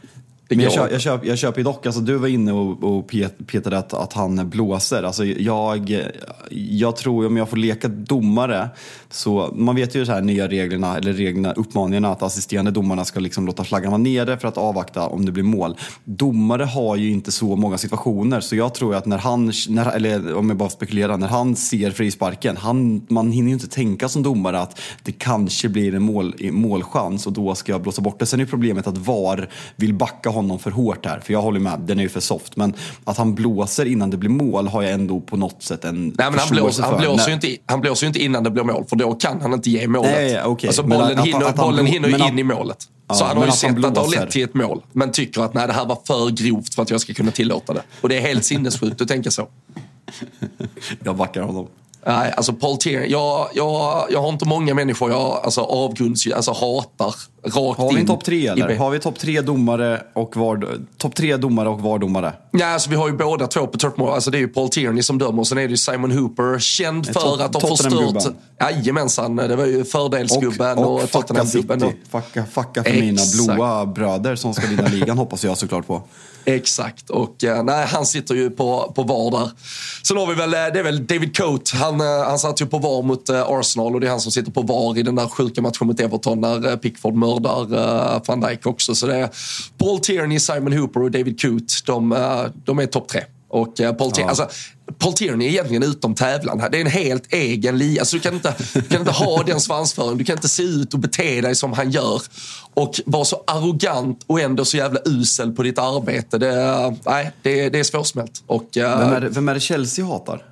Men 0.55 0.63
jag, 0.63 0.73
köper, 0.73 0.91
jag, 0.91 1.01
köper, 1.01 1.27
jag 1.27 1.37
köper 1.37 1.59
ju 1.59 1.63
dock, 1.63 1.85
alltså 1.85 2.01
du 2.01 2.15
var 2.15 2.27
inne 2.27 2.51
och, 2.51 2.83
och 2.83 3.11
pet- 3.11 3.47
petade 3.47 3.77
att, 3.77 3.93
att 3.93 4.13
han 4.13 4.49
blåser. 4.49 5.03
Alltså 5.03 5.25
jag, 5.25 6.01
jag 6.49 6.95
tror, 6.95 7.25
om 7.25 7.37
jag 7.37 7.49
får 7.49 7.57
leka 7.57 7.87
domare, 7.87 8.69
så 9.09 9.53
man 9.55 9.75
vet 9.75 9.95
ju 9.95 10.05
så 10.05 10.11
här 10.11 10.21
nya 10.21 10.47
reglerna, 10.47 10.97
eller 10.97 11.13
reglerna, 11.13 11.53
uppmaningarna 11.53 12.09
att 12.11 12.23
assisterande 12.23 12.71
domarna 12.71 13.05
ska 13.05 13.19
liksom 13.19 13.45
låta 13.45 13.63
flaggan 13.63 13.91
vara 13.91 14.01
nere 14.01 14.37
för 14.37 14.47
att 14.47 14.57
avvakta 14.57 15.07
om 15.07 15.25
det 15.25 15.31
blir 15.31 15.43
mål. 15.43 15.77
Domare 16.03 16.63
har 16.63 16.95
ju 16.95 17.11
inte 17.11 17.31
så 17.31 17.55
många 17.55 17.77
situationer, 17.77 18.41
så 18.41 18.55
jag 18.55 18.73
tror 18.73 18.95
att 18.95 19.05
när 19.05 19.17
han, 19.17 19.51
när, 19.69 19.91
eller 19.91 20.35
om 20.35 20.49
jag 20.49 20.57
bara 20.57 20.69
spekulerar, 20.69 21.17
när 21.17 21.27
han 21.27 21.55
ser 21.55 21.91
frisparken, 21.91 22.57
han, 22.57 23.05
man 23.09 23.31
hinner 23.31 23.47
ju 23.47 23.53
inte 23.53 23.67
tänka 23.67 24.09
som 24.09 24.23
domare 24.23 24.59
att 24.59 24.79
det 25.03 25.11
kanske 25.11 25.69
blir 25.69 25.95
en 25.95 26.03
mål, 26.03 26.35
målchans 26.51 27.27
och 27.27 27.33
då 27.33 27.55
ska 27.55 27.71
jag 27.71 27.81
blåsa 27.81 28.01
bort 28.01 28.19
det. 28.19 28.25
Sen 28.25 28.39
är 28.39 28.45
problemet 28.45 28.87
att 28.87 28.97
VAR 28.97 29.49
vill 29.75 29.93
backa 29.93 30.29
honom 30.29 30.40
för 30.59 30.71
hårt 30.71 31.05
här, 31.05 31.19
för 31.19 31.33
jag 31.33 31.41
håller 31.41 31.59
med, 31.59 31.79
den 31.79 31.99
är 31.99 32.03
ju 32.03 32.09
för 32.09 32.19
soft. 32.19 32.55
Men 32.55 32.73
att 33.03 33.17
han 33.17 33.35
blåser 33.35 33.85
innan 33.85 34.09
det 34.09 34.17
blir 34.17 34.29
mål 34.29 34.67
har 34.67 34.81
jag 34.81 34.91
ändå 34.91 35.19
på 35.19 35.37
något 35.37 35.63
sätt 35.63 35.85
en 35.85 36.07
Nej, 36.07 36.13
men 36.31 36.39
han 36.39 36.49
blåser, 36.49 36.83
han, 36.83 36.97
blåser 37.01 37.27
ju 37.27 37.33
inte, 37.33 37.57
han 37.65 37.81
blåser 37.81 38.07
inte 38.07 38.23
innan 38.23 38.43
det 38.43 38.49
blir 38.51 38.63
mål, 38.63 38.85
för 38.89 38.95
då 38.95 39.13
kan 39.13 39.41
han 39.41 39.53
inte 39.53 39.69
ge 39.69 39.87
målet. 39.87 40.11
Nej, 40.11 40.43
okej. 40.43 40.67
Alltså, 40.67 40.83
Men 40.87 40.99
bollen 40.99 41.19
att- 41.19 41.25
hinner, 41.25 41.45
att 41.45 41.55
bollen 41.55 41.85
blå- 41.85 41.93
hinner 41.93 42.09
in 42.09 42.21
att- 42.21 42.39
i 42.39 42.43
målet. 42.43 42.77
Ja, 43.07 43.15
så 43.15 43.25
han 43.25 43.37
har 43.37 43.43
ju 43.43 43.49
att 43.49 43.55
sett 43.57 43.85
att 43.85 43.93
det 43.95 43.99
har 43.99 44.09
lett 44.09 44.31
till 44.31 44.43
ett 44.43 44.53
mål, 44.53 44.81
men 44.91 45.11
tycker 45.11 45.41
att 45.41 45.53
nej, 45.53 45.67
det 45.67 45.73
här 45.73 45.85
var 45.85 45.97
för 46.07 46.29
grovt 46.29 46.73
för 46.75 46.81
att 46.81 46.89
jag 46.89 47.01
ska 47.01 47.13
kunna 47.13 47.31
tillåta 47.31 47.73
det. 47.73 47.81
Och 48.01 48.09
det 48.09 48.17
är 48.17 48.21
helt 48.21 48.45
sinnessjukt 48.45 49.01
att 49.01 49.07
tänka 49.07 49.31
så. 49.31 49.47
Jag 51.03 51.15
backar 51.15 51.41
honom. 51.41 51.67
Nej, 52.05 52.33
alltså 52.37 52.53
Paul 52.53 52.77
Tierney, 52.77 53.09
jag, 53.09 53.47
jag, 53.53 54.05
jag 54.09 54.21
har 54.21 54.29
inte 54.29 54.45
många 54.45 54.73
människor 54.73 55.11
jag 55.11 55.41
alltså, 55.43 55.61
avgrunds, 55.61 56.27
alltså 56.27 56.51
hatar 56.51 57.15
rakt 57.43 57.79
Har 57.79 57.93
vi 57.93 57.99
in 57.99 58.07
topp 58.07 58.23
tre 58.23 58.47
eller? 58.47 58.75
Har 58.75 58.89
vi 58.89 58.99
topp 58.99 59.19
tre 59.19 59.41
domare 59.41 60.01
och 60.13 60.37
var, 60.37 60.67
topp 60.97 61.15
tre 61.15 61.37
domare 61.37 61.69
och 61.69 61.81
VAR-domare? 61.81 62.33
Ja, 62.51 62.65
alltså, 62.65 62.89
vi 62.89 62.95
har 62.95 63.07
ju 63.07 63.17
båda 63.17 63.47
två 63.47 63.67
på 63.67 63.77
Turf 63.77 63.97
Moor. 63.97 64.13
Alltså, 64.13 64.31
det 64.31 64.37
är 64.37 64.39
ju 64.39 64.47
Paul 64.47 64.69
Tierney 64.69 65.03
som 65.03 65.17
dömer 65.17 65.39
och 65.39 65.47
sen 65.47 65.57
är 65.57 65.61
det 65.61 65.69
ju 65.69 65.77
Simon 65.77 66.11
Hooper. 66.11 66.59
Känd 66.59 67.09
Är 67.09 67.13
för 67.13 67.19
Tot- 67.19 67.41
att 67.41 67.61
ha 67.61 67.75
förstört... 67.75 68.33
Jajamensan, 68.59 69.35
det 69.35 69.55
var 69.55 69.65
ju 69.65 69.83
fördelsgubben 69.83 70.77
och, 70.77 70.85
och, 70.85 71.03
och 71.03 71.11
Tottenham-gubben. 71.11 71.79
City. 71.79 71.95
Fucka, 72.11 72.45
fucka 72.45 72.83
för 72.83 72.91
mina 72.91 73.21
Exakt. 73.21 73.45
blåa 73.45 73.85
bröder 73.85 74.35
som 74.35 74.53
ska 74.53 74.67
vinna 74.67 74.87
ligan 74.87 75.17
hoppas 75.17 75.43
jag 75.43 75.57
såklart 75.57 75.87
på. 75.87 76.01
Exakt, 76.45 77.09
och 77.09 77.43
eh, 77.43 77.63
nej, 77.63 77.87
han 77.87 78.05
sitter 78.05 78.35
ju 78.35 78.49
på, 78.49 78.91
på 78.95 79.03
VAR 79.03 79.31
där. 79.31 79.49
Sen 80.03 80.17
har 80.17 80.27
vi 80.27 80.33
väl, 80.33 80.53
eh, 80.53 80.59
det 80.59 80.79
är 80.79 80.83
väl 80.83 81.05
David 81.05 81.37
Coate. 81.37 81.77
Han, 81.91 82.01
eh, 82.01 82.27
han 82.29 82.39
satt 82.39 82.61
ju 82.61 82.65
på 82.65 82.77
VAR 82.77 83.01
mot 83.03 83.29
eh, 83.29 83.41
Arsenal 83.41 83.93
och 83.95 84.01
det 84.01 84.07
är 84.07 84.11
han 84.11 84.21
som 84.21 84.31
sitter 84.31 84.51
på 84.51 84.61
VAR 84.61 84.97
i 84.97 85.03
den 85.03 85.15
där 85.15 85.27
sjuka 85.27 85.61
matchen 85.61 85.87
mot 85.87 85.99
Everton 85.99 86.41
när 86.41 86.67
eh, 86.69 86.75
Pickford 86.75 87.13
mördar 87.13 88.21
van 88.27 88.41
Dijk 88.41 88.65
också. 88.65 88.95
Så 88.95 89.07
det 89.07 89.15
är 89.15 89.29
Paul 89.77 89.99
Tierney, 89.99 90.39
Simon 90.39 90.73
Hooper 90.73 91.01
och 91.03 91.11
David 91.11 91.41
Coate. 91.41 91.65
De, 91.85 92.15
de 92.65 92.79
är 92.79 92.85
topp 92.85 93.07
tre. 93.07 93.21
Och 93.53 93.75
Paul, 93.97 94.11
Tierney, 94.11 94.29
alltså, 94.29 94.47
Paul 94.99 95.13
Tierney 95.13 95.47
är 95.47 95.51
egentligen 95.51 95.83
utom 95.83 96.15
tävlan 96.15 96.59
här. 96.59 96.69
Det 96.69 96.77
är 96.77 96.81
en 96.81 96.87
helt 96.91 97.33
egen 97.33 97.77
liga. 97.77 98.01
Alltså, 98.01 98.15
du, 98.15 98.19
kan 98.21 98.33
inte, 98.33 98.55
du 98.73 98.81
kan 98.81 98.99
inte 98.99 99.11
ha 99.11 99.43
den 99.43 99.59
svansföringen. 99.61 100.17
Du 100.17 100.23
kan 100.23 100.35
inte 100.35 100.49
se 100.49 100.63
ut 100.63 100.93
och 100.93 100.99
bete 100.99 101.41
dig 101.41 101.55
som 101.55 101.73
han 101.73 101.91
gör. 101.91 102.21
Och 102.73 102.99
vara 103.05 103.25
så 103.25 103.43
arrogant 103.47 104.19
och 104.27 104.39
ändå 104.41 104.65
så 104.65 104.77
jävla 104.77 104.99
usel 105.05 105.51
på 105.51 105.63
ditt 105.63 105.79
arbete. 105.79 106.37
Det, 106.37 106.95
nej, 107.05 107.31
det, 107.41 107.59
är- 107.59 107.69
det 107.69 107.79
är 107.79 107.83
svårsmält. 107.83 108.43
Och 108.47 108.77
eh, 108.77 108.99
Vem 108.99 109.13
är, 109.13 109.21
det- 109.21 109.29
vem 109.29 109.49
är 109.49 109.53
det 109.53 109.59
Chelsea 109.59 110.05
hatar? 110.05 110.45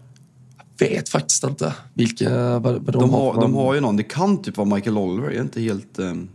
Vet 0.82 1.10
faktiskt 1.10 1.44
inte 1.44 1.74
vilka, 1.94 2.60
vad, 2.60 2.74
vad 2.74 2.86
de, 2.86 2.92
De 3.02 3.10
har. 3.10 3.42
de 3.42 3.54
har 3.54 3.74
ju 3.74 3.80
någon, 3.80 3.96
det 3.98 4.04
kan 4.04 4.42
typ 4.42 4.58
vara 4.58 4.76
Michael 4.76 4.98
Oliver, 4.98 5.28
jag 5.30 5.38
är 5.38 5.42
inte 5.42 5.62
helt... 5.62 6.00
ehm, 6.00 6.30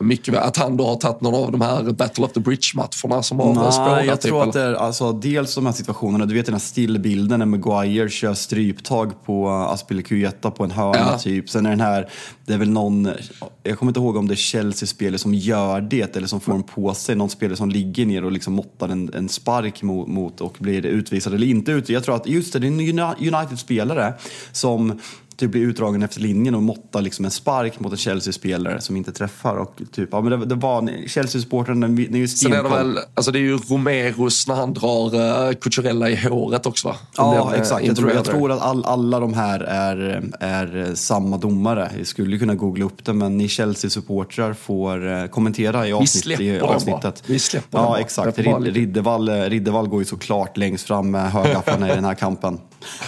Mycket, 0.00 0.34
att 0.36 0.56
han 0.56 0.76
då 0.76 0.86
har 0.86 0.96
tagit 0.96 1.20
någon 1.20 1.34
av 1.44 1.52
de 1.52 1.60
här 1.60 1.82
Battle 1.82 2.24
of 2.24 2.32
the 2.32 2.40
Bridge-matcherna 2.40 3.22
som 3.22 3.38
har 3.38 3.70
spårat. 3.70 3.92
Nej, 3.96 4.06
jag 4.06 4.20
typ, 4.20 4.28
tror 4.28 4.48
att 4.48 4.56
eller? 4.56 4.66
det 4.70 4.76
är 4.76 4.80
alltså, 4.80 5.12
dels 5.12 5.54
de 5.54 5.66
här 5.66 5.72
situationerna, 5.72 6.26
du 6.26 6.34
vet 6.34 6.46
den 6.46 6.54
här 6.54 6.60
stillbilden 6.60 7.38
när 7.38 7.46
Maguire 7.46 8.08
kör 8.08 8.34
stryptag 8.34 9.12
på 9.24 9.48
Aspilicueta 9.48 10.50
på 10.50 10.64
en 10.64 10.70
hörna 10.70 10.98
Ja. 10.98 11.18
typ. 11.18 11.50
Sen 11.50 11.66
är 11.66 11.70
den 11.70 11.80
här, 11.80 12.08
det 12.46 12.54
är 12.54 12.58
väl 12.58 12.70
någon, 12.70 13.08
jag 13.62 13.78
kommer 13.78 13.90
inte 13.90 14.00
ihåg 14.00 14.16
om 14.16 14.28
det 14.28 14.34
är 14.34 14.36
Chelsea-spelare 14.36 15.18
som 15.18 15.34
gör 15.34 15.80
det 15.80 16.16
eller 16.16 16.26
som 16.26 16.40
får 16.40 16.52
en 16.54 16.62
på 16.62 16.94
sig, 16.94 17.14
någon 17.16 17.30
spelare 17.30 17.56
som 17.56 17.68
ligger 17.70 18.06
ner 18.06 18.24
och 18.24 18.32
liksom 18.32 18.52
måttar 18.54 18.88
en, 18.88 19.10
en 19.14 19.28
spark 19.28 19.82
mot, 19.82 20.08
mot 20.08 20.40
och 20.40 20.56
blir 20.58 20.86
utvisad 20.86 21.34
eller 21.34 21.46
inte 21.46 21.72
utvisad. 21.72 21.96
Jag 21.96 22.04
tror 22.04 22.16
att 22.16 22.26
just 22.26 22.52
det, 22.52 22.58
det 22.58 22.66
är 22.66 22.68
en 22.68 22.80
Uni- 22.80 23.34
United-spelare 23.36 24.14
som 24.52 25.00
typ 25.40 25.50
blir 25.50 25.62
utdragen 25.62 26.02
efter 26.02 26.20
linjen 26.20 26.54
och 26.54 26.62
måttar 26.62 27.02
liksom 27.02 27.24
en 27.24 27.30
spark 27.30 27.80
mot 27.80 27.92
en 27.92 27.98
Chelsea-spelare 27.98 28.80
som 28.80 28.96
inte 28.96 29.12
träffar. 29.12 29.56
Och 29.56 29.80
typ, 29.92 30.08
ja, 30.12 30.20
men 30.20 30.40
det, 30.40 30.46
det 30.46 30.54
var 30.54 31.08
Chelsea-supportern, 31.08 31.80
den, 31.80 31.96
den 31.96 32.14
är 32.14 32.18
ju 32.18 32.28
Sen 32.28 32.52
är 32.52 32.56
det 32.56 32.68
stenkoll. 32.68 32.94
väl, 32.94 33.04
alltså 33.14 33.32
det 33.32 33.38
är 33.38 33.40
ju 33.40 33.56
Romeros 33.56 34.48
när 34.48 34.54
han 34.54 34.74
drar 34.74 35.14
uh, 35.14 35.52
Cucurella 35.52 36.10
i 36.10 36.16
håret 36.16 36.66
också 36.66 36.88
va? 36.88 36.96
Ja, 37.16 37.34
den, 37.34 37.54
eh, 37.54 37.60
exakt. 37.60 37.86
Jag 37.86 37.96
tror, 37.96 38.12
jag 38.12 38.24
tror 38.24 38.52
att 38.52 38.60
all, 38.62 38.84
alla 38.84 39.20
de 39.20 39.34
här 39.34 39.60
är, 39.60 40.22
är 40.40 40.94
samma 40.94 41.36
domare. 41.36 41.90
Jag 41.98 42.06
skulle 42.06 42.38
kunna 42.38 42.54
googla 42.54 42.84
upp 42.84 43.04
det, 43.04 43.12
men 43.12 43.38
ni 43.38 43.48
Chelsea-supportrar 43.48 44.52
får 44.54 45.12
eh, 45.12 45.26
kommentera 45.26 45.88
i, 45.88 45.92
avsnitt, 45.92 46.40
i 46.40 46.60
avsnittet. 46.60 47.22
Vi 47.26 47.38
släpper 47.38 47.78
Ja, 47.78 47.98
exakt. 47.98 48.38
Riddervall, 48.38 49.28
Riddervall 49.30 49.88
går 49.88 49.98
ju 50.00 50.04
såklart 50.04 50.56
längst 50.56 50.86
fram 50.86 51.10
med 51.10 51.32
högaflarna 51.32 51.92
i 51.92 51.94
den 51.94 52.04
här 52.04 52.14
kampen. 52.14 52.60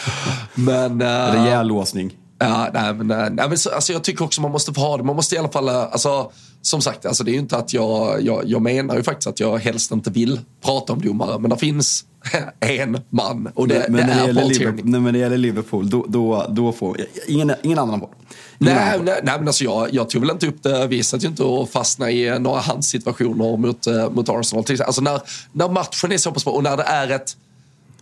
Men, 0.54 1.02
uh, 1.02 1.09
Rejäl 1.09 1.66
låsning. 1.66 2.12
Ja, 2.42 2.70
nej, 2.74 2.94
men, 2.94 3.07
nej, 3.07 3.48
men 3.48 3.59
så, 3.59 3.70
alltså, 3.70 3.92
jag 3.92 4.05
tycker 4.05 4.24
också 4.24 4.40
man 4.40 4.50
måste 4.50 4.74
få 4.74 4.81
ha 4.81 4.96
det. 4.96 5.05
Man 5.05 5.16
måste 5.16 5.35
i 5.35 5.38
alla 5.38 5.48
fall, 5.48 5.68
eh, 5.68 5.83
alltså, 5.83 6.33
som 6.62 6.81
sagt, 6.81 7.07
alltså, 7.07 7.24
det 7.24 7.31
är 7.31 7.33
ju 7.33 7.38
inte 7.38 7.57
att 7.57 7.72
jag, 7.72 8.22
jag, 8.22 8.42
jag 8.46 8.62
menar 8.62 8.96
ju 8.96 9.02
faktiskt 9.02 9.26
att 9.26 9.40
jag 9.40 9.59
helst 9.59 9.92
inte 9.92 10.11
vill 10.11 10.40
prata 10.64 10.92
om 10.92 11.00
domare, 11.02 11.38
men 11.38 11.50
det 11.50 11.57
finns 11.57 12.05
en 12.61 13.00
man 13.11 13.48
och 13.55 13.68
det, 13.68 13.87
men 13.88 14.00
det 14.00 14.07
när 14.07 14.14
det 14.14 14.20
är 14.20 14.26
gäller 14.26 14.42
Paul 14.42 14.52
Liverpool, 14.52 14.81
nej, 14.85 15.00
men 15.00 15.12
det 15.12 15.18
gäller 15.18 15.37
Liverpool, 15.37 15.90
då, 15.90 16.05
då, 16.09 16.46
då 16.48 16.72
får 16.72 16.96
ingen, 17.28 17.52
ingen 17.62 17.78
annan 17.78 18.00
får. 18.00 18.11
Ingen 18.59 18.78
annan 18.78 18.88
Nej, 18.88 19.00
nej, 19.05 19.20
nej, 19.24 19.38
men 19.38 19.48
alltså 19.48 19.64
jag, 19.64 19.94
jag 19.94 20.11
tog 20.11 20.20
väl 20.20 20.31
inte 20.31 20.46
upp 20.46 20.62
det. 20.62 20.87
Vi 20.87 21.02
satt 21.02 21.24
ju 21.24 21.28
inte 21.28 21.42
och 21.42 21.70
fastnade 21.70 22.12
i 22.12 22.38
några 22.38 22.61
handsituationer 22.61 23.57
mot, 23.57 23.87
eh, 23.87 24.11
mot 24.11 24.28
Arsenal. 24.28 24.64
Alltså 24.87 25.02
när, 25.02 25.20
när 25.52 25.68
matchen 25.68 26.12
är 26.12 26.16
så 26.16 26.33
pass 26.33 26.44
bra 26.44 26.55
och 26.55 26.62
när 26.62 26.76
det 26.76 26.83
är 26.83 27.11
ett 27.11 27.37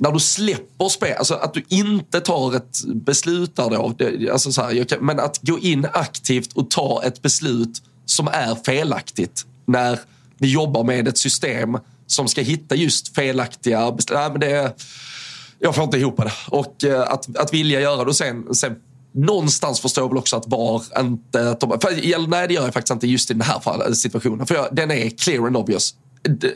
när 0.01 0.13
du 0.13 0.21
släpper 0.21 0.89
spel, 0.89 1.17
alltså 1.19 1.35
att 1.35 1.55
du 1.55 1.65
inte 1.69 2.21
tar 2.21 2.57
ett 2.57 2.85
beslut 2.85 3.57
där 3.57 3.71
då. 3.71 3.95
Det, 3.99 4.31
alltså 4.31 4.53
så 4.53 4.63
här, 4.63 4.85
kan, 4.85 5.07
men 5.07 5.21
att 5.21 5.39
gå 5.43 5.59
in 5.59 5.87
aktivt 5.93 6.53
och 6.53 6.71
ta 6.71 7.03
ett 7.05 7.23
beslut 7.23 7.83
som 8.07 8.29
är 8.29 8.55
felaktigt 8.65 9.45
när 9.67 9.99
vi 10.39 10.53
jobbar 10.53 10.85
med 10.85 11.09
ett 11.09 11.19
system 11.19 11.79
som 12.07 12.29
ska 12.29 12.41
hitta 12.41 12.75
just 12.75 13.15
felaktiga 13.15 13.93
beslut. 13.93 14.19
Nej, 14.19 14.31
men 14.31 14.41
det, 14.41 14.75
jag 15.59 15.75
får 15.75 15.85
inte 15.85 15.99
ihop 15.99 16.17
det. 16.17 16.33
Och 16.49 16.85
eh, 16.85 17.01
att, 17.01 17.37
att 17.37 17.55
vilja 17.55 17.81
göra 17.81 18.05
det 18.05 18.11
och 18.11 18.17
sen, 18.17 18.55
sen 18.55 18.77
någonstans 19.13 19.81
förstår 19.81 20.05
jag 20.05 20.09
väl 20.09 20.19
också 20.19 20.37
att 20.37 20.47
VAR 20.47 20.83
inte... 21.01 21.57
För, 21.61 22.29
nej, 22.29 22.49
det 22.49 22.55
gör 22.55 22.65
jag 22.65 22.75
faktiskt 22.75 22.93
inte 22.93 23.07
just 23.07 23.31
i 23.31 23.35
den 23.35 23.43
här 23.43 23.61
fall, 23.61 23.97
situationen. 23.97 24.47
För 24.47 24.55
jag, 24.55 24.69
den 24.73 24.91
är 24.91 25.11
clear 25.11 25.47
and 25.47 25.57
obvious. 25.57 25.95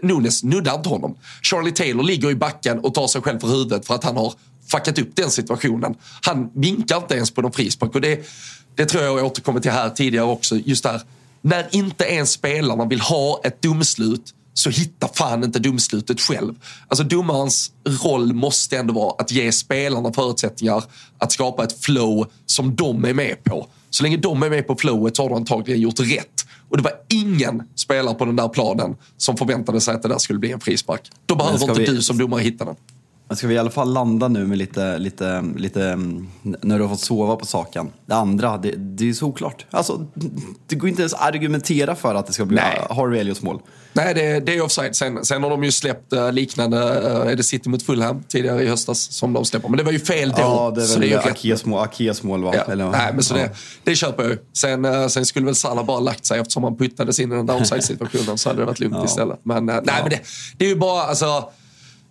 Nunes 0.02 0.42
nuddar 0.42 0.74
inte 0.74 0.88
honom. 0.88 1.16
Charlie 1.42 1.72
Taylor 1.72 2.02
ligger 2.02 2.30
i 2.30 2.34
backen 2.34 2.78
och 2.78 2.94
tar 2.94 3.06
sig 3.06 3.22
själv 3.22 3.38
för 3.38 3.48
huvudet 3.48 3.86
för 3.86 3.94
att 3.94 4.04
han 4.04 4.16
har 4.16 4.34
fuckat 4.70 4.98
upp 4.98 5.16
den 5.16 5.30
situationen. 5.30 5.94
Han 6.22 6.50
vinkar 6.54 6.96
inte 6.96 7.14
ens 7.14 7.30
på 7.30 7.42
någon 7.42 7.52
frispark. 7.52 7.94
Och 7.94 8.00
det, 8.00 8.26
det 8.74 8.86
tror 8.86 9.02
jag 9.02 9.18
jag 9.18 9.26
återkommer 9.26 9.60
till 9.60 9.70
här 9.70 9.90
tidigare 9.90 10.26
också. 10.26 10.56
Just 10.56 10.84
där, 10.84 11.00
när 11.40 11.68
inte 11.70 12.04
ens 12.04 12.30
spelarna 12.30 12.84
vill 12.84 13.00
ha 13.00 13.40
ett 13.44 13.62
domslut 13.62 14.34
så 14.54 14.70
hitta 14.70 15.08
fan 15.08 15.44
inte 15.44 15.58
domslutet 15.58 16.20
själv. 16.20 16.54
Alltså 16.88 17.04
domarens 17.04 17.72
roll 18.04 18.32
måste 18.32 18.76
ändå 18.76 18.94
vara 18.94 19.14
att 19.18 19.30
ge 19.30 19.52
spelarna 19.52 20.12
förutsättningar 20.12 20.84
att 21.18 21.32
skapa 21.32 21.64
ett 21.64 21.84
flow 21.84 22.26
som 22.46 22.74
de 22.76 23.04
är 23.04 23.14
med 23.14 23.44
på. 23.44 23.66
Så 23.90 24.02
länge 24.02 24.16
de 24.16 24.42
är 24.42 24.50
med 24.50 24.66
på 24.66 24.76
flowet 24.76 25.16
så 25.16 25.22
har 25.22 25.28
de 25.28 25.36
antagligen 25.36 25.80
gjort 25.80 26.00
rätt. 26.00 26.43
Och 26.74 26.78
det 26.78 26.82
var 26.84 26.92
ingen 27.08 27.62
spelare 27.74 28.14
på 28.14 28.24
den 28.24 28.36
där 28.36 28.48
planen 28.48 28.96
som 29.16 29.36
förväntade 29.36 29.80
sig 29.80 29.94
att 29.94 30.02
det 30.02 30.08
där 30.08 30.18
skulle 30.18 30.38
bli 30.38 30.52
en 30.52 30.60
frispark. 30.60 31.10
Då 31.26 31.34
behöver 31.34 31.68
inte 31.68 31.80
vi- 31.80 31.86
du 31.86 32.02
som 32.02 32.18
domare 32.18 32.42
hitta 32.42 32.64
den. 32.64 32.74
Ska 33.30 33.46
vi 33.46 33.54
i 33.54 33.58
alla 33.58 33.70
fall 33.70 33.92
landa 33.92 34.28
nu 34.28 34.46
med 34.46 34.58
lite, 34.58 34.98
lite, 34.98 35.44
lite 35.56 35.84
mm, 35.88 36.28
när 36.42 36.78
du 36.78 36.84
har 36.84 36.88
fått 36.88 37.00
sova 37.00 37.36
på 37.36 37.46
saken. 37.46 37.92
Det 38.06 38.14
andra, 38.14 38.56
det, 38.58 38.70
det 38.76 39.08
är 39.08 39.12
så 39.12 39.26
oklart. 39.26 39.66
Alltså, 39.70 40.06
det 40.66 40.76
går 40.76 40.88
inte 40.88 41.02
ens 41.02 41.14
att 41.14 41.20
argumentera 41.22 41.94
för 41.94 42.14
att 42.14 42.26
det 42.26 42.32
ska 42.32 42.44
bli 42.44 42.56
Nej. 42.56 42.86
Harvey 42.90 43.20
Elliotts 43.20 43.42
mål. 43.42 43.60
Nej, 43.92 44.14
det, 44.14 44.40
det 44.40 44.56
är 44.56 44.62
offside. 44.62 44.96
Sen, 44.96 45.24
sen 45.24 45.42
har 45.42 45.50
de 45.50 45.64
ju 45.64 45.72
släppt 45.72 46.12
eh, 46.12 46.32
liknande, 46.32 46.78
eh, 47.10 47.32
är 47.32 47.36
det 47.36 47.42
City 47.42 47.68
mot 47.68 47.82
Fulham 47.82 48.22
tidigare 48.28 48.62
i 48.62 48.68
höstas 48.68 49.00
som 49.12 49.32
de 49.32 49.44
släpper. 49.44 49.68
Men 49.68 49.78
det 49.78 49.84
var 49.84 49.92
ju 49.92 49.98
fel 50.00 50.28
då. 50.30 50.36
Ja, 50.38 50.72
det 50.76 50.82
är 50.82 50.98
väl 50.98 51.08
ju. 51.10 51.16
Akias 51.16 51.64
mål, 51.64 51.82
Akias 51.82 52.22
mål 52.22 52.42
va? 52.44 52.52
Ja. 52.56 52.72
Eller- 52.72 52.90
Nej, 52.90 53.10
men 53.14 53.22
så 53.22 53.34
ja. 53.36 53.42
det, 53.42 53.50
det 53.84 53.94
köper 53.96 54.22
jag 54.22 54.32
ju. 54.32 54.38
Sen, 54.52 54.84
eh, 54.84 55.06
sen 55.06 55.26
skulle 55.26 55.46
väl 55.46 55.54
Salah 55.54 55.84
bara 55.84 56.00
lagt 56.00 56.26
sig 56.26 56.40
eftersom 56.40 56.64
han 56.64 56.76
puttades 56.76 57.20
in 57.20 57.32
i 57.32 57.36
den 57.36 57.46
där 57.46 57.56
offside-situationen 57.60 58.38
så 58.38 58.48
hade 58.48 58.60
det 58.60 58.66
varit 58.66 58.80
lugnt 58.80 58.96
Ja. 58.98 59.04
istället. 59.04 59.40
Men, 59.42 59.68
eh, 59.68 59.74
nej, 59.84 59.94
men 60.02 60.10
det, 60.10 60.20
det 60.56 60.64
är 60.64 60.68
ju 60.68 60.76
bara, 60.76 61.02
alltså, 61.02 61.50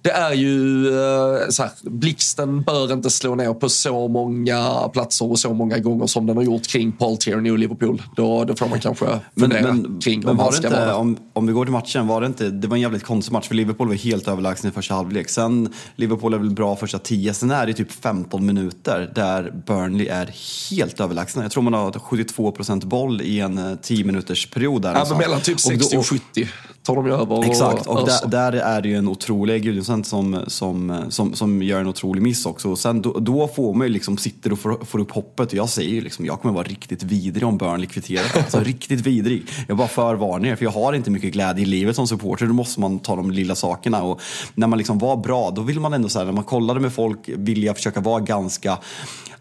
det 0.04 0.12
är 0.12 0.34
ju 0.34 0.88
eh, 0.88 1.50
så 1.50 1.64
här, 1.64 1.72
blixten 1.82 2.62
bör 2.62 2.94
inte 2.94 3.10
slå 3.10 3.36
ner 3.36 3.54
på 3.54 3.70
så 3.70 4.08
många 4.08 4.90
platser 4.94 5.32
och 5.32 5.40
så 5.40 5.54
många 5.54 5.78
gånger 5.78 6.08
som 6.08 6.26
den 6.26 6.38
har 6.38 6.44
gjort 6.44 6.68
kring 6.68 6.92
Paul 6.92 7.18
Tierney 7.18 7.52
och 7.52 7.60
Liverpool. 7.60 8.02
Då, 8.16 8.46
då 8.46 8.56
får 8.56 8.68
man 8.68 8.80
kanske 8.80 9.20
fundera 9.40 9.74
men, 9.74 10.00
kring 10.00 10.20
men 10.20 10.30
om 10.30 10.38
var 10.38 10.44
han 10.44 10.52
det 10.52 10.58
ska 10.58 10.68
inte, 10.68 10.80
vara 10.80 10.96
om, 10.96 11.18
om 11.34 11.48
vi 11.48 11.54
går 11.54 11.66
till 11.66 11.72
matchen, 11.72 12.08
var 12.08 12.22
det 12.22 12.28
inte, 12.28 12.50
det 12.50 12.68
var 12.68 12.76
en 12.78 12.82
jävligt 12.82 13.04
konstig 13.04 13.34
match 13.34 13.48
för 13.48 13.56
Liverpool 13.56 13.88
var 13.88 13.96
helt 13.96 14.28
överlägsna 14.28 14.70
i 14.70 14.72
första 14.72 14.94
halvlek. 14.94 15.30
Sen, 15.30 15.74
Liverpool 15.96 16.34
är 16.34 16.38
väl 16.38 16.50
bra 16.52 16.76
första 16.76 17.00
10, 17.00 17.34
sen 17.34 17.52
är 17.52 17.68
det 17.68 17.74
typ 17.74 17.92
15 17.92 18.46
minuter 18.46 19.12
där 19.16 19.64
Burnley 19.68 20.08
är 20.08 20.34
helt 20.70 21.00
överlägsna. 21.00 21.42
Jag 21.42 21.52
tror 21.52 21.64
man 21.64 21.74
har 21.74 21.92
72% 21.92 22.86
boll 22.86 23.22
i 23.22 23.40
en 23.40 23.78
10 23.82 24.06
minuters 24.06 24.50
period 24.50 24.82
där. 24.82 24.90
Ja, 24.90 24.94
men 24.94 25.00
någonstans. 25.00 25.20
mellan 25.20 25.42
typ 25.42 25.58
Och 25.66 25.72
då- 25.72 25.80
60 25.80 25.98
och 25.98 26.06
70 26.06 26.48
tar 26.84 26.96
de 26.96 27.06
ju 27.06 27.14
över. 27.14 27.44
Exakt, 27.44 27.88
och 27.88 28.08
öser. 28.08 28.28
där, 28.28 28.52
där 28.52 28.60
är 28.60 28.82
det 28.82 28.90
ju 28.90 28.96
en 28.96 29.08
otrolig 29.08 29.64
Gudjonsen 29.64 30.04
som, 30.04 30.40
som, 30.48 31.06
som, 31.10 31.34
som 31.34 31.62
gör 31.62 31.80
en 31.80 31.88
otrolig 31.88 32.22
miss 32.22 32.46
också. 32.46 32.70
Och 32.70 32.80
sen 32.80 33.02
då, 33.02 33.20
då 33.20 33.48
får 33.48 33.74
man 33.74 33.88
ju 33.88 33.94
liksom, 33.94 34.18
sitter 34.18 34.52
och 34.52 34.60
får, 34.60 34.86
får 34.86 35.00
upp 35.00 35.12
hoppet. 35.12 35.48
Och 35.48 35.54
jag 35.54 35.70
säger 35.70 35.90
ju 35.90 36.02
liksom, 36.02 36.26
jag 36.26 36.42
kommer 36.42 36.54
vara 36.56 36.68
riktigt 36.68 37.04
vidrig 37.04 37.48
om 37.48 37.58
Burnley 37.58 37.88
kvitterar. 37.88 38.24
Alltså 38.44 38.60
riktigt 38.60 39.02
vidrig. 39.02 39.44
Jag 39.68 39.78
bara 39.78 39.88
förvarnar 39.88 40.50
er, 40.50 40.56
för 40.56 40.66
jag 40.66 40.72
har 40.72 40.94
inte 40.94 41.12
mycket 41.12 41.34
glädje 41.34 41.64
i 41.64 41.66
livet 41.66 41.96
som 41.96 42.08
supporter. 42.08 42.46
Då 42.46 42.54
måste 42.54 42.80
man 42.80 43.00
ta 43.00 43.16
de 43.16 43.32
lilla 43.32 43.56
sakerna. 43.56 44.04
Och 44.04 44.22
när 44.56 44.68
man 44.68 44.78
liksom 44.78 45.00
var 45.00 45.18
bra, 45.18 45.52
då 45.52 45.62
vill 45.62 45.80
man 45.80 45.94
ändå 45.94 46.10
så 46.10 46.20
här, 46.20 46.26
när 46.26 46.34
man 46.34 46.44
kollade 46.44 46.80
med 46.80 46.94
folk, 46.94 47.20
vill 47.26 47.64
jag 47.64 47.76
försöka 47.76 48.00
vara 48.00 48.20
ganska 48.20 48.78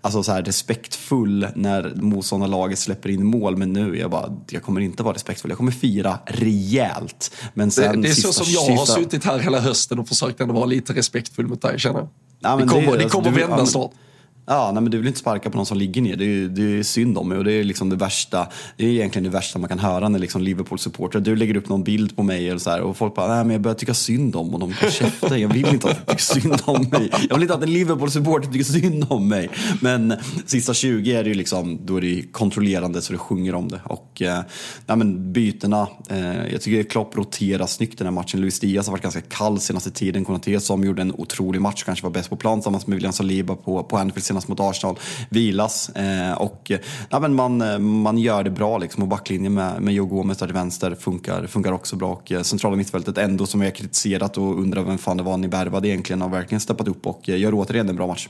alltså 0.05 0.23
så 0.23 0.33
här, 0.33 0.43
respektfull 0.43 1.47
när 1.55 1.93
motståndarlaget 1.95 2.79
släpper 2.79 3.09
in 3.09 3.27
mål. 3.27 3.57
Men 3.57 3.73
nu, 3.73 3.99
jag 3.99 4.11
bara, 4.11 4.37
jag 4.51 4.63
kommer 4.63 4.81
inte 4.81 5.03
vara 5.03 5.15
respektfull. 5.15 5.51
Jag 5.51 5.59
kommer 5.59 5.73
fira 5.73 6.19
rejält. 6.27 7.33
Men 7.55 7.69
Det, 7.69 7.73
sen 7.75 8.03
det 8.03 8.09
är 8.09 8.13
så 8.15 8.33
sista- 8.33 8.45
som 8.45 8.53
jag 8.53 8.77
har 8.77 8.87
sista- 8.87 9.01
suttit 9.01 9.25
här 9.25 9.39
hela 9.39 9.61
hösten 9.61 9.99
och 9.99 10.09
försökt 10.09 10.41
ändå 10.41 10.55
vara 10.55 10.65
lite 10.65 10.93
respektfull 10.93 11.47
mot 11.47 11.63
dig 11.63 11.79
känner 11.79 11.99
jag. 11.99 12.09
Ja, 12.41 12.57
det 12.57 12.67
kommer, 12.67 12.83
är- 12.83 12.87
det 12.87 12.93
alltså, 12.93 13.09
kommer 13.09 13.25
du 13.29 13.35
vill- 13.35 13.41
vända 13.41 13.57
men- 13.57 13.67
snart. 13.67 13.91
Ja, 13.93 13.99
nej, 14.47 14.73
men 14.75 14.85
du 14.85 14.99
vill 14.99 15.07
inte 15.07 15.19
sparka 15.19 15.51
på 15.51 15.57
någon 15.57 15.67
som 15.67 15.79
ligger 15.79 16.03
ner. 16.03 16.17
Det 16.17 16.25
är, 16.25 16.49
det 16.49 16.79
är 16.79 16.83
synd 16.83 17.19
om 17.19 17.29
mig 17.29 17.39
och 17.39 17.45
det 17.45 17.53
är 17.53 17.65
liksom 17.65 17.91
det 17.91 17.97
värsta. 17.97 18.47
Det 18.77 18.85
är 18.85 18.89
egentligen 18.89 19.25
det 19.25 19.31
värsta 19.31 19.59
man 19.59 19.69
kan 19.69 19.79
höra 19.79 20.09
när 20.09 20.19
liksom 20.19 20.43
Liverpool-supportrar, 20.43 21.21
du 21.21 21.37
lägger 21.37 21.57
upp 21.57 21.69
någon 21.69 21.85
bild 21.85 22.17
på 22.17 22.23
mig 22.23 22.49
eller 22.49 22.59
så 22.59 22.71
här, 22.71 22.81
och 22.81 22.97
folk 22.97 23.15
bara, 23.15 23.35
nej 23.35 23.45
men 23.45 23.51
jag 23.51 23.61
börjar 23.61 23.75
tycka 23.75 23.95
synd 23.95 24.37
om 24.37 24.51
honom. 24.51 24.75
Käften, 24.91 25.41
jag 25.41 25.49
vill 25.49 25.67
inte 25.67 25.91
att 25.91 26.07
du 26.07 26.13
tycker 26.13 26.41
synd 26.41 26.63
om 26.65 26.89
mig. 26.91 27.11
Jag 27.29 27.37
vill 27.37 27.43
inte 27.43 27.55
att 27.55 27.63
en 27.63 27.73
Liverpool-supporter 27.73 28.53
tycker 28.53 28.65
synd 28.65 29.07
om 29.09 29.29
mig. 29.29 29.51
Men 29.81 30.15
sista 30.47 30.75
20 30.75 31.13
är 31.13 31.23
det 31.23 31.29
ju 31.29 31.35
liksom, 31.35 31.79
då 31.87 31.97
är 31.97 32.01
det 32.01 32.23
kontrollerande 32.33 33.03
så 33.03 33.13
det 33.13 33.19
sjunger 33.19 33.55
om 33.55 33.69
det. 33.69 33.81
Och 33.85 34.23
eh, 34.23 34.41
nej, 34.87 34.97
men 34.97 35.33
bytena, 35.33 35.89
eh, 36.09 36.53
jag 36.53 36.63
tycker 36.63 36.91
Klopp 36.91 37.17
roterar 37.17 37.67
snyggt 37.67 37.99
den 37.99 38.07
här 38.07 38.13
matchen. 38.13 38.41
Luis 38.41 38.61
Diaz 38.61 38.87
har 38.87 38.93
varit 38.93 39.03
ganska 39.03 39.21
kall 39.21 39.61
senaste 39.61 39.91
tiden. 39.91 40.25
Konaté 40.25 40.61
som 40.61 40.85
gjorde 40.85 41.03
en 41.03 41.13
otrolig 41.13 41.61
match, 41.61 41.83
kanske 41.85 42.05
var 42.05 42.11
bäst 42.11 42.31
på 42.31 42.37
plan 42.37 42.59
tillsammans 42.59 42.87
med 42.87 42.95
William 42.97 43.13
Saliba 43.13 43.57
på, 43.57 43.83
på 43.83 43.97
Anfield 43.97 44.25
senast 44.33 44.49
mot 44.49 44.61
Arsenal. 44.61 44.99
Vilas 45.31 45.89
eh, 45.89 46.33
och 46.33 46.73
ja, 47.09 47.21
men 47.21 47.35
man, 47.35 47.83
man 48.03 48.19
gör 48.19 48.45
det 48.45 48.51
bra 48.51 48.79
liksom. 48.79 49.03
Och 49.03 49.09
backlinjen 49.09 49.55
med, 49.55 49.83
med 49.83 49.95
Joe 49.95 50.07
Gomez 50.07 50.39
där 50.39 50.47
till 50.47 50.55
vänster 50.55 50.95
funkar, 50.95 51.47
funkar 51.47 51.73
också 51.73 51.97
bra. 51.97 52.13
Och 52.13 52.33
eh, 52.33 52.43
centrala 52.43 52.77
mittfältet 52.77 53.19
ändå 53.19 53.47
som 53.47 53.61
vi 53.61 53.67
har 53.67 53.75
kritiserat 53.75 54.39
och 54.39 54.59
undrar 54.59 54.83
vem 54.83 54.99
fan 54.99 55.17
det 55.17 55.23
var 55.23 55.37
ni 55.37 55.47
värvade 55.47 55.89
egentligen 55.89 56.21
har 56.21 56.29
verkligen 56.29 56.61
steppat 56.61 56.89
upp 56.89 57.07
och 57.07 57.29
eh, 57.29 57.39
gör 57.39 57.55
återigen 57.55 57.89
en 57.89 57.97
bra 57.97 58.07
match. 58.07 58.29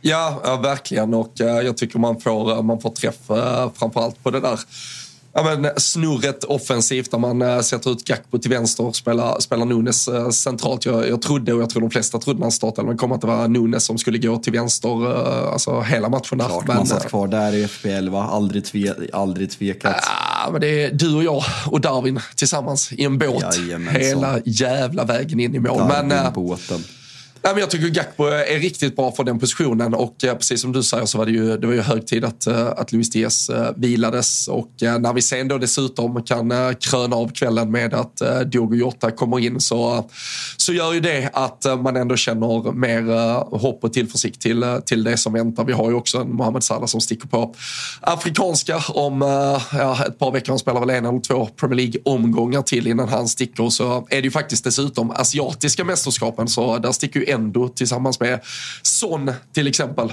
Ja, 0.00 0.40
ja 0.44 0.56
verkligen. 0.56 1.14
Och 1.14 1.40
eh, 1.40 1.60
jag 1.60 1.76
tycker 1.76 1.98
man 1.98 2.20
får, 2.20 2.62
man 2.62 2.80
får 2.80 2.90
träff 2.90 3.18
framförallt 3.74 4.22
på 4.22 4.30
det 4.30 4.40
där 4.40 4.60
ja, 5.34 5.42
men, 5.42 5.70
snurret 5.76 6.44
offensivt 6.44 7.10
där 7.10 7.18
man 7.18 7.42
eh, 7.42 7.60
sätter 7.60 7.90
ut 7.90 8.04
Gakpo 8.04 8.38
till 8.38 8.50
vänster 8.50 8.86
och 8.86 8.96
spelar, 8.96 9.40
spelar 9.40 9.64
Nunes 9.64 10.08
eh, 10.08 10.30
centralt. 10.30 10.86
Jag, 10.86 11.08
jag 11.08 11.22
trodde, 11.22 11.52
och 11.52 11.62
jag 11.62 11.70
tror 11.70 11.80
de 11.80 11.90
flesta 11.90 12.18
trodde 12.18 12.38
när 12.38 12.44
han 12.44 12.52
startade, 12.52 12.88
men 12.88 12.96
kom 12.96 13.12
att 13.12 13.20
det 13.20 13.26
var 13.26 13.48
Nunes 13.48 13.84
som 13.84 13.98
skulle 13.98 14.18
gå 14.18 14.38
till 14.38 14.52
vänster 14.52 15.10
eh, 15.10 15.52
alltså 15.52 15.80
hela 15.80 16.08
matchen 16.08 16.38
där. 16.38 16.46
Klart 16.46 16.66
men, 16.66 16.76
man 16.76 16.86
satt 16.86 17.04
eh, 17.04 17.08
kvar 17.08 17.28
där 17.28 17.54
i 17.54 17.68
FPL 17.68 18.08
va? 18.08 18.22
Aldrig, 18.22 18.64
tve, 18.64 18.94
aldrig 19.12 19.50
tvekat. 19.50 19.96
Ja, 20.44 20.50
men 20.52 20.60
det 20.60 20.84
är 20.84 20.90
du 20.92 21.14
och 21.14 21.24
jag 21.24 21.42
och 21.66 21.80
Darwin 21.80 22.20
tillsammans 22.36 22.92
i 22.92 23.04
en 23.04 23.18
båt 23.18 23.58
Jajamensan. 23.58 24.02
hela 24.02 24.38
jävla 24.44 25.04
vägen 25.04 25.40
in 25.40 25.54
i 25.54 25.58
mål. 25.58 25.78
Men, 25.78 26.08
Darwin 26.08 26.26
eh, 26.26 26.32
båten. 26.32 26.84
Nej, 27.44 27.52
men 27.52 27.60
jag 27.60 27.70
tycker 27.70 27.88
Gakpo 27.88 28.24
är 28.24 28.58
riktigt 28.58 28.96
bra 28.96 29.12
för 29.12 29.24
den 29.24 29.38
positionen 29.38 29.94
och 29.94 30.24
eh, 30.24 30.34
precis 30.34 30.60
som 30.60 30.72
du 30.72 30.82
säger 30.82 31.06
så 31.06 31.18
var 31.18 31.26
det 31.26 31.32
ju, 31.32 31.56
det 31.56 31.66
var 31.66 31.74
ju 31.74 31.80
hög 31.80 32.06
tid 32.06 32.24
att, 32.24 32.46
eh, 32.46 32.66
att 32.66 32.92
Luis 32.92 33.10
Diaz 33.10 33.50
eh, 33.50 33.70
vilades 33.76 34.48
och 34.48 34.70
när 34.80 35.12
vi 35.12 35.22
sen 35.22 35.48
då 35.48 35.58
dessutom 35.58 36.22
kan 36.22 36.74
kröna 36.80 37.16
av 37.16 37.28
kvällen 37.28 37.70
med 37.70 37.94
att 37.94 38.22
Diogo 38.46 38.74
Jota 38.74 39.10
kommer 39.10 39.38
in 39.38 39.60
så, 39.60 40.10
så 40.56 40.72
gör 40.72 40.92
ju 40.92 41.00
det 41.00 41.30
att 41.32 41.66
man 41.82 41.96
ändå 41.96 42.16
känner 42.16 42.72
mer 42.72 43.02
hopp 43.56 43.84
och 43.84 43.92
tillförsikt 43.92 44.40
till, 44.40 44.64
till 44.86 45.04
det 45.04 45.16
som 45.16 45.32
väntar. 45.32 45.64
Vi 45.64 45.72
har 45.72 45.90
ju 45.90 45.96
också 45.96 46.18
en 46.18 46.32
Mohamed 46.34 46.64
Salah 46.64 46.86
som 46.86 47.00
sticker 47.00 47.28
på 47.28 47.54
afrikanska 48.00 48.82
om 48.88 49.20
ja, 49.72 50.06
ett 50.06 50.18
par 50.18 50.32
veckor. 50.32 50.48
Han 50.48 50.58
spelar 50.58 50.80
väl 50.80 50.90
en 50.90 51.06
eller 51.06 51.20
två 51.20 51.46
Premier 51.46 51.76
League-omgångar 51.76 52.62
till 52.62 52.86
innan 52.86 53.08
han 53.08 53.28
sticker. 53.28 53.68
Så 53.68 54.06
är 54.10 54.16
det 54.16 54.24
ju 54.24 54.30
faktiskt 54.30 54.64
dessutom 54.64 55.10
asiatiska 55.10 55.84
mästerskapen 55.84 56.48
så 56.48 56.78
där 56.78 56.92
sticker 56.92 57.20
ju 57.20 57.33
ändå 57.34 57.68
tillsammans 57.68 58.20
med 58.20 58.40
Son 58.82 59.32
till 59.52 59.66
exempel. 59.66 60.12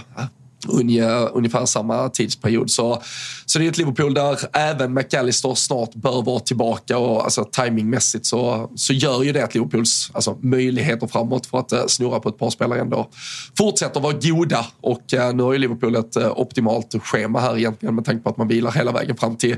Unge, 0.67 1.09
ungefär 1.09 1.65
samma 1.65 2.09
tidsperiod. 2.09 2.71
Så, 2.71 3.01
så 3.45 3.59
det 3.59 3.65
är 3.65 3.69
ett 3.69 3.77
Liverpool 3.77 4.13
där 4.13 4.39
även 4.53 4.93
McAllister 4.93 5.55
snart 5.55 5.95
bör 5.95 6.21
vara 6.21 6.39
tillbaka 6.39 6.97
och 6.97 7.23
alltså, 7.23 7.43
timingmässigt 7.43 8.25
så, 8.25 8.71
så 8.75 8.93
gör 8.93 9.23
ju 9.23 9.31
det 9.31 9.43
att 9.43 9.53
Liverpools 9.53 10.11
alltså, 10.13 10.37
möjligheter 10.41 11.07
framåt 11.07 11.45
för 11.45 11.59
att 11.59 11.71
eh, 11.71 11.85
snurra 11.87 12.19
på 12.19 12.29
ett 12.29 12.37
par 12.37 12.49
spelare 12.49 12.79
ändå 12.79 13.09
fortsätter 13.57 13.99
vara 13.99 14.13
goda. 14.13 14.65
Och 14.81 15.13
eh, 15.13 15.33
nu 15.33 15.43
har 15.43 15.53
ju 15.53 15.59
Liverpool 15.59 15.95
ett 15.95 16.15
eh, 16.15 16.31
optimalt 16.39 16.95
schema 17.03 17.39
här 17.39 17.57
egentligen 17.57 17.95
med 17.95 18.05
tanke 18.05 18.23
på 18.23 18.29
att 18.29 18.37
man 18.37 18.47
vilar 18.47 18.71
hela 18.71 18.91
vägen 18.91 19.17
fram 19.17 19.35
till 19.35 19.57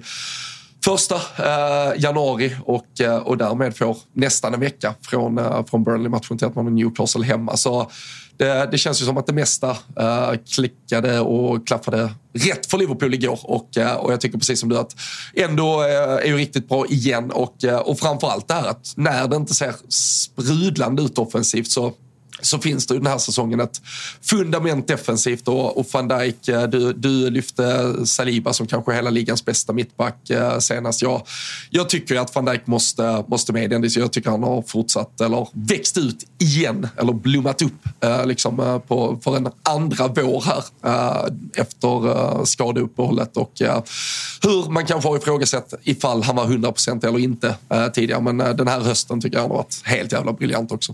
första 0.84 1.15
eh, 1.15 2.02
januari 2.02 2.56
och, 2.65 3.02
eh, 3.02 3.17
och 3.17 3.38
därmed 3.38 3.78
får 3.78 3.98
nästan 4.13 4.54
en 4.54 4.60
vecka 4.60 4.96
från, 5.02 5.38
eh, 5.38 5.65
från 5.65 5.84
Burnley-matchen 5.84 6.38
till 6.38 6.48
att 6.48 6.56
man 6.56 6.65
har 6.65 6.72
Newcastle 6.72 7.26
hemma. 7.26 7.58
Så 7.58 7.91
det, 8.38 8.67
det 8.72 8.78
känns 8.78 9.02
ju 9.02 9.06
som 9.06 9.17
att 9.17 9.28
det 9.28 9.34
mesta 9.34 9.69
eh, 10.00 10.32
klickade 10.56 11.19
och 11.19 11.67
klaffade 11.67 12.13
rätt 12.34 12.65
för 12.65 12.78
Liverpool 12.78 13.13
igår 13.13 13.39
och, 13.43 13.78
eh, 13.78 13.96
och 13.96 14.12
jag 14.12 14.22
tycker 14.22 14.38
precis 14.38 14.60
som 14.60 14.69
du 14.69 14.78
att 14.78 14.96
ändå 15.34 15.82
eh, 15.82 15.88
är 16.02 16.26
ju 16.26 16.38
riktigt 16.38 16.69
bra 16.69 16.86
igen 16.86 17.32
och, 17.32 17.63
eh, 17.63 17.78
och 17.78 18.00
framförallt 18.00 18.48
det 18.48 18.54
här 18.54 18.67
att 18.67 18.93
när 18.96 19.28
det 19.28 19.36
inte 19.36 19.54
ser 19.54 19.76
sprudlande 19.89 21.02
ut 21.02 21.17
offensivt 21.17 21.72
så 21.72 21.93
så 22.45 22.60
finns 22.60 22.88
det 22.88 22.93
ju 22.93 22.99
den 22.99 23.12
här 23.12 23.17
säsongen 23.17 23.60
ett 23.60 23.82
fundament 24.21 24.88
defensivt 24.88 25.47
och, 25.47 25.77
och 25.77 25.86
van 25.93 26.08
Dijk, 26.08 26.47
eh, 26.47 26.63
du, 26.63 26.93
du 26.93 27.29
lyfte 27.29 27.93
Saliba 28.06 28.53
som 28.53 28.67
kanske 28.67 28.93
hela 28.93 29.10
ligans 29.10 29.45
bästa 29.45 29.73
mittback 29.73 30.29
eh, 30.29 30.60
senast. 30.60 31.01
Jag, 31.01 31.21
jag 31.69 31.89
tycker 31.89 32.15
att 32.15 32.36
van 32.36 32.45
Dijk 32.45 32.67
måste, 32.67 33.23
måste 33.27 33.53
med 33.53 33.63
i 33.63 33.67
den. 33.67 33.89
Jag 33.95 34.12
tycker 34.12 34.29
han 34.29 34.43
har 34.43 34.62
fortsatt, 34.62 35.21
eller 35.21 35.47
växt 35.53 35.97
ut 35.97 36.25
igen, 36.39 36.88
eller 36.97 37.13
blommat 37.13 37.62
upp 37.62 37.88
eh, 37.99 38.25
liksom, 38.25 38.60
eh, 38.60 38.79
på, 38.79 39.19
för 39.23 39.38
en 39.38 39.49
andra 39.63 40.08
vår 40.08 40.41
här 40.41 40.63
eh, 40.86 41.25
efter 41.56 42.08
eh, 42.08 42.43
skadeuppehållet 42.43 43.38
och 43.38 43.51
hur 44.41 44.69
man 44.69 44.86
kanske 44.86 45.10
har 45.10 45.17
ifrågasatt 45.17 45.73
ifall 45.84 46.23
han 46.23 46.36
var 46.36 46.45
100% 46.45 47.08
eller 47.08 47.19
inte 47.19 47.56
tidigare. 47.93 48.21
Men 48.21 48.38
den 48.38 48.67
här 48.67 48.79
hösten 48.79 49.21
tycker 49.21 49.38
jag 49.38 49.41
han 49.41 49.51
har 49.51 49.58
varit 49.58 49.82
helt 49.84 50.12
jävla 50.12 50.34
briljant 50.34 50.71
också. 50.71 50.93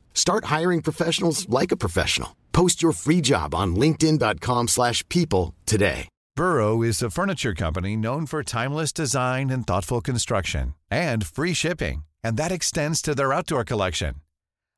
Start 0.13 0.45
hiring 0.45 0.81
professionals 0.81 1.49
like 1.49 1.73
a 1.73 1.77
professional. 1.77 2.37
Post 2.53 2.81
your 2.81 2.93
free 2.93 3.19
job 3.21 3.53
on 3.53 3.75
linkedin.com/people 3.75 4.67
slash 4.67 5.03
people 5.09 5.53
today. 5.65 6.07
Burrow 6.35 6.81
is 6.81 7.03
a 7.03 7.09
furniture 7.09 7.53
company 7.53 7.97
known 7.97 8.25
for 8.25 8.41
timeless 8.43 8.93
design 8.93 9.49
and 9.49 9.67
thoughtful 9.67 10.01
construction 10.01 10.73
and 10.89 11.25
free 11.25 11.53
shipping, 11.53 12.03
and 12.23 12.37
that 12.37 12.51
extends 12.51 13.01
to 13.01 13.13
their 13.13 13.33
outdoor 13.33 13.63
collection. 13.63 14.13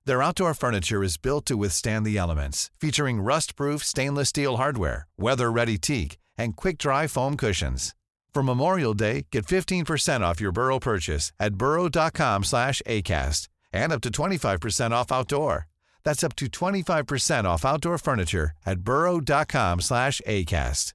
Their 0.05 0.23
outdoor 0.23 0.53
furniture 0.53 1.03
is 1.03 1.17
built 1.17 1.45
to 1.45 1.55
withstand 1.55 2.05
the 2.05 2.17
elements, 2.17 2.71
featuring 2.81 3.21
rust-proof 3.21 3.83
stainless 3.83 4.29
steel 4.29 4.57
hardware, 4.57 5.07
weather-ready 5.17 5.77
teak, 5.77 6.17
and 6.37 6.57
quick-dry 6.57 7.07
foam 7.07 7.37
cushions. 7.37 7.95
For 8.33 8.43
Memorial 8.43 8.93
Day, 8.95 9.27
get 9.31 9.45
15% 9.45 10.21
off 10.21 10.41
your 10.41 10.51
Burrow 10.51 10.79
purchase 10.79 11.31
at 11.39 11.55
burrow.com 11.55 12.43
slash 12.43 12.81
ACAST 12.87 13.47
and 13.73 13.91
up 13.91 14.01
to 14.01 14.09
25% 14.09 14.91
off 14.91 15.11
outdoor. 15.11 15.67
That's 16.03 16.23
up 16.23 16.35
to 16.35 16.47
25% 16.47 17.45
off 17.45 17.65
outdoor 17.65 17.97
furniture 17.97 18.51
at 18.65 18.79
burrow.com 18.79 19.81
slash 19.81 20.21
ACAST. 20.27 20.93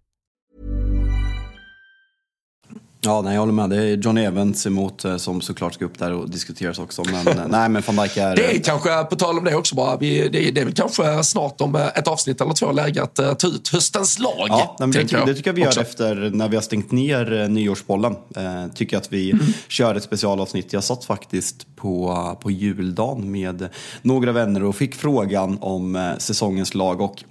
Ja, 3.00 3.22
nej, 3.22 3.34
jag 3.34 3.40
håller 3.40 3.52
med. 3.52 3.70
Det 3.70 3.76
är 3.76 3.96
John 3.96 4.18
Evans 4.18 4.66
emot 4.66 5.04
eh, 5.04 5.16
som 5.16 5.40
såklart 5.40 5.74
ska 5.74 5.84
upp 5.84 5.98
där 5.98 6.12
och 6.12 6.30
diskuteras 6.30 6.78
också. 6.78 7.02
Men 7.12 7.28
eh, 7.28 7.46
nej, 7.48 7.68
men 7.68 7.82
van 7.86 7.96
Dijk 7.96 8.16
är... 8.16 8.36
Det 8.36 8.56
är 8.56 8.60
kanske, 8.60 9.04
på 9.04 9.16
tal 9.16 9.38
om 9.38 9.44
det 9.44 9.54
också 9.54 9.74
bara, 9.74 9.96
vi, 9.96 10.28
det, 10.28 10.48
är, 10.48 10.52
det 10.52 10.60
är 10.60 10.64
väl 10.64 10.74
kanske 10.74 11.24
snart 11.24 11.60
om 11.60 11.74
eh, 11.76 11.86
ett 11.86 12.08
avsnitt 12.08 12.40
eller 12.40 12.52
två 12.52 12.72
läge 12.72 13.02
att 13.02 13.14
ta 13.14 13.48
ut 13.48 13.68
höstens 13.68 14.18
lag. 14.18 14.46
Ja, 14.48 14.76
men 14.78 14.90
det, 14.90 15.12
jag 15.12 15.26
det 15.26 15.34
tycker 15.34 15.50
jag 15.50 15.54
vi 15.54 15.60
gör 15.60 15.68
också. 15.68 15.80
efter 15.80 16.30
när 16.34 16.48
vi 16.48 16.56
har 16.56 16.62
stängt 16.62 16.90
ner 16.90 17.32
eh, 17.42 17.48
nyårsbollen. 17.48 18.16
Eh, 18.36 18.66
tycker 18.74 18.96
jag 18.96 19.00
att 19.00 19.12
vi 19.12 19.34
kör 19.68 19.94
ett 19.94 20.02
specialavsnitt. 20.02 20.72
Jag 20.72 20.84
satt 20.84 21.04
faktiskt 21.04 21.76
på, 21.78 22.36
på 22.40 22.50
juldagen 22.50 23.30
med 23.30 23.68
några 24.02 24.32
vänner 24.32 24.64
och 24.64 24.76
fick 24.76 24.94
frågan 24.94 25.58
om 25.60 25.96
eh, 25.96 26.16
säsongens 26.18 26.74
lag. 26.74 27.00
Och 27.00 27.24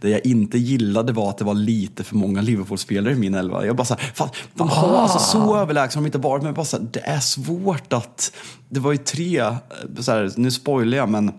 det 0.00 0.10
jag 0.10 0.26
inte 0.26 0.58
gillade 0.58 1.12
var 1.12 1.30
att 1.30 1.38
det 1.38 1.44
var 1.44 1.54
lite 1.54 2.04
för 2.04 2.16
många 2.16 2.40
Liverpool-spelare 2.40 3.12
i 3.12 3.16
min 3.16 3.34
elva. 3.34 3.66
Jag 3.66 3.76
bara 3.76 3.84
såhär, 3.84 4.10
fan, 4.14 4.28
de 4.54 4.68
har 4.68 4.96
alltså 4.96 5.18
så 5.18 5.56
överlägsna 5.56 5.98
har 5.98 6.02
de 6.02 6.06
inte 6.06 6.18
varit. 6.18 6.42
Men 6.42 6.54
bara 6.54 6.64
så 6.64 6.76
här, 6.76 6.86
det 6.92 7.00
är 7.00 7.20
svårt 7.20 7.92
att... 7.92 8.32
Det 8.68 8.80
var 8.80 8.92
ju 8.92 8.98
tre, 8.98 9.38
eh, 9.38 9.54
så 10.00 10.12
här, 10.12 10.32
nu 10.36 10.50
spoilar 10.50 10.98
jag 10.98 11.08
men 11.08 11.32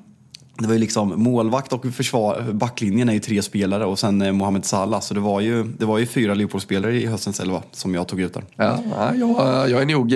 det 0.60 0.68
var 0.68 0.74
ju 0.74 0.80
liksom 0.80 1.24
målvakt 1.24 1.74
och 1.74 1.86
försvar, 1.86 2.46
backlinjen 2.54 3.10
är 3.10 3.14
ju 3.14 3.20
tre 3.20 3.42
spelare 3.42 3.86
och 3.86 4.00
sen 4.00 4.22
eh, 4.22 4.32
Mohamed 4.32 4.66
Salah. 4.66 5.00
Så 5.00 5.14
det 5.14 5.20
var 5.20 5.42
ju, 5.42 5.64
det 5.64 5.86
var 5.86 5.98
ju 5.98 6.06
fyra 6.06 6.34
Liverpool-spelare 6.34 7.02
i 7.02 7.06
höstens 7.06 7.40
elva 7.40 7.64
som 7.72 7.96
jag 7.96 8.08
tog 8.08 8.22
ut 8.22 8.34
där. 8.34 8.44
Ja, 8.56 8.80
ja, 8.92 9.16
jag, 9.16 9.70
jag 9.70 9.82
är 9.82 9.86
nog 9.86 10.14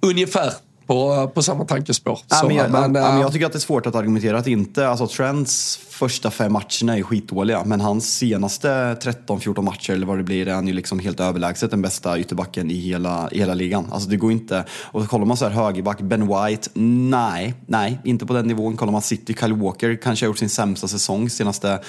ungefär 0.00 0.52
på, 0.90 1.30
på 1.34 1.42
samma 1.42 1.64
tankespår. 1.64 2.18
Ja, 2.28 2.44
men, 2.46 2.56
jag, 2.56 2.70
men, 2.70 2.82
ja, 2.82 2.88
men 2.88 3.16
eh, 3.16 3.20
jag 3.20 3.32
tycker 3.32 3.46
att 3.46 3.52
det 3.52 3.58
är 3.58 3.60
svårt 3.60 3.86
att 3.86 3.94
argumentera 3.94 4.38
att 4.38 4.46
inte, 4.46 4.88
alltså 4.88 5.06
Trents 5.06 5.76
första 5.76 6.30
fem 6.30 6.52
matcherna 6.52 6.98
är 6.98 7.02
skitdåliga, 7.02 7.64
men 7.64 7.80
hans 7.80 8.16
senaste 8.16 8.68
13-14 8.68 9.62
matcher 9.62 9.92
eller 9.92 10.06
vad 10.06 10.18
det 10.18 10.22
blir 10.22 10.48
är 10.48 10.54
han 10.54 10.66
ju 10.66 10.72
liksom 10.72 10.98
helt 10.98 11.20
överlägset 11.20 11.70
den 11.70 11.82
bästa 11.82 12.18
ytterbacken 12.18 12.70
i 12.70 12.74
hela, 12.74 13.28
i 13.32 13.38
hela 13.38 13.54
ligan. 13.54 13.86
Alltså 13.92 14.08
det 14.08 14.16
går 14.16 14.32
inte, 14.32 14.64
och 14.70 15.08
kollar 15.08 15.24
man 15.24 15.36
så 15.36 15.48
här 15.48 15.52
högerback, 15.52 16.00
Ben 16.00 16.28
White, 16.28 16.70
nej, 16.74 17.54
nej, 17.66 17.98
inte 18.04 18.26
på 18.26 18.32
den 18.32 18.46
nivån. 18.46 18.76
Kollar 18.76 18.92
man 18.92 19.02
City, 19.02 19.34
Kyle 19.40 19.52
Walker 19.52 19.96
kanske 20.02 20.26
har 20.26 20.28
gjort 20.28 20.38
sin 20.38 20.48
sämsta 20.48 20.88
säsong 20.88 21.30
senaste, 21.30 21.80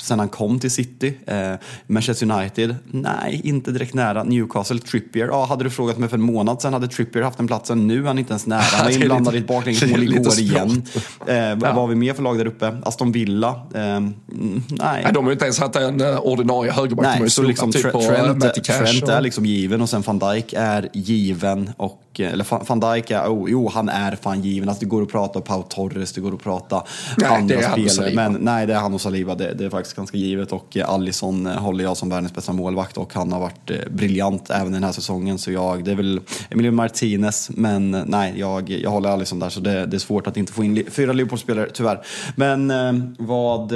sen 0.00 0.18
han 0.18 0.28
kom 0.28 0.60
till 0.60 0.70
City. 0.70 1.14
Eh, 1.26 1.52
Manchester 1.86 2.30
United, 2.30 2.76
nej, 2.90 3.40
inte 3.44 3.72
direkt 3.72 3.94
nära. 3.94 4.24
Newcastle, 4.24 4.78
Trippier, 4.78 5.26
ja, 5.26 5.44
hade 5.44 5.64
du 5.64 5.70
frågat 5.70 5.98
mig 5.98 6.08
för 6.08 6.16
en 6.16 6.22
månad 6.22 6.62
sedan 6.62 6.72
hade 6.72 6.88
Trippier 6.88 7.22
haft 7.22 7.38
den 7.38 7.46
platsen, 7.46 7.86
nu 7.86 8.08
han 8.16 8.20
inte 8.20 8.32
ens 8.32 8.46
nära. 8.46 8.60
Han 8.60 8.86
är 8.86 8.90
är 8.96 9.02
inblandad 9.02 9.34
i 9.34 9.38
ett 9.38 9.46
baklängesmål 9.46 10.02
är 10.02 10.02
igår 10.02 10.38
igen. 10.38 10.82
Eh, 11.26 11.54
Vad 11.56 11.74
har 11.74 11.86
vi 11.86 11.94
mer 11.94 12.14
för 12.14 12.22
lag 12.22 12.38
där 12.38 12.46
uppe? 12.46 12.76
Aston 12.82 13.12
Villa? 13.12 13.60
Eh, 13.74 13.82
mm, 13.82 14.12
nej. 14.28 14.62
nej, 14.78 15.12
de 15.12 15.24
har 15.24 15.30
ju 15.30 15.32
inte 15.32 15.44
ens 15.44 15.58
haft 15.58 15.76
en 15.76 16.00
eh, 16.00 16.18
ordinarie 16.18 16.72
högerback. 16.72 17.20
Nej, 17.20 17.30
så 17.30 17.42
liksom 17.42 17.72
typ 17.72 17.82
Trent, 17.82 18.64
Trent 18.64 19.08
är 19.08 19.20
liksom 19.20 19.46
given 19.46 19.80
och 19.80 19.88
sen 19.88 20.02
van 20.02 20.18
Dijk 20.18 20.54
är 20.56 20.88
given. 20.92 21.70
Och, 21.76 22.02
eller 22.20 22.46
van- 22.68 22.80
Dijk 22.80 23.10
oh, 23.10 23.50
jo 23.50 23.70
han 23.74 23.88
är 23.88 24.16
fan 24.16 24.42
given. 24.42 24.68
Alltså 24.68 24.80
det 24.80 24.86
går 24.86 25.02
att 25.02 25.08
prata 25.08 25.40
Pau 25.40 25.62
Torres, 25.62 26.12
det 26.12 26.20
går 26.20 26.34
att 26.34 26.42
prata 26.42 26.82
Nej, 27.16 27.28
andra 27.30 27.62
spelare. 27.62 28.14
Men 28.14 28.32
nej, 28.32 28.66
det 28.66 28.74
är 28.74 28.78
han 28.78 28.94
och 28.94 29.00
Saliba. 29.00 29.34
Det, 29.34 29.54
det 29.54 29.64
är 29.64 29.70
faktiskt 29.70 29.96
ganska 29.96 30.16
givet. 30.16 30.52
Och 30.52 30.76
eh, 30.76 30.90
Alisson 30.90 31.46
eh, 31.46 31.52
håller 31.52 31.84
jag 31.84 31.96
som 31.96 32.08
världens 32.08 32.34
bästa 32.34 32.52
målvakt 32.52 32.96
och 32.96 33.14
han 33.14 33.32
har 33.32 33.40
varit 33.40 33.70
eh, 33.70 33.76
briljant 33.90 34.50
även 34.50 34.72
den 34.72 34.84
här 34.84 34.92
säsongen. 34.92 35.38
Så 35.38 35.52
jag, 35.52 35.84
det 35.84 35.90
är 35.90 35.94
väl 35.94 36.20
Emilio 36.50 36.70
Martinez, 36.70 37.50
men 37.54 37.90
nej, 37.90 38.34
jag, 38.36 38.70
jag 38.70 38.90
håller 38.90 39.08
Alisson 39.08 39.38
där. 39.38 39.48
Så 39.48 39.60
det, 39.60 39.86
det 39.86 39.96
är 39.96 39.98
svårt 39.98 40.26
att 40.26 40.36
inte 40.36 40.52
få 40.52 40.64
in 40.64 40.84
fyra 40.90 41.12
Liverpool-spelare, 41.12 41.68
tyvärr. 41.72 42.02
Men 42.36 42.72
vad 43.18 43.72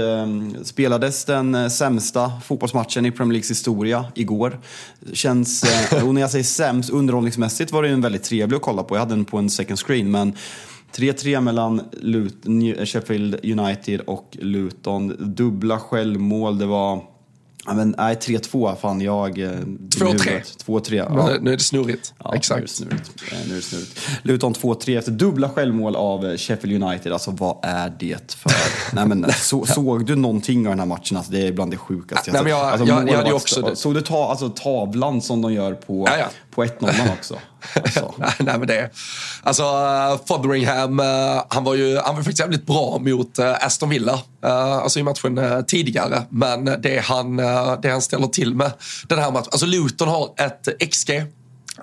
spelades 0.63 1.25
den 1.25 1.71
sämsta 1.71 2.33
fotbollsmatchen 2.45 3.07
i 3.07 3.11
Premier 3.11 3.33
Leagues 3.33 3.51
historia 3.51 4.05
igår? 4.15 4.61
Känns, 5.13 5.65
och 6.05 6.15
när 6.15 6.21
jag 6.21 6.31
säger 6.31 6.45
sämst, 6.45 6.91
underhållningsmässigt 6.91 7.73
var 7.73 7.83
det 7.83 7.89
ju 7.89 7.95
en 7.95 8.01
väldigt 8.01 8.25
trevlig 8.31 8.57
att 8.57 8.63
kolla 8.63 8.83
på. 8.83 8.95
Jag 8.95 9.01
hade 9.01 9.15
den 9.15 9.25
på 9.25 9.39
en 9.39 9.51
second 9.51 9.79
screen, 9.79 10.11
men 10.11 10.33
3-3 10.97 11.41
mellan 11.41 11.81
Lut- 12.01 12.45
New- 12.45 12.85
Sheffield 12.87 13.35
United 13.45 14.01
och 14.01 14.37
Luton. 14.41 15.17
Dubbla 15.35 15.79
självmål, 15.79 16.59
det 16.59 16.67
var... 16.67 17.03
Men, 17.75 17.95
nej, 17.99 18.15
3-2 18.17 18.77
fan 18.77 19.01
jag... 19.01 19.39
eh, 19.39 19.51
2-3. 19.51 20.43
2-3, 20.67 20.95
ja. 20.95 21.31
Nu, 21.41 21.53
är 21.53 21.57
det 21.57 21.63
snurrigt. 21.63 22.15
Ja, 22.19 22.25
Nu 22.25 22.29
är 22.29 22.33
det 22.33 22.39
Exakt. 22.39 22.71
snurrigt. 22.71 23.11
Eh, 23.33 23.39
Nu 23.49 23.53
är 23.53 23.57
det 23.57 23.63
snurrigt. 23.63 24.01
Luton 24.23 24.55
2-3 24.55 24.99
efter 24.99 25.13
dubbla 25.13 25.49
självmål 25.49 25.97
av 25.97 26.27
eh, 26.27 26.37
Sheffield 26.37 26.83
United. 26.85 27.13
Alltså 27.13 27.31
vad 27.31 27.57
är 27.63 27.93
det 27.99 28.33
för... 28.35 28.53
Nej, 28.97 29.07
men, 29.07 29.27
så, 29.33 29.67
såg 29.67 30.07
du 30.07 30.17
någonting 30.17 30.67
av 30.67 30.71
den 30.73 30.79
här 30.79 30.87
matchen? 30.87 31.17
Alltså, 31.17 31.33
det 31.33 31.47
är 31.47 31.53
bland 31.53 31.71
det 31.71 31.77
sjukaste 31.77 32.31
jag- 32.35 32.51
alltså, 32.51 32.87
jag- 32.87 32.99
jag 33.09 33.09
ju 33.09 33.33
målvakts- 33.33 33.33
också. 33.33 33.77
Såg 33.77 33.95
du 33.95 34.01
ta, 34.01 34.31
alltså, 34.31 34.49
tavlan 34.49 35.23
som 35.23 35.43
de 35.43 35.53
gör 35.53 35.73
på, 35.75 36.05
Ja, 36.09 36.17
ja 36.19 36.27
på 36.61 36.87
1-0 36.87 37.13
också? 37.19 37.39
Alltså. 37.75 38.15
Nej, 38.39 38.59
men 38.59 38.67
det... 38.67 38.91
Alltså, 39.43 39.63
eh, 39.63 40.21
Fotheringham, 40.27 41.01
eh, 41.01 41.43
han, 41.49 41.65
var 41.65 41.75
ju, 41.75 41.97
han 41.97 42.15
var 42.15 42.23
faktiskt 42.23 42.41
jävligt 42.41 42.67
bra 42.67 42.99
mot 42.99 43.39
eh, 43.39 43.67
Aston 43.67 43.89
Villa. 43.89 44.21
Alltså 44.43 45.01
i 45.01 45.03
matchen 45.03 45.65
tidigare. 45.67 46.23
Men 46.29 46.65
det 46.65 47.05
han, 47.05 47.37
det 47.83 47.91
han 47.91 48.03
ställer 48.03 48.27
till 48.27 48.55
med 48.55 48.73
den 49.09 49.19
här 49.19 49.31
matchen... 49.31 49.49
Alltså 49.53 49.67
Luton 49.67 50.09
har 50.09 50.35
ett 50.37 50.91
XG 50.93 51.11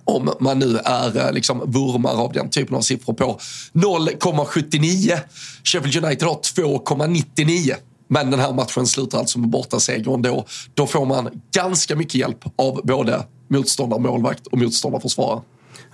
om 0.06 0.34
man 0.40 0.60
nu 0.60 0.80
är 0.86 1.32
liksom 1.32 1.72
vurmar 1.72 2.14
av 2.14 2.34
den 2.34 2.50
typen 2.50 2.76
av 2.76 2.82
siffror 2.82 3.14
på 3.14 3.40
0,79. 3.74 5.20
Sheffield 5.64 6.06
United 6.06 6.28
har 6.28 6.36
2,99. 6.36 7.76
Men 8.10 8.32
den 8.32 8.40
här 8.40 8.54
matchen 8.54 8.88
slutar 8.88 9.20
alltså 9.20 9.40
med 9.40 9.50
bortaseger 9.50 10.14
ändå. 10.14 10.46
Då 10.74 10.88
får 10.88 11.06
man 11.06 11.42
ganska 11.54 11.96
mycket 11.96 12.16
hjälp 12.16 12.46
av 12.56 12.82
både 12.84 13.24
motståndarmålvakt 13.48 14.48
och 14.48 14.58
motståndarförsvarare. 14.58 15.42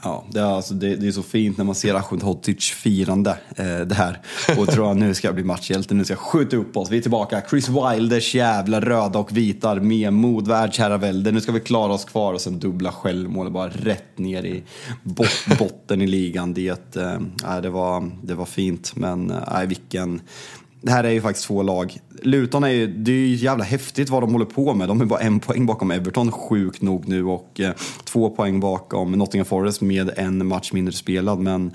Ja, 0.03 0.25
det 0.31 0.39
är, 0.39 0.43
alltså, 0.43 0.73
det, 0.73 0.95
det 0.95 1.07
är 1.07 1.11
så 1.11 1.23
fint 1.23 1.57
när 1.57 1.65
man 1.65 1.75
ser 1.75 1.95
Ahmedhodzic 1.95 2.71
firande 2.71 3.37
eh, 3.55 3.79
det 3.79 3.95
här. 3.95 4.21
Och 4.57 4.67
tror 4.67 4.91
att 4.91 4.97
nu 4.97 5.13
ska 5.13 5.27
jag 5.27 5.35
bli 5.35 5.43
matchhjälte, 5.43 5.93
nu 5.93 6.03
ska 6.03 6.13
jag 6.13 6.19
skjuta 6.19 6.57
upp 6.57 6.77
oss. 6.77 6.91
Vi 6.91 6.97
är 6.97 7.01
tillbaka. 7.01 7.41
Chris 7.49 7.69
Wilders 7.69 8.35
jävla 8.35 8.81
röda 8.81 9.19
och 9.19 9.37
vita 9.37 9.75
med 9.75 10.13
mod, 10.13 10.47
världsherravälde. 10.47 11.31
Nu 11.31 11.41
ska 11.41 11.51
vi 11.51 11.59
klara 11.59 11.93
oss 11.93 12.05
kvar 12.05 12.33
och 12.33 12.41
sen 12.41 12.59
dubbla 12.59 12.91
självmål 12.91 13.51
bara 13.51 13.69
rätt 13.69 14.17
ner 14.17 14.45
i 14.45 14.63
bot, 15.03 15.57
botten 15.59 16.01
i 16.01 16.07
ligan. 16.07 16.53
Det, 16.53 16.95
eh, 16.95 17.59
det, 17.61 17.69
var, 17.69 18.11
det 18.23 18.35
var 18.35 18.45
fint, 18.45 18.95
men 18.95 19.31
eh, 19.31 19.61
vilken... 19.67 20.21
Det 20.83 20.91
här 20.91 21.03
är 21.03 21.09
ju 21.09 21.21
faktiskt 21.21 21.47
två 21.47 21.63
lag. 21.63 21.97
Luton 22.21 22.63
är 22.63 22.69
ju, 22.69 22.87
det 22.87 23.11
är 23.11 23.15
ju 23.15 23.35
jävla 23.35 23.63
häftigt 23.63 24.09
vad 24.09 24.23
de 24.23 24.31
håller 24.31 24.45
på 24.45 24.73
med. 24.73 24.87
De 24.87 25.01
är 25.01 25.05
bara 25.05 25.19
en 25.19 25.39
poäng 25.39 25.65
bakom 25.65 25.91
Everton, 25.91 26.31
sjukt 26.31 26.81
nog 26.81 27.07
nu, 27.07 27.25
och 27.25 27.59
eh, 27.59 27.71
två 28.03 28.29
poäng 28.29 28.59
bakom 28.59 29.11
Nottingham 29.11 29.45
Forest 29.45 29.81
med 29.81 30.11
en 30.17 30.47
match 30.47 30.71
mindre 30.71 30.93
spelad. 30.93 31.39
Men 31.39 31.71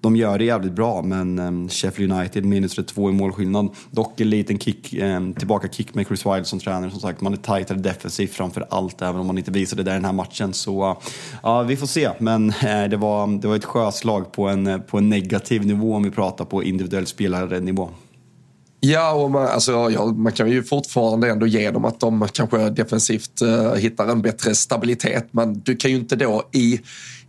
de 0.00 0.16
gör 0.16 0.38
det 0.38 0.44
jävligt 0.44 0.72
bra, 0.72 1.02
men 1.02 1.38
eh, 1.38 1.68
Sheffield 1.68 2.12
United 2.12 2.44
minus 2.44 2.74
32 2.74 3.10
i 3.10 3.12
målskillnad. 3.12 3.68
Dock 3.90 4.20
en 4.20 4.30
liten 4.30 4.58
kick, 4.58 4.92
eh, 4.92 5.30
tillbaka 5.38 5.68
kick 5.68 5.94
med 5.94 6.06
Chris 6.06 6.26
Wilde 6.26 6.44
som 6.44 6.60
tränare. 6.60 6.90
Som 6.90 7.00
sagt, 7.00 7.20
man 7.20 7.32
är 7.32 7.36
tajtare 7.36 7.78
defensivt 7.78 8.32
framför 8.32 8.66
allt, 8.70 9.02
även 9.02 9.20
om 9.20 9.26
man 9.26 9.38
inte 9.38 9.50
visade 9.50 9.82
det 9.82 9.90
i 9.90 9.94
den 9.94 10.04
här 10.04 10.12
matchen. 10.12 10.52
Så 10.52 10.96
ja, 11.42 11.62
vi 11.62 11.76
får 11.76 11.86
se. 11.86 12.10
Men 12.18 12.48
eh, 12.48 12.84
det, 12.90 12.96
var, 12.96 13.40
det 13.40 13.48
var 13.48 13.56
ett 13.56 13.64
sjöslag 13.64 14.32
på 14.32 14.48
en, 14.48 14.82
på 14.86 14.98
en 14.98 15.08
negativ 15.08 15.66
nivå 15.66 15.94
om 15.94 16.02
vi 16.02 16.10
pratar 16.10 16.44
på 16.44 16.62
individuell 16.62 17.06
spelarnivå. 17.06 17.90
Ja, 18.84 19.12
och 19.12 19.30
man, 19.30 19.48
alltså, 19.48 19.90
ja, 19.90 20.06
man 20.06 20.32
kan 20.32 20.50
ju 20.50 20.62
fortfarande 20.62 21.30
ändå 21.30 21.46
ge 21.46 21.70
dem 21.70 21.84
att 21.84 22.00
de 22.00 22.28
kanske 22.32 22.70
defensivt 22.70 23.42
eh, 23.42 23.74
hittar 23.74 24.08
en 24.08 24.22
bättre 24.22 24.54
stabilitet. 24.54 25.28
Men 25.30 25.60
du 25.60 25.76
kan 25.76 25.90
ju 25.90 25.96
inte 25.96 26.16
då 26.16 26.48
i, 26.52 26.80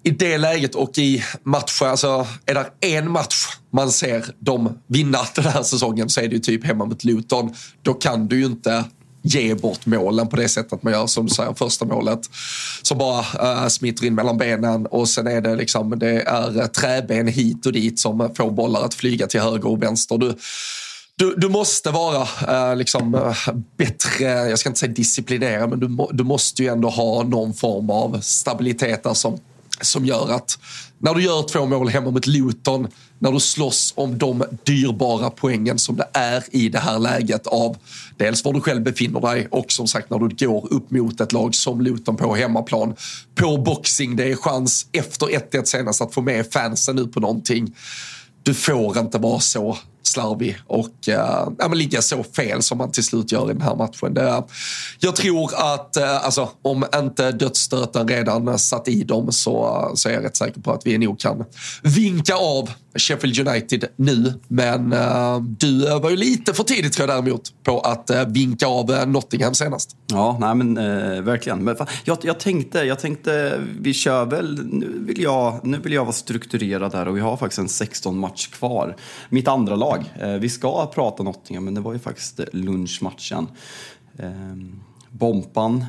i 0.03 0.09
det 0.09 0.37
läget 0.37 0.75
och 0.75 0.97
i 0.97 1.23
matcher, 1.43 1.85
alltså 1.85 2.27
är 2.45 2.53
det 2.53 2.95
en 2.97 3.11
match 3.11 3.45
man 3.71 3.91
ser 3.91 4.25
dem 4.39 4.79
vinna 4.87 5.19
den 5.35 5.45
här 5.45 5.63
säsongen 5.63 6.09
så 6.09 6.21
är 6.21 6.27
det 6.27 6.35
ju 6.35 6.39
typ 6.39 6.65
hemma 6.65 6.85
mot 6.85 7.03
Luton. 7.03 7.53
Då 7.81 7.93
kan 7.93 8.27
du 8.27 8.39
ju 8.39 8.45
inte 8.45 8.83
ge 9.23 9.55
bort 9.55 9.85
målen 9.85 10.27
på 10.27 10.35
det 10.35 10.49
sättet 10.49 10.83
man 10.83 10.93
gör 10.93 11.07
som 11.07 11.25
du 11.25 11.33
säger 11.33 11.53
första 11.53 11.85
målet 11.85 12.19
som 12.81 12.97
bara 12.97 13.19
eh, 13.19 13.63
äh, 13.63 13.67
smiter 13.67 14.05
in 14.05 14.15
mellan 14.15 14.37
benen 14.37 14.85
och 14.85 15.09
sen 15.09 15.27
är 15.27 15.41
det 15.41 15.55
liksom 15.55 15.99
det 15.99 16.21
är 16.21 16.59
eh, 16.59 16.65
träben 16.65 17.27
hit 17.27 17.65
och 17.65 17.73
dit 17.73 17.99
som 17.99 18.29
får 18.35 18.51
bollar 18.51 18.81
att 18.81 18.93
flyga 18.93 19.27
till 19.27 19.39
höger 19.39 19.67
och 19.67 19.83
vänster. 19.83 20.17
Du, 20.17 20.35
du, 21.15 21.35
du 21.35 21.49
måste 21.49 21.91
vara 21.91 22.27
eh, 22.47 22.75
liksom, 22.75 23.15
eh, 23.15 23.53
bättre, 23.77 24.23
jag 24.23 24.59
ska 24.59 24.69
inte 24.69 24.79
säga 24.79 24.91
disciplinerad, 24.91 25.69
men 25.69 25.79
du, 25.79 26.07
du 26.11 26.23
måste 26.23 26.63
ju 26.63 26.69
ändå 26.69 26.89
ha 26.89 27.23
någon 27.23 27.53
form 27.53 27.89
av 27.89 28.19
stabilitet 28.21 29.03
där 29.03 29.13
som, 29.13 29.39
som 29.81 30.05
gör 30.05 30.31
att 30.31 30.59
när 30.99 31.13
du 31.13 31.23
gör 31.23 31.43
två 31.43 31.65
mål 31.65 31.89
hemma 31.89 32.11
mot 32.11 32.27
Luton, 32.27 32.87
när 33.19 33.31
du 33.31 33.39
slåss 33.39 33.93
om 33.95 34.17
de 34.17 34.43
dyrbara 34.63 35.29
poängen 35.29 35.79
som 35.79 35.95
det 35.95 36.07
är 36.13 36.43
i 36.51 36.69
det 36.69 36.79
här 36.79 36.99
läget 36.99 37.47
av 37.47 37.77
dels 38.17 38.45
var 38.45 38.53
du 38.53 38.61
själv 38.61 38.83
befinner 38.83 39.19
dig 39.19 39.47
och 39.51 39.71
som 39.71 39.87
sagt 39.87 40.09
när 40.09 40.19
du 40.19 40.47
går 40.47 40.73
upp 40.73 40.91
mot 40.91 41.21
ett 41.21 41.31
lag 41.31 41.55
som 41.55 41.81
Luton 41.81 42.15
på 42.15 42.35
hemmaplan. 42.35 42.95
På 43.35 43.57
boxing, 43.57 44.15
det 44.15 44.31
är 44.31 44.35
chans 44.35 44.87
efter 44.91 45.25
1-1 45.25 45.63
senast 45.65 46.01
att 46.01 46.13
få 46.13 46.21
med 46.21 46.51
fansen 46.51 46.95
nu 46.95 47.07
på 47.07 47.19
någonting. 47.19 47.75
Du 48.43 48.53
får 48.53 48.97
inte 48.97 49.17
vara 49.17 49.39
så 49.39 49.77
slarvig 50.13 50.57
och 50.67 51.09
eh, 51.09 51.47
ja, 51.59 51.67
ligga 51.67 52.01
så 52.01 52.23
fel 52.23 52.61
som 52.61 52.77
man 52.77 52.91
till 52.91 53.03
slut 53.03 53.31
gör 53.31 53.49
i 53.49 53.53
den 53.53 53.61
här 53.61 53.75
matchen. 53.75 54.13
Det, 54.13 54.43
jag 54.99 55.15
tror 55.15 55.51
att 55.55 55.97
eh, 55.97 56.25
alltså, 56.25 56.49
om 56.61 56.85
inte 56.95 57.31
dödsstöten 57.31 58.07
redan 58.07 58.59
satt 58.59 58.87
i 58.87 59.03
dem 59.03 59.31
så, 59.31 59.91
så 59.95 60.09
är 60.09 60.13
jag 60.13 60.23
rätt 60.23 60.37
säker 60.37 60.61
på 60.61 60.71
att 60.71 60.85
vi 60.85 60.97
nog 60.97 61.19
kan 61.19 61.45
vinka 61.83 62.35
av 62.35 62.69
Sheffield 62.95 63.47
United 63.47 63.85
nu. 63.95 64.33
Men 64.47 64.93
eh, 64.93 65.39
du 65.41 65.99
var 65.99 66.09
ju 66.09 66.15
lite 66.15 66.53
för 66.53 66.63
tidigt 66.63 66.93
tror 66.93 67.09
jag 67.09 67.23
däremot 67.23 67.63
på 67.63 67.79
att 67.79 68.09
eh, 68.09 68.27
vinka 68.27 68.67
av 68.67 68.91
eh, 68.91 69.05
Nottingham 69.05 69.53
senast. 69.53 69.95
Ja, 70.07 70.37
nej 70.39 70.55
men 70.55 70.77
eh, 70.77 71.21
verkligen. 71.21 71.63
Men, 71.63 71.75
fan, 71.75 71.87
jag, 72.03 72.17
jag, 72.21 72.39
tänkte, 72.39 72.79
jag 72.79 72.99
tänkte, 72.99 73.61
vi 73.79 73.93
kör 73.93 74.25
väl, 74.25 74.65
nu 74.65 75.03
vill, 75.07 75.21
jag, 75.21 75.59
nu 75.63 75.77
vill 75.77 75.93
jag 75.93 76.05
vara 76.05 76.13
strukturerad 76.13 76.93
här 76.93 77.07
och 77.07 77.17
vi 77.17 77.21
har 77.21 77.37
faktiskt 77.37 77.59
en 77.59 77.69
16 77.69 78.17
match 78.17 78.47
kvar. 78.47 78.95
Mitt 79.29 79.47
andra 79.47 79.75
lag 79.75 80.02
vi 80.39 80.49
ska 80.49 80.87
prata 80.87 81.23
Nottingham, 81.23 81.65
men 81.65 81.73
det 81.73 81.81
var 81.81 81.93
ju 81.93 81.99
faktiskt 81.99 82.39
lunchmatchen. 82.53 83.47
Ehm, 84.17 84.81
Bompan 85.09 85.85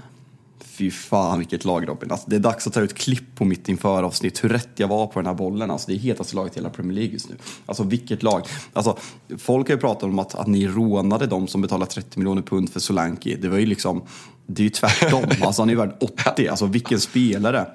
Fy 0.74 0.90
fan 0.90 1.38
vilket 1.38 1.64
lag 1.64 1.88
Robin. 1.88 2.10
Alltså, 2.10 2.30
det 2.30 2.36
är 2.36 2.40
dags 2.40 2.66
att 2.66 2.72
ta 2.72 2.80
ut 2.80 2.94
klipp 2.94 3.34
på 3.34 3.44
mitt 3.44 3.68
inför 3.68 4.02
avsnitt 4.02 4.44
hur 4.44 4.48
rätt 4.48 4.68
jag 4.76 4.88
var 4.88 5.06
på 5.06 5.18
den 5.18 5.26
här 5.26 5.34
bollen. 5.34 5.70
Alltså, 5.70 5.90
det 5.90 5.96
är 5.96 5.98
hetaste 5.98 6.36
laget 6.36 6.56
i 6.56 6.58
hela 6.60 6.70
Premier 6.70 6.94
League 6.94 7.12
just 7.12 7.28
nu. 7.28 7.36
Alltså 7.66 7.82
vilket 7.82 8.22
lag. 8.22 8.42
Alltså, 8.72 8.98
folk 9.38 9.68
har 9.68 9.74
ju 9.74 9.80
pratat 9.80 10.02
om 10.02 10.18
att, 10.18 10.34
att 10.34 10.46
ni 10.46 10.66
rånade 10.66 11.26
dem 11.26 11.46
som 11.46 11.62
betalar 11.62 11.86
30 11.86 12.18
miljoner 12.18 12.42
pund 12.42 12.72
för 12.72 12.80
Solanke. 12.80 13.36
Det 13.36 13.48
var 13.48 13.58
ju 13.58 13.66
liksom, 13.66 14.02
det 14.46 14.62
är 14.62 14.64
ju 14.64 14.70
tvärtom. 14.70 15.24
alltså 15.42 15.62
han 15.62 15.68
är 15.68 15.72
ju 15.72 15.78
värd 15.78 15.96
80. 16.00 16.48
Alltså 16.48 16.66
vilken 16.66 17.00
spelare. 17.00 17.66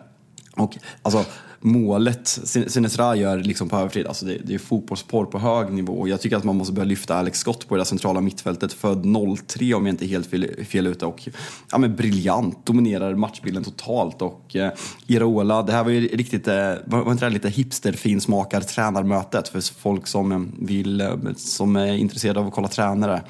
Och 0.59 0.77
alltså 1.01 1.25
målet 1.61 2.27
Sinesra 2.67 3.15
gör 3.15 3.37
liksom 3.37 3.69
på 3.69 3.77
övertid, 3.77 4.07
alltså 4.07 4.25
det, 4.25 4.37
det 4.43 4.53
är 4.53 4.59
fotbollsporr 4.59 5.25
på 5.25 5.39
hög 5.39 5.71
nivå. 5.71 6.07
Jag 6.07 6.21
tycker 6.21 6.37
att 6.37 6.43
man 6.43 6.55
måste 6.55 6.73
börja 6.73 6.85
lyfta 6.85 7.15
Alex 7.15 7.39
Scott 7.39 7.67
på 7.67 7.75
det 7.75 7.79
där 7.79 7.85
centrala 7.85 8.21
mittfältet. 8.21 8.73
Född 8.73 9.05
03 9.47 9.73
om 9.73 9.85
jag 9.85 9.93
inte 9.93 10.05
är 10.05 10.07
helt 10.07 10.27
fel, 10.27 10.65
fel 10.65 10.87
ute. 10.87 11.05
Och 11.05 11.29
ja, 11.71 11.77
men 11.77 11.95
briljant, 11.95 12.65
dominerar 12.65 13.15
matchbilden 13.15 13.63
totalt. 13.63 14.21
Och 14.21 14.55
eh, 14.55 14.71
Iraola, 15.07 15.61
det 15.63 15.71
här 15.71 15.83
var 15.83 15.91
ju 15.91 16.07
riktigt, 16.07 16.47
eh, 16.47 16.73
var 16.85 17.11
inte 17.11 17.25
det 17.25 17.29
lite 17.29 17.49
hipster-finsmakar 17.49 18.61
tränarmötet 18.61 19.47
för 19.47 19.73
folk 19.79 20.07
som 20.07 20.31
eh, 20.31 20.65
vill, 20.65 21.01
eh, 21.01 21.13
som 21.35 21.75
är 21.75 21.93
intresserade 21.93 22.39
av 22.39 22.47
att 22.47 22.53
kolla 22.53 22.67
tränare. 22.67 23.21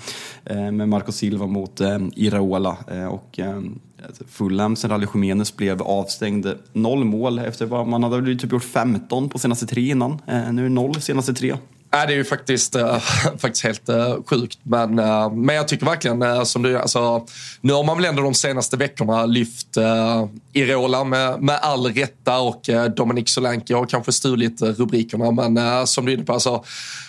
Eh, 0.46 0.72
med 0.72 0.90
Marco 0.90 1.12
Silva 1.12 1.48
mot 1.48 1.82
eh, 1.82 2.00
Iraola. 2.16 2.78
Eh, 2.92 3.06
och, 3.06 3.40
eh, 3.40 3.62
Alltså, 4.08 4.24
Fulham 4.28 4.76
sen 4.76 4.90
Rally 4.90 5.08
Jiménez 5.14 5.56
blev 5.56 5.82
avstängd. 5.82 6.48
Noll 6.74 7.04
mål 7.04 7.40
efter 7.40 7.66
vad 7.66 7.88
man 7.88 8.04
hade 8.04 8.36
typ 8.36 8.52
gjort 8.52 8.64
15 8.64 9.30
på 9.30 9.40
senaste 9.40 9.66
tre 9.66 9.90
innan. 9.90 10.12
Eh, 10.12 10.54
nu 10.54 10.62
är 10.62 10.70
det 10.70 10.70
noll 10.70 11.02
senaste 11.02 11.34
tre. 11.34 11.58
Ja, 11.92 12.06
det 12.06 12.14
är 12.14 12.18
ju 12.18 12.24
faktiskt, 12.24 12.76
äh, 12.76 13.00
faktiskt 13.38 13.64
helt 13.64 13.90
äh, 13.90 14.16
sjukt. 14.26 14.60
Men, 14.64 15.00
äh, 15.00 15.32
men 15.32 15.56
jag 15.56 15.68
tycker 15.68 15.86
verkligen, 15.86 16.22
äh, 16.22 16.44
som 16.44 16.62
du, 16.62 16.78
alltså, 16.78 17.26
nu 17.62 17.74
har 17.74 17.84
man 17.84 17.98
väl 17.98 18.06
ändå 18.06 18.22
de 18.22 18.34
senaste 18.34 18.78
veckorna 18.78 19.26
lyft 19.26 19.78
äh, 19.78 20.26
Irola 20.54 21.04
med, 21.04 21.42
med 21.42 21.60
all 21.62 21.86
rätta 21.86 22.40
och 22.40 22.70
äh, 22.70 22.86
Dominic 22.86 23.30
Solanke 23.30 23.76
har 23.76 23.86
kanske 23.86 24.12
stulit 24.12 24.62
rubrikerna. 24.62 25.32
Men 25.32 25.58
äh, 25.58 25.86
som 25.86 26.06
du 26.06 26.12
är 26.12 26.16
inne 26.16 26.26
på, 26.26 26.34
alltså, 26.34 26.64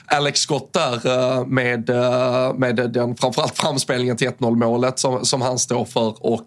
Alex 0.07 0.41
Scott 0.41 0.73
där 0.73 1.45
med, 1.45 1.89
med 2.59 2.91
den 2.93 3.17
framförallt 3.17 3.59
framspelningen 3.59 4.17
till 4.17 4.29
1-0 4.29 4.57
målet 4.57 4.99
som, 4.99 5.25
som 5.25 5.43
han 5.43 5.59
står 5.59 5.85
för 5.85 6.27
och 6.27 6.47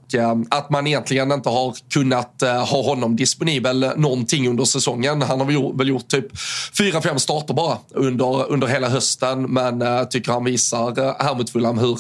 att 0.50 0.70
man 0.70 0.88
egentligen 0.88 1.32
inte 1.32 1.50
har 1.50 1.76
kunnat 1.90 2.42
ha 2.42 2.84
honom 2.84 3.16
disponibel 3.16 3.92
någonting 3.96 4.50
under 4.50 4.66
säsongen. 4.66 5.22
Han 5.22 5.40
har 5.40 5.46
väl 5.46 5.56
gjort, 5.56 5.80
väl 5.80 5.90
gjort 5.90 6.08
typ 6.08 6.34
4-5 6.34 7.18
starter 7.18 7.54
bara 7.54 7.78
under 7.90 8.23
under, 8.24 8.52
under 8.52 8.68
hela 8.68 8.90
hösten. 8.90 9.42
Men 9.42 9.82
jag 9.82 10.12
tycker 10.12 10.32
han 10.32 10.44
visar 10.44 11.00
eh, 11.00 11.16
här 11.20 11.36
mot 11.36 11.50
Fulham 11.50 11.78
hur 11.78 12.00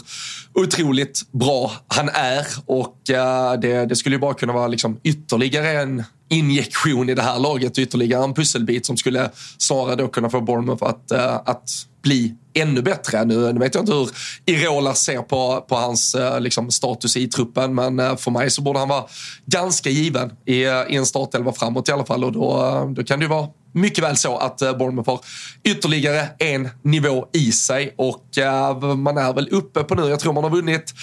otroligt 0.53 1.21
bra 1.31 1.71
han 1.88 2.09
är. 2.09 2.47
Och 2.65 3.09
eh, 3.09 3.59
det, 3.59 3.86
det, 3.86 3.95
skulle 3.95 4.15
ju 4.15 4.19
bara 4.19 4.33
kunna 4.33 4.53
vara 4.53 4.67
liksom 4.67 4.99
ytterligare 5.03 5.81
en 5.81 6.03
injektion 6.29 7.09
i 7.09 7.13
det 7.15 7.21
här 7.21 7.39
laget. 7.39 7.77
Ytterligare 7.77 8.23
en 8.23 8.33
pusselbit 8.33 8.86
som 8.86 8.97
skulle 8.97 9.29
snarare 9.57 9.95
då 9.95 10.07
kunna 10.07 10.29
få 10.29 10.41
Bournemouth 10.41 10.83
att, 10.83 11.12
att 11.45 11.69
bli 12.03 12.36
ännu 12.53 12.81
bättre. 12.81 13.25
Nu, 13.25 13.53
nu 13.53 13.59
vet 13.59 13.75
jag 13.75 13.81
inte 13.81 13.93
hur 13.93 14.09
Irola 14.45 14.93
ser 14.93 15.21
på, 15.21 15.65
på 15.69 15.75
hans 15.75 16.15
liksom, 16.39 16.71
status 16.71 17.17
i 17.17 17.27
truppen, 17.27 17.75
men 17.75 18.17
för 18.17 18.31
mig 18.31 18.49
så 18.49 18.62
borde 18.62 18.79
han 18.79 18.89
vara 18.89 19.03
ganska 19.45 19.89
given 19.89 20.31
i, 20.45 20.53
i 20.63 20.95
en 20.95 21.05
startelva 21.05 21.53
framåt 21.53 21.89
i 21.89 21.91
alla 21.91 22.05
fall. 22.05 22.23
Och 22.23 22.31
då, 22.31 22.93
då 22.95 23.03
kan 23.03 23.19
det 23.19 23.23
ju 23.23 23.29
vara 23.29 23.47
mycket 23.73 24.03
väl 24.03 24.17
så 24.17 24.38
att 24.38 24.62
eh, 24.62 24.77
Bournemouth 24.77 25.09
har 25.09 25.19
ytterligare 25.63 26.29
en 26.39 26.69
nivå 26.81 27.27
i 27.33 27.51
sig 27.51 27.93
och 27.97 28.25
uh, 28.38 28.95
man 28.95 29.17
är 29.17 29.33
väl 29.33 29.49
uppe 29.49 29.83
på 29.83 29.95
nu, 29.95 30.09
jag 30.09 30.19
tror 30.19 30.33
man 30.33 30.43
har 30.43 30.51
vunnit 30.51 30.93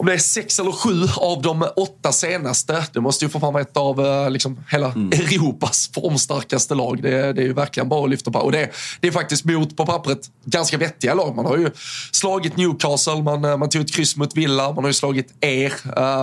om 0.00 0.06
det 0.06 0.12
är 0.12 0.18
sex 0.18 0.58
eller 0.58 0.72
sju 0.72 1.08
av 1.16 1.42
de 1.42 1.68
åtta 1.76 2.12
senaste. 2.12 2.84
Det 2.92 3.00
måste 3.00 3.24
ju 3.24 3.28
få 3.28 3.40
fram 3.40 3.56
ett 3.56 3.76
av 3.76 4.00
uh, 4.00 4.30
liksom, 4.30 4.64
hela 4.70 4.92
mm. 4.92 5.12
Europas 5.12 5.90
formstarkaste 5.94 6.74
lag. 6.74 7.02
Det, 7.02 7.32
det, 7.32 7.42
är 7.42 7.46
ju 7.46 7.52
verkligen 7.52 7.88
bara 7.88 8.04
att 8.04 8.10
lyfta 8.10 8.30
på. 8.30 8.38
Och 8.38 8.52
det, 8.52 8.70
det 9.00 9.08
är 9.08 9.12
faktiskt 9.12 9.44
mot, 9.44 9.76
på 9.76 9.86
pappret, 9.86 10.18
ganska 10.44 10.78
vettiga 10.78 11.14
lag. 11.14 11.36
Man 11.36 11.46
har 11.46 11.56
ju 11.56 11.70
slagit 12.12 12.56
Newcastle, 12.56 13.22
man, 13.22 13.40
man 13.40 13.68
tog 13.68 13.82
ett 13.82 13.94
kryss 13.94 14.16
mot 14.16 14.36
Villa, 14.36 14.72
man 14.72 14.84
har 14.84 14.88
ju 14.88 14.94
slagit 14.94 15.34
er, 15.40 15.72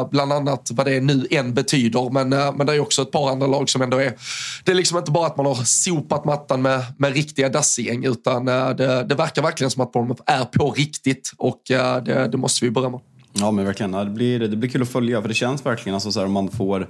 bland 0.09 0.33
annat 0.33 0.69
vad 0.71 0.85
det 0.85 0.99
nu 0.99 1.27
än 1.31 1.53
betyder. 1.53 2.09
Men, 2.09 2.29
men 2.29 2.67
det 2.67 2.73
är 2.73 2.79
också 2.79 3.01
ett 3.01 3.11
par 3.11 3.31
andra 3.31 3.47
lag 3.47 3.69
som 3.69 3.81
ändå 3.81 3.97
är... 3.97 4.13
Det 4.63 4.71
är 4.71 4.75
liksom 4.75 4.97
inte 4.97 5.11
bara 5.11 5.27
att 5.27 5.37
man 5.37 5.45
har 5.45 5.63
sopat 5.87 6.25
mattan 6.25 6.61
med, 6.61 6.83
med 6.97 7.13
riktiga 7.13 7.49
dassgäng 7.49 8.05
utan 8.05 8.47
eh, 8.47 8.69
det, 8.69 9.03
det 9.03 9.15
verkar 9.15 9.41
verkligen 9.41 9.71
som 9.71 9.83
att 9.83 9.91
Bournemouth 9.91 10.21
är 10.25 10.45
på 10.45 10.71
riktigt 10.71 11.31
och 11.37 11.71
eh, 11.71 12.03
det, 12.03 12.27
det 12.27 12.37
måste 12.37 12.65
vi 12.65 12.71
berömma. 12.71 12.99
Ja 13.33 13.51
men 13.51 13.65
verkligen, 13.65 13.91
det 13.91 14.05
blir, 14.05 14.39
det 14.39 14.57
blir 14.57 14.69
kul 14.69 14.81
att 14.81 14.89
följa 14.89 15.21
för 15.21 15.27
det 15.27 15.33
känns 15.33 15.65
verkligen 15.65 15.93
alltså, 15.93 16.11
så 16.11 16.19
här, 16.19 16.25
om 16.25 16.33
man 16.33 16.51
får 16.51 16.87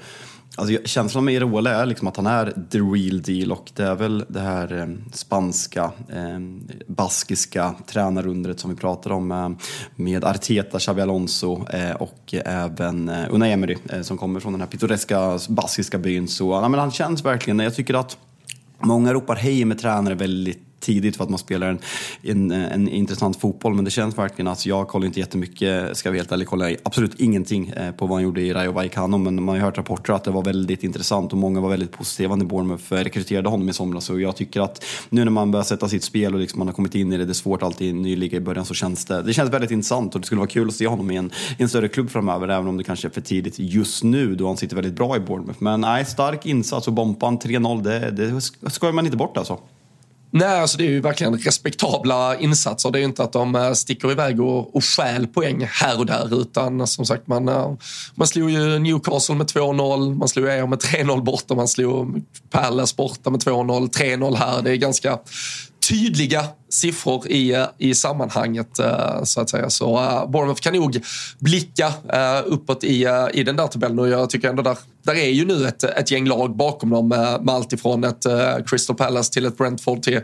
Alltså, 0.55 0.77
känslan 0.85 1.25
med 1.25 1.33
Irola 1.33 1.81
är 1.81 1.85
liksom 1.85 2.07
att 2.07 2.17
han 2.17 2.27
är 2.27 2.53
the 2.71 2.77
real 2.77 3.21
deal 3.21 3.51
och 3.51 3.71
det 3.73 3.83
är 3.83 3.95
väl 3.95 4.25
det 4.27 4.39
här 4.39 4.79
eh, 4.79 4.87
spanska, 5.13 5.91
eh, 6.09 6.39
baskiska 6.87 7.75
tränarundret 7.87 8.59
som 8.59 8.69
vi 8.69 8.75
pratar 8.75 9.11
om 9.11 9.31
eh, 9.31 9.49
med 9.95 10.23
Arteta, 10.23 10.79
Xabi 10.79 11.01
Alonso 11.01 11.65
eh, 11.73 11.91
och 11.91 12.33
även 12.45 13.09
eh, 13.09 13.25
Unai 13.29 13.51
Emery 13.51 13.77
eh, 13.89 14.01
som 14.01 14.17
kommer 14.17 14.39
från 14.39 14.53
den 14.53 14.61
här 14.61 14.67
pittoreska 14.67 15.39
baskiska 15.49 15.97
byn. 15.97 16.27
Så 16.27 16.51
ja, 16.51 16.69
men 16.69 16.79
han 16.79 16.91
känns 16.91 17.25
verkligen, 17.25 17.59
jag 17.59 17.75
tycker 17.75 17.93
att 17.93 18.17
Många 18.79 19.13
ropar 19.13 19.35
hej 19.35 19.65
med 19.65 19.79
tränare 19.79 20.15
väldigt 20.15 20.66
tidigt 20.79 21.17
för 21.17 21.23
att 21.23 21.29
man 21.29 21.39
spelar 21.39 21.67
en, 21.67 21.79
en, 22.23 22.51
en 22.51 22.87
intressant 22.87 23.39
fotboll. 23.39 23.73
Men 23.73 23.85
det 23.85 23.91
känns 23.91 24.17
verkligen, 24.17 24.47
att 24.47 24.65
jag 24.65 24.87
kollar 24.87 25.05
inte 25.05 25.19
jättemycket, 25.19 25.97
ska 25.97 26.09
jag 26.09 26.11
vara 26.11 26.19
helt 26.19 26.31
ärlig, 26.31 26.47
kollar 26.47 26.75
absolut 26.83 27.19
ingenting 27.19 27.69
eh, 27.69 27.91
på 27.91 28.05
vad 28.05 28.15
han 28.15 28.23
gjorde 28.23 28.41
i 28.41 28.53
Rayo 28.53 28.71
Vallecano. 28.71 29.17
Men 29.17 29.35
man 29.35 29.47
har 29.47 29.55
ju 29.55 29.61
hört 29.61 29.77
rapporter 29.77 30.13
att 30.13 30.23
det 30.23 30.31
var 30.31 30.43
väldigt 30.43 30.83
intressant 30.83 31.31
och 31.31 31.37
många 31.37 31.61
var 31.61 31.69
väldigt 31.69 31.91
positiva 31.91 32.35
när 32.35 32.45
Bournemouth 32.45 32.93
eh, 32.93 32.97
rekryterade 32.97 33.49
honom 33.49 33.69
i 33.69 33.73
somras. 33.73 34.09
Och 34.09 34.21
jag 34.21 34.35
tycker 34.35 34.61
att 34.61 34.85
nu 35.09 35.23
när 35.23 35.31
man 35.31 35.51
börjar 35.51 35.63
sätta 35.63 35.89
sitt 35.89 36.03
spel 36.03 36.33
och 36.33 36.39
liksom 36.39 36.59
man 36.59 36.67
har 36.67 36.73
kommit 36.73 36.95
in 36.95 37.13
i 37.13 37.17
det, 37.17 37.25
det 37.25 37.31
är 37.31 37.33
svårt 37.33 37.63
alltid 37.63 37.87
i 37.87 37.89
en 37.89 38.01
ny 38.01 38.15
liga 38.15 38.37
i 38.37 38.41
början, 38.41 38.65
så 38.65 38.73
känns 38.73 39.05
det, 39.05 39.21
det 39.21 39.33
känns 39.33 39.49
väldigt 39.49 39.71
intressant 39.71 40.15
och 40.15 40.21
det 40.21 40.27
skulle 40.27 40.39
vara 40.39 40.49
kul 40.49 40.67
att 40.67 40.73
se 40.73 40.87
honom 40.87 41.11
i 41.11 41.15
en, 41.15 41.31
i 41.57 41.63
en 41.63 41.69
större 41.69 41.87
klubb 41.87 42.09
framöver, 42.09 42.47
även 42.47 42.67
om 42.67 42.77
det 42.77 42.83
kanske 42.83 43.07
är 43.07 43.09
för 43.09 43.21
tidigt 43.21 43.59
just 43.59 44.03
nu 44.03 44.35
då 44.35 44.47
han 44.47 44.57
sitter 44.57 44.75
väldigt 44.75 44.95
bra 44.95 45.15
i 45.15 45.19
Bournemouth. 45.19 45.63
Men 45.63 45.81
nej, 45.81 46.05
stark 46.05 46.45
insats 46.45 46.87
och 46.87 46.93
Bompan 46.93 47.39
3-0, 47.39 47.83
det, 47.83 48.11
det 48.11 48.41
skojar 48.71 48.93
man 48.93 49.05
inte 49.05 49.17
bort 49.17 49.37
alltså. 49.37 49.59
Nej, 50.31 50.59
alltså 50.59 50.77
det 50.77 50.83
är 50.83 50.89
ju 50.89 51.01
verkligen 51.01 51.37
respektabla 51.37 52.37
insatser. 52.39 52.91
Det 52.91 52.97
är 52.97 52.99
ju 52.99 53.05
inte 53.05 53.23
att 53.23 53.33
de 53.33 53.55
eh, 53.55 53.73
sticker 53.73 54.11
iväg 54.11 54.41
och, 54.41 54.75
och 54.75 54.83
stjäl 54.83 55.27
poäng 55.27 55.67
här 55.71 55.99
och 55.99 56.05
där. 56.05 56.41
Utan 56.41 56.79
eh, 56.79 56.85
som 56.85 57.05
sagt, 57.05 57.27
man, 57.27 57.49
eh, 57.49 57.73
man 58.15 58.27
slog 58.27 58.49
ju 58.49 58.79
Newcastle 58.79 59.35
med 59.35 59.47
2-0, 59.47 60.15
man 60.15 60.27
slog 60.27 60.47
er 60.47 60.67
med 60.67 60.79
3-0 60.79 61.21
borta, 61.23 61.55
man 61.55 61.67
slog 61.67 62.21
Palace 62.49 62.95
borta 62.97 63.29
med 63.29 63.39
2-0, 63.43 63.89
3-0 63.89 64.35
här. 64.35 64.61
Det 64.61 64.71
är 64.71 64.75
ganska 64.75 65.19
tydliga 65.89 66.45
siffror 66.69 67.27
i, 67.27 67.65
i 67.77 67.95
sammanhanget 67.95 68.79
eh, 68.79 69.23
så 69.23 69.41
att 69.41 69.49
säga. 69.49 69.69
Så 69.69 69.97
eh, 69.97 70.29
Bournemouth 70.29 70.61
kan 70.61 70.73
nog 70.73 71.01
blicka 71.39 71.93
eh, 72.13 72.41
uppåt 72.45 72.83
i, 72.83 73.07
i 73.33 73.43
den 73.43 73.55
där 73.55 73.67
tabellen 73.67 73.99
och 73.99 74.09
jag 74.09 74.29
tycker 74.29 74.49
ändå 74.49 74.63
där 74.63 74.77
där 75.03 75.15
är 75.15 75.29
ju 75.29 75.45
nu 75.45 75.67
ett, 75.67 75.83
ett 75.83 76.11
gäng 76.11 76.27
lag 76.27 76.55
bakom 76.55 76.89
dem 76.89 77.07
med, 77.07 77.49
allt 77.49 77.73
ifrån 77.73 78.03
ett 78.03 78.25
Crystal 78.65 78.95
Palace 78.95 79.33
till 79.33 79.45
ett 79.45 79.57
Brentford 79.57 80.03
till 80.03 80.21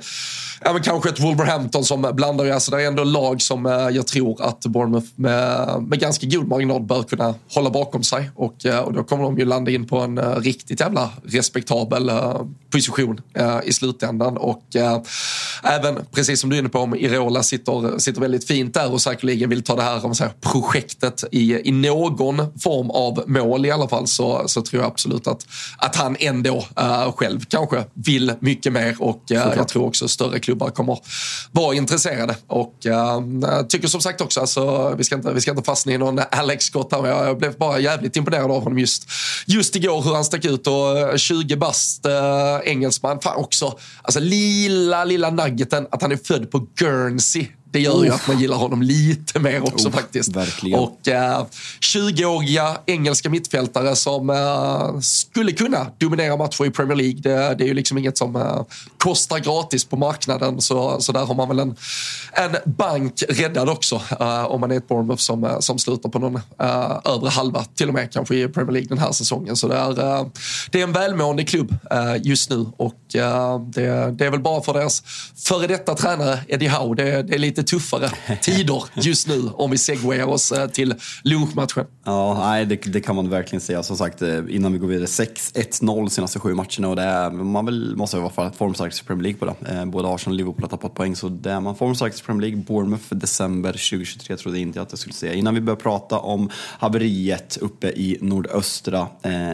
ja, 0.62 0.74
men 0.74 0.82
kanske 0.82 1.10
ett 1.10 1.20
Wolverhampton 1.20 1.84
som 1.84 2.12
blandar. 2.14 2.50
Alltså 2.50 2.72
det 2.72 2.84
är 2.84 2.88
ändå 2.88 3.04
lag 3.04 3.42
som 3.42 3.66
jag 3.94 4.08
tror 4.08 4.44
att 4.44 4.66
Bournemouth 4.66 5.08
med, 5.16 5.84
med 5.88 6.00
ganska 6.00 6.28
god 6.28 6.48
marginal 6.48 6.82
bör 6.82 7.04
kunna 7.04 7.36
hålla 7.54 7.70
bakom 7.70 8.04
sig. 8.04 8.32
Och, 8.36 8.66
och 8.86 8.94
då 8.94 9.04
kommer 9.04 9.24
de 9.24 9.38
ju 9.38 9.46
landa 9.46 9.72
in 9.72 9.88
på 9.88 9.98
en 9.98 10.36
riktigt 10.36 10.80
jävla 10.80 11.10
respektabel 11.26 12.12
position 12.72 13.22
i 13.64 13.74
slutändan. 13.74 14.38
Och 14.38 14.76
även, 15.64 16.06
precis 16.12 16.33
som 16.38 16.50
du 16.50 16.56
är 16.56 16.60
inne 16.60 16.70
på, 16.70 16.80
om 16.80 16.96
Irola 16.96 17.44
sitter, 17.44 18.00
sitter 18.00 18.22
väldigt 18.22 18.48
fint 18.48 18.74
där 18.74 18.94
och 18.94 19.02
säkerligen 19.02 19.50
vill 19.50 19.64
ta 19.64 19.76
det 19.76 19.82
här 19.82 20.06
om 20.06 20.16
säger, 20.16 20.34
projektet 20.42 21.24
i, 21.32 21.70
i 21.70 21.72
någon 21.72 22.60
form 22.60 22.90
av 22.90 23.24
mål 23.28 23.66
i 23.66 23.72
alla 23.72 23.88
fall 23.88 24.08
så, 24.08 24.44
så 24.48 24.62
tror 24.62 24.82
jag 24.82 24.92
absolut 24.92 25.28
att, 25.28 25.48
att 25.78 25.96
han 25.96 26.16
ändå 26.20 26.58
uh, 26.80 27.12
själv 27.12 27.46
kanske 27.48 27.84
vill 27.94 28.34
mycket 28.40 28.74
mer 28.74 28.96
och 29.00 29.24
uh, 29.32 29.38
jag 29.38 29.68
tror 29.68 29.86
också 29.86 30.08
större 30.08 30.40
klubbar 30.40 30.70
kommer 30.70 30.98
var 31.54 31.74
intresserade. 31.74 32.36
Och 32.48 32.86
uh, 32.86 33.68
tycker 33.68 33.88
som 33.88 34.02
sagt 34.02 34.22
också, 34.22 34.40
alltså, 34.40 34.96
vi, 34.98 35.04
ska 35.04 35.16
inte, 35.16 35.34
vi 35.34 35.42
ska 35.42 35.52
inte 35.52 35.64
fastna 35.64 35.92
i 35.92 35.98
någon 35.98 36.20
Alex 36.32 36.66
Scott 36.66 36.92
här, 36.92 37.02
men 37.02 37.12
jag 37.12 37.38
blev 37.38 37.58
bara 37.58 37.80
jävligt 37.80 38.16
imponerad 38.16 38.52
av 38.52 38.64
honom 38.64 38.80
just, 38.80 39.10
just 39.46 39.76
igår 39.76 40.02
hur 40.02 40.14
han 40.14 40.26
stack 40.26 40.46
ut 40.46 40.68
och 40.68 41.00
eh, 41.00 41.16
20 41.16 41.56
bast 41.56 42.06
eh, 42.06 42.60
engelsman. 42.64 43.20
Fan 43.20 43.38
också, 43.38 43.78
alltså 44.02 44.20
lilla, 44.20 45.04
lilla 45.04 45.30
nuggeten 45.30 45.88
att 45.92 46.02
han 46.02 46.12
är 46.12 46.18
född 46.18 46.52
på 46.52 46.68
Guernsey 46.76 47.48
det 47.74 47.80
gör 47.80 47.94
oh. 47.94 48.06
ju 48.06 48.12
att 48.12 48.28
man 48.28 48.40
gillar 48.40 48.58
honom 48.58 48.82
lite 48.82 49.40
mer 49.40 49.64
också 49.64 49.88
oh, 49.88 49.94
faktiskt. 49.94 50.36
Verkligen. 50.36 50.80
Och 50.80 51.08
eh, 51.08 51.46
20-åriga 51.96 52.78
engelska 52.86 53.30
mittfältare 53.30 53.96
som 53.96 54.30
eh, 54.30 55.00
skulle 55.00 55.52
kunna 55.52 55.88
dominera 55.98 56.38
matcher 56.38 56.66
i 56.66 56.72
Premier 56.72 56.96
League. 56.96 57.20
Det, 57.22 57.56
det 57.56 57.64
är 57.64 57.68
ju 57.68 57.74
liksom 57.74 57.98
inget 57.98 58.18
som 58.18 58.36
eh, 58.36 58.62
kostar 58.98 59.40
gratis 59.40 59.86
på 59.86 59.98
marknaden. 59.98 60.62
Så, 60.62 61.02
så 61.02 61.12
där 61.12 61.26
har 61.26 61.36
man 61.36 61.48
väl 61.48 61.60
en, 61.60 61.76
en 62.34 62.56
bank 62.66 63.24
räddad 63.30 63.70
också 63.70 64.02
eh, 64.20 64.46
om 64.46 64.62
man 64.62 64.72
är 64.72 64.78
ett 64.78 64.88
Bournemouth 64.88 65.22
som, 65.22 65.44
eh, 65.44 65.60
som 65.60 65.80
slutar 65.80 66.10
på 66.10 66.20
någon 66.20 66.36
eh, 66.36 67.00
övre 67.06 67.30
halva 67.30 67.64
till 67.64 67.88
och 67.88 67.94
med 67.94 68.12
kanske 68.12 68.36
i 68.36 68.48
Premier 68.48 68.72
League 68.72 68.90
den 68.90 68.98
här 68.98 69.12
säsongen. 69.12 69.56
Så 69.56 69.68
det 69.68 69.76
är, 69.76 69.94
det 70.72 70.80
är 70.80 70.84
en 70.84 70.92
välmående 70.92 71.44
klubb 71.44 71.76
just 72.22 72.50
nu 72.50 72.66
och 72.78 72.94
det, 73.12 74.12
det 74.12 74.26
är 74.26 74.32
väl 74.32 74.40
bara 74.40 74.62
för 74.62 74.74
deras 74.74 75.04
före 75.36 75.68
detta 75.68 75.96
tränare 75.96 76.40
Eddie 76.48 76.68
Howe. 76.68 76.96
Det, 76.96 77.24
det 77.24 77.36
är 77.36 77.40
lite 77.40 77.63
tuffare 77.64 78.10
tider 78.42 78.84
just 78.94 79.28
nu 79.28 79.50
om 79.54 79.72
vi 79.72 79.78
segwayar 79.78 80.26
oss 80.26 80.52
eh, 80.52 80.68
till 80.68 80.96
lunchmatchen. 81.24 81.86
Ja, 82.06 82.38
nej, 82.40 82.66
det, 82.66 82.76
det, 82.76 83.02
kan 83.02 83.16
man 83.16 83.30
verkligen 83.30 83.62
säga. 83.62 83.84
Som 83.84 83.98
sagt, 83.98 84.22
eh, 84.22 84.40
innan 84.50 84.74
vi 84.74 84.78
går 84.78 84.88
vidare, 84.88 85.06
6-1-0 85.06 86.10
senaste 86.10 86.40
sju 86.40 86.54
matcherna 86.54 86.90
och 86.90 86.96
det 86.96 87.02
är, 87.02 87.32
man 87.32 87.66
vill, 87.66 87.96
måste 87.96 88.18
vara 88.18 88.52
formstarkast 88.52 89.02
i 89.02 89.06
Premier 89.06 89.24
League 89.24 89.40
på 89.40 89.46
det. 89.46 89.72
Eh, 89.72 89.86
både 89.86 90.08
Arsenal 90.08 90.34
och 90.34 90.38
Liverpool 90.38 90.62
har 90.62 90.70
tappat 90.70 90.94
poäng, 90.94 91.16
så 91.16 91.30
det 91.30 91.52
är 91.52 91.60
man 91.60 91.76
formstarkast 91.76 92.20
i 92.20 92.24
Premier 92.24 92.42
League. 92.42 92.64
Bournemouth 92.68 93.04
för 93.04 93.16
december 93.16 93.72
2023 93.72 94.38
trodde 94.38 94.58
jag 94.58 94.62
inte 94.62 94.82
att 94.82 94.92
jag 94.92 95.00
skulle 95.00 95.14
säga. 95.14 95.34
Innan 95.34 95.56
vi 95.56 95.62
börjar 95.62 95.78
prata 95.78 96.20
om 96.20 96.50
haveriet 96.80 97.58
uppe 97.62 97.88
i 97.88 98.18
nordöstra 98.22 99.08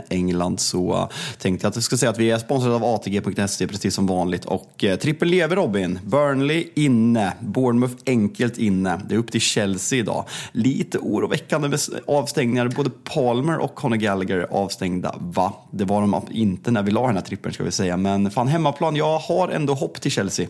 England 0.10 0.60
så 0.60 1.10
tänkte 1.38 1.66
jag 1.66 1.70
att 1.70 1.76
jag 1.76 1.84
skulle 1.84 2.00
säga 2.00 2.10
att 2.10 2.20
vi 2.20 2.32
är 2.32 2.38
sponsrade 2.38 2.76
av 2.76 2.84
ATG.se 2.84 3.68
precis 3.68 3.96
som 3.96 4.08
vanligt 4.08 4.46
och 4.46 4.84
eh, 4.84 4.96
trippel 4.96 5.28
lever 5.28 5.56
Robin. 5.56 6.00
Burnley 6.04 6.68
inne, 6.76 7.34
Bournemouth 7.40 7.96
enkelt 8.06 8.58
inne. 8.58 9.02
Det 9.10 9.16
är 9.16 9.20
upp 9.20 9.32
till 9.32 9.42
Chelsea 9.42 10.00
idag. 10.00 10.26
Lite 10.52 10.98
oroväckande 10.98 11.68
med 11.68 11.80
avstängningar. 12.08 12.68
Både 12.68 12.90
Palmer 12.90 13.58
och 13.58 13.76
Conor 13.76 13.96
Gallagher 13.96 14.38
är 14.38 14.48
avstängda, 14.52 15.16
va? 15.20 15.54
Det 15.72 15.86
var 15.86 16.02
de 16.02 16.22
inte 16.32 16.72
när 16.72 16.84
vi 16.84 16.92
la 16.92 17.08
den 17.08 17.16
här 17.16 17.24
trippen 17.24 17.54
ska 17.54 17.64
vi 17.64 17.72
säga. 17.72 17.98
Men 17.98 18.32
fan, 18.32 18.48
hemmaplan, 18.48 18.96
jag 18.96 19.20
har 19.20 19.50
ändå 19.50 19.74
hopp 19.74 20.02
till 20.02 20.12
Chelsea. 20.12 20.48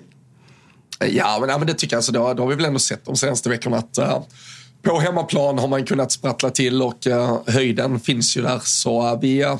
Eh, 0.99 1.07
ja, 1.07 1.37
men, 1.39 1.49
ja, 1.49 1.57
men 1.57 1.67
det 1.67 1.73
tycker 1.73 1.93
jag. 1.93 1.97
Alltså, 1.97 2.11
då, 2.11 2.21
har 2.21 2.47
vi 2.47 2.55
väl 2.55 2.65
ändå 2.65 2.79
sett 2.79 3.05
de 3.05 3.15
senaste 3.15 3.49
veckorna 3.49 3.77
att 3.77 3.97
uh, 3.99 4.19
på 4.81 4.99
hemmaplan 4.99 5.59
har 5.59 5.67
man 5.67 5.85
kunnat 5.85 6.11
sprattla 6.11 6.49
till 6.49 6.81
och 6.81 7.07
uh, 7.07 7.37
höjden 7.47 7.99
finns 7.99 8.37
ju 8.37 8.41
där. 8.41 8.59
Så 8.63 9.13
uh, 9.13 9.19
vi, 9.21 9.57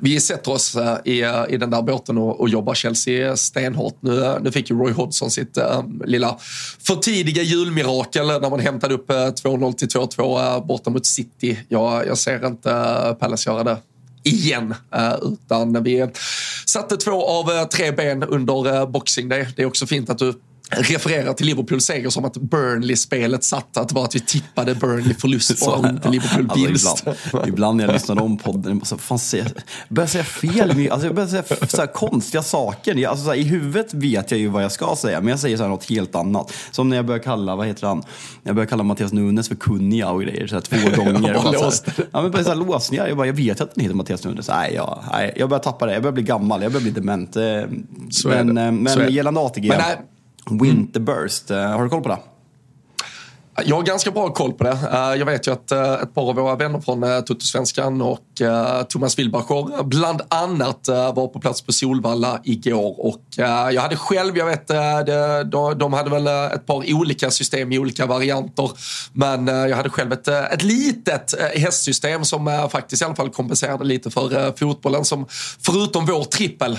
vi 0.00 0.20
sätter 0.20 0.52
oss 0.52 0.76
eh, 0.76 0.98
i, 1.04 1.22
eh, 1.22 1.44
i 1.48 1.56
den 1.56 1.70
där 1.70 1.82
båten 1.82 2.18
och, 2.18 2.40
och 2.40 2.48
jobbar 2.48 2.74
Chelsea 2.74 3.36
stenhårt. 3.36 3.96
Nu, 4.00 4.24
eh, 4.24 4.36
nu 4.40 4.52
fick 4.52 4.70
ju 4.70 4.78
Roy 4.78 4.92
Hodgson 4.92 5.30
sitt 5.30 5.56
äm, 5.56 6.02
lilla 6.04 6.38
för 6.86 6.96
tidiga 6.96 7.42
julmirakel 7.42 8.26
när 8.26 8.50
man 8.50 8.60
hämtade 8.60 8.94
upp 8.94 9.10
2-0 9.10 9.72
till 9.72 9.88
2-2 9.88 10.56
äh, 10.56 10.66
borta 10.66 10.90
mot 10.90 11.06
City. 11.06 11.58
Jag, 11.68 12.06
jag 12.06 12.18
ser 12.18 12.46
inte 12.46 12.70
Palace 13.20 13.50
göra 13.50 13.64
det 13.64 13.76
igen. 14.22 14.74
utan 15.22 15.82
vi 15.82 16.08
satte 16.66 16.96
två 16.96 17.28
av 17.28 17.64
tre 17.66 17.92
ben 17.92 18.22
under 18.22 18.86
Boxing 18.86 19.28
Day. 19.28 19.48
Det 19.56 19.62
är 19.62 19.66
också 19.66 19.86
fint 19.86 20.10
att 20.10 20.18
du 20.18 20.34
refererar 20.70 21.32
till 21.32 21.46
Liverpools 21.46 21.84
seger 21.84 22.10
som 22.10 22.24
att 22.24 22.36
Burnley-spelet 22.36 23.44
satt, 23.44 23.76
att 23.76 23.92
var 23.92 24.04
att 24.04 24.14
vi 24.14 24.20
tippade 24.20 24.74
Burnley 24.74 25.14
förlust 25.14 25.66
och 25.66 25.86
inte 25.86 26.08
Liverpool 26.08 26.46
alltså, 26.50 26.66
vinst. 26.66 27.06
Alltså, 27.06 27.28
ibland, 27.28 27.48
ibland, 27.48 27.76
när 27.76 27.84
jag 27.84 27.92
lyssnar 27.92 28.22
om 28.22 28.38
podden, 28.38 28.78
jag, 28.78 28.86
så, 28.86 28.98
fan, 28.98 29.18
se, 29.18 29.44
börjar 29.88 30.06
säga 30.06 30.24
fel, 30.24 30.90
alltså, 30.90 31.06
jag 31.06 31.14
börjar 31.14 31.28
säga 31.28 31.42
så 31.68 31.86
konstiga 31.86 32.42
saker. 32.42 33.08
alltså, 33.08 33.24
så 33.24 33.30
här, 33.30 33.38
I 33.38 33.42
huvudet 33.42 33.94
vet 33.94 34.30
jag 34.30 34.40
ju 34.40 34.48
vad 34.48 34.64
jag 34.64 34.72
ska 34.72 34.96
säga, 34.96 35.20
men 35.20 35.28
jag 35.28 35.38
säger 35.38 35.56
så 35.56 35.62
här, 35.62 35.70
något 35.70 35.90
helt 35.90 36.14
annat. 36.14 36.52
Som 36.70 36.88
när 36.88 36.96
jag 36.96 37.06
börjar 37.06 37.22
kalla, 37.22 37.56
vad 37.56 37.66
heter 37.66 37.86
han, 37.86 38.02
jag 38.42 38.54
börjar 38.54 38.66
kalla 38.66 38.82
Mattias 38.82 39.12
Nunes 39.12 39.48
för 39.48 39.54
Kunja 39.54 40.10
och 40.10 40.22
grejer, 40.22 40.46
så 40.46 40.54
här, 40.54 40.62
två 40.62 40.76
gånger. 41.04 41.34
bara, 41.34 41.52
så 41.52 41.64
här, 41.64 42.06
ja, 42.12 42.22
men 42.22 42.30
bara, 42.30 42.44
så 42.44 42.50
här, 42.50 42.56
låsningar, 42.56 43.06
jag, 43.06 43.16
bara, 43.16 43.26
jag 43.26 43.34
vet 43.34 43.60
att 43.60 43.74
den 43.74 43.82
heter 43.82 43.96
Mattias 43.96 44.24
Nunes. 44.24 44.48
Nej, 44.48 44.72
ja, 44.74 45.04
nej, 45.12 45.34
jag 45.36 45.48
börjar 45.48 45.62
tappa 45.62 45.86
det, 45.86 45.92
jag 45.92 46.02
börjar 46.02 46.14
bli 46.14 46.22
gammal, 46.22 46.62
jag 46.62 46.72
börjar 46.72 46.82
bli 46.82 46.90
dement. 46.90 47.36
Eh, 47.36 47.42
men, 48.24 48.58
eh, 48.58 48.72
men 48.72 49.12
gällande 49.12 49.40
ATG. 49.40 49.68
Men, 49.68 49.78
nej, 49.78 49.96
Mm. 50.50 50.62
Winterburst, 50.62 51.50
mm. 51.50 51.70
har 51.70 51.82
du 51.82 51.88
koll 51.88 52.02
på 52.02 52.08
det? 52.08 52.18
Jag 53.64 53.76
har 53.76 53.82
ganska 53.82 54.10
bra 54.10 54.32
koll 54.32 54.52
på 54.52 54.64
det. 54.64 54.78
Eh, 54.92 55.18
jag 55.18 55.26
vet 55.26 55.46
ju 55.46 55.52
att 55.52 55.72
eh, 55.72 55.92
ett 55.92 56.14
par 56.14 56.28
av 56.28 56.34
våra 56.34 56.56
vänner 56.56 56.80
från 56.80 57.24
Tuttosvenskan 57.24 58.02
och 58.02 58.20
Thomas 58.88 59.18
Wilbacher 59.18 59.82
bland 59.82 60.22
annat 60.28 60.88
var 60.88 61.28
på 61.28 61.40
plats 61.40 61.62
på 61.62 61.72
Solvalla 61.72 62.40
igår. 62.44 63.06
Och 63.06 63.22
jag 63.36 63.80
hade 63.80 63.96
själv, 63.96 64.38
jag 64.38 64.46
vet, 64.46 64.68
de 65.76 65.92
hade 65.92 66.10
väl 66.10 66.26
ett 66.26 66.66
par 66.66 66.94
olika 66.94 67.30
system 67.30 67.72
i 67.72 67.78
olika 67.78 68.06
varianter. 68.06 68.70
Men 69.12 69.46
jag 69.46 69.76
hade 69.76 69.90
själv 69.90 70.12
ett, 70.12 70.28
ett 70.28 70.62
litet 70.62 71.34
hästsystem 71.54 72.24
som 72.24 72.68
faktiskt 72.72 73.02
i 73.02 73.04
alla 73.04 73.14
fall 73.14 73.30
kompenserade 73.30 73.84
lite 73.84 74.10
för 74.10 74.56
fotbollen 74.56 75.04
som 75.04 75.26
förutom 75.60 76.06
vår 76.06 76.24
trippel 76.24 76.78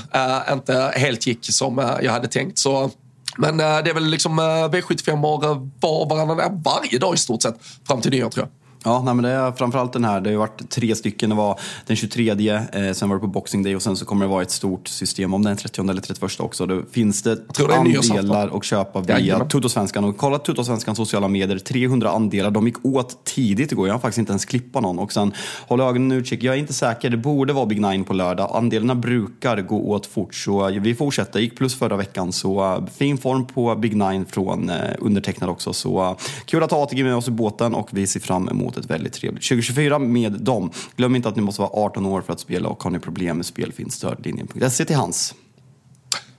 inte 0.51 0.91
helt 0.95 1.27
gick 1.27 1.45
som 1.45 1.97
jag 2.01 2.11
hade 2.11 2.27
tänkt. 2.27 2.59
Så 2.59 2.91
men 3.37 3.59
eh, 3.59 3.65
det 3.83 3.89
är 3.89 3.93
väl 3.93 4.05
liksom 4.05 4.39
eh, 4.39 4.43
V75 4.43 5.21
var 5.21 6.05
varannan 6.09 6.61
varje 6.63 6.99
dag 6.99 7.13
i 7.13 7.17
stort 7.17 7.41
sett 7.41 7.55
fram 7.87 8.01
till 8.01 8.11
nyår 8.11 8.29
tror 8.29 8.45
jag. 8.45 8.60
Ja, 8.83 9.01
nej, 9.05 9.13
men 9.13 9.23
det 9.23 9.29
är 9.29 9.51
framförallt 9.51 9.93
den 9.93 10.03
här. 10.03 10.21
Det 10.21 10.29
har 10.29 10.37
varit 10.37 10.69
tre 10.69 10.95
stycken. 10.95 11.29
Det 11.29 11.35
var 11.35 11.59
den 11.85 11.95
23, 11.95 12.29
eh, 12.29 12.91
sen 12.93 13.09
var 13.09 13.15
det 13.15 13.19
på 13.19 13.27
Boxing 13.27 13.63
Day 13.63 13.75
och 13.75 13.81
sen 13.81 13.97
så 13.97 14.05
kommer 14.05 14.25
det 14.25 14.31
vara 14.31 14.41
ett 14.41 14.51
stort 14.51 14.87
system 14.87 15.33
om 15.33 15.43
den 15.43 15.57
30 15.57 15.89
eller 15.89 16.01
31 16.01 16.39
också. 16.39 16.65
Då 16.65 16.81
finns 16.91 17.23
det, 17.23 17.37
andelar 17.69 18.57
att 18.57 18.63
köpa 18.63 19.01
via 19.01 19.45
Tuttosvenskan. 19.45 20.03
Och 20.03 20.17
kolla 20.17 20.39
Tuttosvenskans 20.39 20.97
sociala 20.97 21.27
medier, 21.27 21.57
300 21.57 22.11
andelar. 22.11 22.51
De 22.51 22.67
gick 22.67 22.85
åt 22.85 23.25
tidigt 23.25 23.71
igår. 23.71 23.87
Jag 23.87 23.93
har 23.93 23.99
faktiskt 23.99 24.19
inte 24.19 24.31
ens 24.31 24.45
klippat 24.45 24.83
någon. 24.83 24.99
Och 24.99 25.13
sen 25.13 25.33
håll 25.67 25.81
ögonen 25.81 26.11
utkik. 26.11 26.43
Jag 26.43 26.55
är 26.55 26.59
inte 26.59 26.73
säker. 26.73 27.09
Det 27.09 27.17
borde 27.17 27.53
vara 27.53 27.65
Big 27.65 27.81
Nine 27.81 28.03
på 28.03 28.13
lördag. 28.13 28.51
Andelarna 28.53 28.95
brukar 28.95 29.61
gå 29.61 29.89
åt 29.91 30.05
fort. 30.05 30.35
Så 30.35 30.69
vi 30.69 30.95
fortsätter. 30.95 31.39
Gick 31.39 31.57
plus 31.57 31.75
förra 31.75 31.97
veckan. 31.97 32.31
Så 32.31 32.75
uh, 32.75 32.85
fin 32.87 33.17
form 33.17 33.45
på 33.45 33.75
Big 33.75 33.95
Nine 33.95 34.25
från 34.25 34.69
uh, 34.69 34.75
undertecknad 34.99 35.49
också. 35.49 35.73
Så 35.73 36.17
kul 36.45 36.63
att 36.63 36.71
ha 36.71 36.83
ATG 36.83 37.03
med 37.03 37.15
oss 37.15 37.27
i 37.27 37.31
båten 37.31 37.75
och 37.75 37.89
vi 37.91 38.07
ser 38.07 38.19
fram 38.19 38.49
emot 38.49 38.70
emot 38.71 38.85
ett 38.85 38.91
väldigt 38.91 39.13
trevligt 39.13 39.43
2024 39.43 39.99
med 39.99 40.31
dem. 40.31 40.71
Glöm 40.95 41.15
inte 41.15 41.29
att 41.29 41.35
ni 41.35 41.41
måste 41.41 41.61
vara 41.61 41.71
18 41.73 42.05
år 42.05 42.21
för 42.21 42.33
att 42.33 42.39
spela 42.39 42.69
och 42.69 42.83
har 42.83 42.91
ni 42.91 42.99
problem 42.99 43.37
med 43.37 43.45
spel 43.45 43.71
finns 43.71 43.93
stödlinjen.se 43.93 44.85
till 44.85 44.95
hands. 44.95 45.33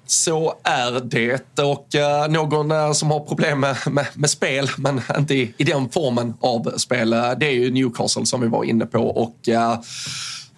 Så 0.06 0.54
är 0.62 1.00
det. 1.00 1.58
Och 1.58 1.86
uh, 1.94 2.32
någon 2.32 2.72
uh, 2.72 2.92
som 2.92 3.10
har 3.10 3.20
problem 3.20 3.60
med, 3.60 3.76
med, 3.90 4.06
med, 4.14 4.30
spel, 4.30 4.68
men 4.78 5.00
inte 5.18 5.34
i, 5.34 5.54
i 5.58 5.64
den 5.64 5.88
formen 5.88 6.34
av 6.40 6.72
spel, 6.76 7.14
uh, 7.14 7.32
det 7.40 7.46
är 7.46 7.52
ju 7.52 7.70
Newcastle 7.70 8.26
som 8.26 8.40
vi 8.40 8.48
var 8.48 8.64
inne 8.64 8.86
på. 8.86 8.98
Och 8.98 9.48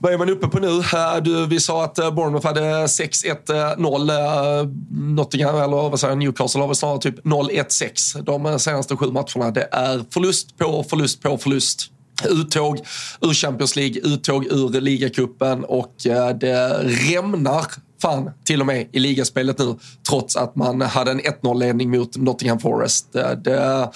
vad 0.05 0.13
är 0.13 0.19
man 0.19 0.31
uppe 0.31 0.49
på 0.49 0.59
nu? 0.59 0.79
Eh, 0.79 1.17
du, 1.23 1.47
vi 1.47 1.61
sa 1.61 1.85
att 1.85 1.99
eh, 1.99 2.11
Bournemouth 2.11 2.47
hade 2.47 2.61
6-1-0. 2.87 4.61
Eh, 4.61 4.69
Nottingham, 4.91 5.57
eller 5.57 5.91
vad 5.91 6.01
säger 6.01 6.17
Newcastle 6.17 6.61
har 6.61 6.69
väl 6.69 6.77
snarare 6.77 6.99
typ 6.99 7.25
0-1-6 7.25 8.23
de 8.23 8.59
senaste 8.59 8.97
sju 8.97 9.07
matcherna. 9.07 9.51
Det 9.51 9.69
är 9.73 10.05
förlust 10.11 10.59
på 10.59 10.85
förlust 10.91 11.23
på 11.23 11.39
förlust. 11.39 11.91
Uttåg 12.29 12.81
ur 13.21 13.35
Champions 13.35 13.77
League, 13.77 14.01
uttåg 14.05 14.45
ur 14.45 14.81
ligacupen 14.81 15.65
och 15.65 15.95
det 16.41 16.79
rämnar 16.83 17.65
fan 18.03 18.31
till 18.45 18.61
och 18.61 18.67
med 18.67 18.89
i 18.93 18.99
ligaspelet 18.99 19.59
nu 19.59 19.77
trots 20.09 20.37
att 20.37 20.57
man 20.57 20.81
hade 20.81 21.11
en 21.11 21.21
1-0-ledning 21.21 21.91
mot 21.91 22.17
Nottingham 22.17 22.59
Forest. 22.59 23.13
Det, 23.13 23.41
det, 23.45 23.91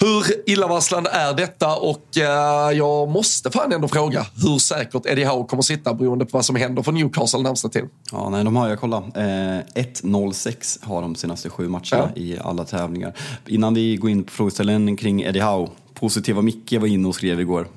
hur 0.00 0.24
illavarslande 0.50 1.10
är 1.10 1.34
detta? 1.34 1.76
Och 1.76 2.16
eh, 2.16 2.76
jag 2.76 3.08
måste 3.08 3.50
fan 3.50 3.72
ändå 3.72 3.88
fråga 3.88 4.26
hur 4.42 4.58
säkert 4.58 5.06
Eddie 5.06 5.24
Howe 5.24 5.46
kommer 5.48 5.62
sitta 5.62 5.94
beroende 5.94 6.24
på 6.24 6.30
vad 6.38 6.44
som 6.44 6.56
händer 6.56 6.82
för 6.82 6.92
Newcastle 6.92 7.40
närmsta 7.42 7.68
tiden. 7.68 7.88
Ja, 8.12 8.30
nej, 8.30 8.44
de 8.44 8.56
har 8.56 8.68
jag 8.68 8.80
kollat. 8.80 9.04
Eh, 9.16 9.22
1-0-6 9.22 10.78
har 10.86 11.02
de 11.02 11.14
senaste 11.14 11.50
sju 11.50 11.68
matcherna 11.68 11.84
Ja. 12.14 12.22
i 12.22 12.38
alla 12.44 12.64
tävlingar. 12.64 13.12
Innan 13.46 13.74
vi 13.74 13.96
går 13.96 14.10
in 14.10 14.24
på 14.24 14.32
frågeställningen 14.32 14.96
kring 14.96 15.22
Eddie 15.22 15.40
Howe. 15.40 15.68
Positiva 15.94 16.42
Micke 16.42 16.72
var 16.80 16.86
inne 16.86 17.08
och 17.08 17.14
skrev 17.14 17.40
igår. 17.40 17.68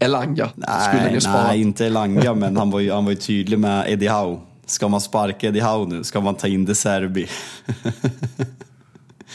Elanga 0.00 0.48
skulle 0.48 1.02
Nej, 1.04 1.14
ni 1.14 1.20
spara. 1.20 1.46
nej 1.46 1.60
inte 1.60 1.86
Elanga, 1.86 2.34
men 2.34 2.56
han 2.56 2.70
var, 2.70 2.80
ju, 2.80 2.92
han 2.92 3.04
var 3.04 3.12
ju 3.12 3.16
tydlig 3.16 3.58
med 3.58 3.90
Eddie 3.92 4.08
Howe. 4.08 4.38
Ska 4.66 4.88
man 4.88 5.00
sparka 5.00 5.46
Eddie 5.48 5.60
Howe 5.60 5.86
nu? 5.86 6.04
Ska 6.04 6.20
man 6.20 6.34
ta 6.34 6.46
in 6.48 6.64
De 6.64 6.74
Serbi? 6.74 7.28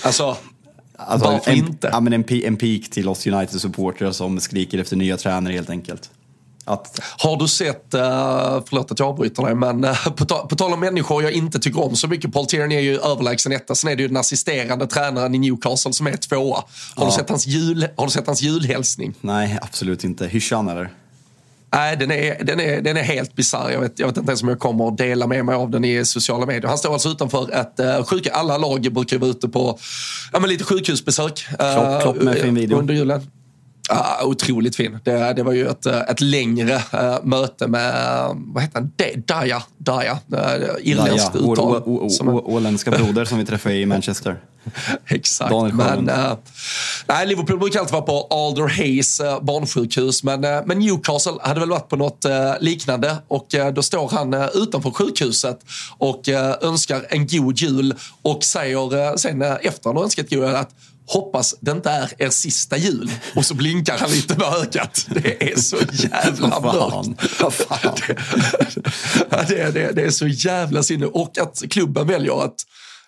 Alltså, 0.05 0.37
Alltså, 1.07 1.29
Varför 1.31 1.51
en, 1.51 1.57
inte? 1.57 1.89
Ja, 1.91 1.99
men 1.99 2.13
en, 2.13 2.25
en 2.29 2.57
peak 2.57 2.89
till 2.89 3.09
oss 3.09 3.27
United-supportrar 3.27 4.11
som 4.11 4.39
skriker 4.39 4.77
efter 4.77 4.95
nya 4.95 5.17
tränare 5.17 5.53
helt 5.53 5.69
enkelt. 5.69 6.09
Att, 6.65 6.99
Har 7.17 7.37
du 7.37 7.47
sett, 7.47 7.93
uh, 7.95 8.01
förlåt 8.65 8.91
att 8.91 8.99
jag 8.99 9.07
avbryter 9.07 9.43
dig, 9.43 9.55
men 9.55 9.83
eh, 9.83 10.07
på, 10.15 10.25
ta, 10.25 10.47
på 10.47 10.55
tal 10.55 10.73
om 10.73 10.79
människor 10.79 11.23
jag 11.23 11.31
inte 11.31 11.59
tycker 11.59 11.83
om 11.83 11.95
så 11.95 12.07
mycket. 12.07 12.33
Paul 12.33 12.45
Tierney 12.45 12.77
är 12.77 12.81
ju 12.81 12.99
överlägsen 12.99 13.51
etta. 13.51 13.75
Sen 13.75 13.91
är 13.91 13.95
det 13.95 14.01
ju 14.01 14.07
den 14.07 14.17
assisterande 14.17 14.87
tränaren 14.87 15.35
i 15.35 15.39
Newcastle 15.39 15.93
som 15.93 16.07
är 16.07 16.17
tvåa. 16.17 16.63
Har, 16.95 17.05
du, 17.05 17.11
sett 17.11 17.29
hans 17.29 17.47
jul, 17.47 17.87
har 17.97 18.05
du 18.05 18.11
sett 18.11 18.27
hans 18.27 18.41
julhälsning? 18.41 19.13
nej, 19.21 19.59
absolut 19.61 20.03
inte. 20.03 20.27
Hyschan 20.27 20.69
eller? 20.69 20.89
Nej, 21.73 21.97
den 21.97 22.11
är, 22.11 22.43
den 22.43 22.59
är, 22.59 22.81
den 22.81 22.97
är 22.97 23.01
helt 23.03 23.35
bisarr. 23.35 23.69
Jag 23.71 23.79
vet, 23.79 23.99
jag 23.99 24.07
vet 24.07 24.17
inte 24.17 24.29
ens 24.31 24.43
om 24.43 24.49
jag 24.49 24.59
kommer 24.59 24.87
att 24.87 24.97
dela 24.97 25.27
med 25.27 25.45
mig 25.45 25.55
av 25.55 25.69
den 25.69 25.85
i 25.85 26.05
sociala 26.05 26.45
medier. 26.45 26.67
Han 26.67 26.77
står 26.77 26.93
alltså 26.93 27.09
utanför 27.09 27.49
ett 27.53 27.79
uh, 27.99 28.03
sjuk... 28.05 28.27
Alla 28.33 28.57
lag 28.57 28.81
brukar 28.93 29.17
vara 29.17 29.29
ute 29.31 29.49
på 29.49 29.79
ja, 30.33 30.39
men 30.39 30.49
lite 30.49 30.63
sjukhusbesök. 30.63 31.45
eh, 31.51 31.55
Klopp- 31.75 32.01
Klopp 32.01 32.21
med 32.21 32.35
fin 32.37 32.55
video. 32.55 32.77
Under 32.79 32.93
julen. 32.93 33.21
Ja, 33.89 34.19
otroligt 34.23 34.75
fin. 34.75 34.99
Det, 35.03 35.33
det 35.33 35.43
var 35.43 35.53
ju 35.53 35.67
ett, 35.67 35.85
eh, 35.85 35.99
ett 35.99 36.21
längre 36.21 36.73
eh, 36.73 37.17
möte 37.23 37.67
med, 37.67 38.29
vad 38.35 38.63
heter 38.63 38.79
han, 38.79 38.91
Daya, 39.27 39.63
Daya, 39.77 40.17
uh, 40.33 40.39
irländskt 40.81 41.35
uttal. 41.35 41.83
åländska 42.27 42.91
broder 42.91 43.25
som 43.25 43.37
vi 43.37 43.45
träffade 43.45 43.75
i 43.75 43.85
Manchester. 43.85 44.39
Exakt. 45.07 45.51
Daniel 45.51 45.75
Men, 45.75 46.09
uh, 46.09 46.33
nej, 47.07 47.27
Liverpool 47.27 47.59
brukar 47.59 47.79
alltid 47.79 47.93
vara 47.93 48.01
på 48.01 48.27
Alder 48.29 48.67
Hayes 48.67 49.19
uh, 49.19 49.43
barnsjukhus. 49.43 50.23
Men, 50.23 50.45
uh, 50.45 50.61
men 50.65 50.79
Newcastle 50.79 51.33
hade 51.41 51.59
väl 51.59 51.69
varit 51.69 51.89
på 51.89 51.95
något 51.95 52.25
liknande. 52.59 53.17
Och 53.27 53.47
då 53.73 53.81
står 53.81 54.09
han 54.09 54.33
utanför 54.53 54.91
sjukhuset 54.91 55.59
och 55.97 56.27
önskar 56.61 57.05
en 57.09 57.27
god 57.27 57.57
jul. 57.57 57.93
Och 58.21 58.43
säger 58.43 59.17
sen 59.17 59.41
efter 59.41 59.89
han 59.89 59.97
har 59.97 60.03
önskat 60.03 60.29
god 60.29 60.39
jul 60.39 60.55
att 60.55 60.69
Hoppas 61.05 61.55
det 61.59 61.71
inte 61.71 61.89
är 61.89 62.11
er 62.17 62.29
sista 62.29 62.77
jul. 62.77 63.11
Och 63.35 63.45
så 63.45 63.53
blinkar 63.53 63.97
han 63.97 64.09
lite 64.09 64.37
med 64.37 64.47
ögat. 64.47 65.05
Det 65.09 65.51
är 65.51 65.59
så 65.59 65.77
jävla 65.91 66.59
mörkt. 66.59 67.21
Det, 69.47 69.71
det, 69.73 69.91
det 69.91 70.01
är 70.01 70.11
så 70.11 70.27
jävla 70.27 70.83
sinne. 70.83 71.05
Och 71.05 71.37
att 71.37 71.63
klubben 71.69 72.07
väljer 72.07 72.45
att 72.45 72.55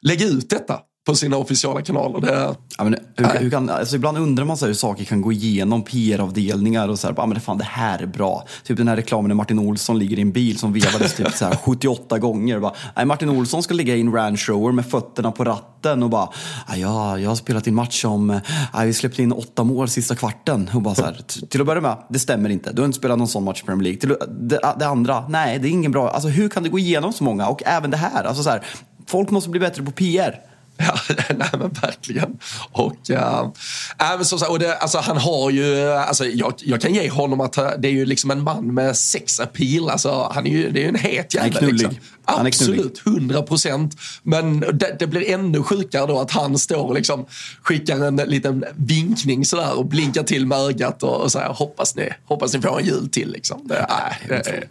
lägga 0.02 0.26
ut 0.26 0.50
detta 0.50 0.80
på 1.06 1.16
sina 1.16 1.38
officiella 1.38 1.82
kanaler. 1.82 2.22
Det, 2.22 2.56
Ja, 2.78 2.84
men 2.84 2.96
hur, 3.16 3.40
hur 3.40 3.50
kan, 3.50 3.70
alltså 3.70 3.96
ibland 3.96 4.18
undrar 4.18 4.46
man 4.46 4.58
så 4.58 4.66
hur 4.66 4.74
saker 4.74 5.04
kan 5.04 5.22
gå 5.22 5.32
igenom 5.32 5.84
PR-avdelningar 5.84 6.90
och 6.90 7.00
så 7.00 7.08
här, 7.08 7.20
ah, 7.20 7.26
men 7.26 7.36
det, 7.36 7.40
fan, 7.40 7.58
det 7.58 7.64
här 7.64 8.00
är 8.00 8.06
bra. 8.06 8.48
Typ 8.64 8.78
den 8.78 8.88
här 8.88 8.96
reklamen 8.96 9.28
när 9.28 9.36
Martin 9.36 9.60
Olsson 9.60 10.00
ligger 10.00 10.18
i 10.18 10.22
en 10.22 10.32
bil 10.32 10.58
som 10.58 10.74
vevades 10.74 11.16
typ 11.16 11.32
så 11.32 11.46
här 11.46 11.56
78 11.64 12.20
gånger. 12.20 12.60
Bara, 12.60 12.74
nej, 12.96 13.06
Martin 13.06 13.30
Olsson 13.30 13.64
ska 13.64 13.74
ligga 13.74 13.96
i 13.96 14.02
en 14.02 14.14
Range 14.14 14.42
Rover 14.48 14.72
med 14.72 14.86
fötterna 14.86 15.32
på 15.32 15.44
ratten 15.44 16.04
och 16.04 16.10
bara, 16.10 16.30
ah, 16.66 16.76
ja, 16.76 17.20
jag 17.20 17.30
har 17.30 17.36
spelat 17.36 17.68
i 17.68 17.70
en 17.70 17.76
match 17.76 18.02
som, 18.02 18.40
ah, 18.72 18.84
vi 18.84 18.94
släppte 18.94 19.24
in 19.24 19.32
åtta 19.32 19.64
mål 19.64 19.90
sista 19.90 20.16
kvarten. 20.16 20.70
Och 20.74 20.82
bara 20.82 20.96
så 20.96 21.04
här, 21.06 21.22
till 21.50 21.62
att 21.62 21.68
börja 21.68 21.82
med, 21.82 21.98
det 22.10 22.20
stämmer 22.20 22.50
inte. 22.50 22.72
Du 22.72 22.82
har 22.82 22.86
inte 22.86 22.98
spelat 22.98 23.18
någon 23.18 23.28
sån 23.28 23.44
match 23.44 23.62
i 23.62 23.66
Premier 23.66 23.84
League. 23.84 24.00
Till, 24.00 24.16
det, 24.40 24.60
det 24.80 24.88
andra, 24.88 25.28
nej, 25.30 25.60
det 25.60 25.68
är 25.68 25.72
ingen 25.72 25.92
bra. 25.92 26.10
Alltså 26.10 26.30
hur 26.30 26.50
kan 26.50 26.64
det 26.64 26.70
gå 26.70 26.80
igenom 26.80 27.14
så 27.14 27.24
många? 27.24 27.48
Och 27.48 27.62
även 27.66 27.92
det 27.92 27.98
här, 27.98 28.24
alltså 28.24 28.44
så 28.44 28.50
här, 28.50 28.66
folk 29.08 29.30
måste 29.30 29.50
bli 29.50 29.60
bättre 29.60 29.84
på 29.84 29.92
PR. 29.92 30.42
Ja, 30.88 31.16
nej 31.38 31.50
men 31.52 31.70
verkligen. 31.70 32.38
Och, 32.72 33.10
äh, 33.10 33.52
men 33.98 34.26
som 34.26 34.40
sagt, 34.40 34.52
och 34.52 34.60
det, 34.60 34.78
alltså, 34.78 34.98
han 34.98 35.18
har 35.18 35.52
ju, 35.52 35.90
alltså, 35.90 36.26
jag, 36.26 36.54
jag 36.58 36.82
kan 36.82 36.94
ge 36.94 37.10
honom 37.10 37.42
att 37.42 37.58
uh, 37.58 37.70
det 37.78 37.88
är 37.88 37.92
ju 37.92 38.06
liksom 38.06 38.32
en 38.32 38.44
man 38.44 38.74
med 38.74 38.98
sex 38.98 39.40
appeal. 39.40 39.90
Alltså, 39.90 40.32
han 40.34 40.48
är 40.48 40.52
ju, 40.52 40.72
det 40.72 40.80
är 40.80 40.82
ju 40.82 40.90
en 40.90 40.96
het 40.96 41.36
Han 41.40 41.48
är 41.48 41.54
jävel. 41.54 41.74
Liksom. 41.74 41.96
Han 42.26 42.46
är. 42.46 42.50
Absolut, 42.50 43.00
hundra 43.00 43.42
procent. 43.42 43.96
Men 44.24 44.60
det, 44.60 44.96
det 45.00 45.08
blir 45.08 45.30
ännu 45.30 45.64
sjukare 45.64 46.06
då 46.06 46.20
att 46.20 46.32
han 46.32 46.58
står 46.58 46.86
och 46.86 46.94
liksom 46.94 47.26
skickar 47.62 48.06
en 48.06 48.16
liten 48.16 48.66
vinkning 48.76 49.46
sådär 49.46 49.78
och 49.78 49.86
blinkar 49.86 50.24
till 50.24 50.46
med 50.46 50.58
ögat 50.58 51.04
och, 51.04 51.22
och 51.22 51.32
säger 51.32 51.48
hoppas 51.48 51.96
ni, 51.96 52.10
hoppas 52.26 52.54
ni 52.54 52.62
får 52.62 52.80
en 52.80 52.86
jul 52.86 53.10
till. 53.10 53.32
Liksom. 53.32 53.68
Det, 53.68 53.86
nej, 54.30 54.42
det 54.44 54.50
är 54.50 54.68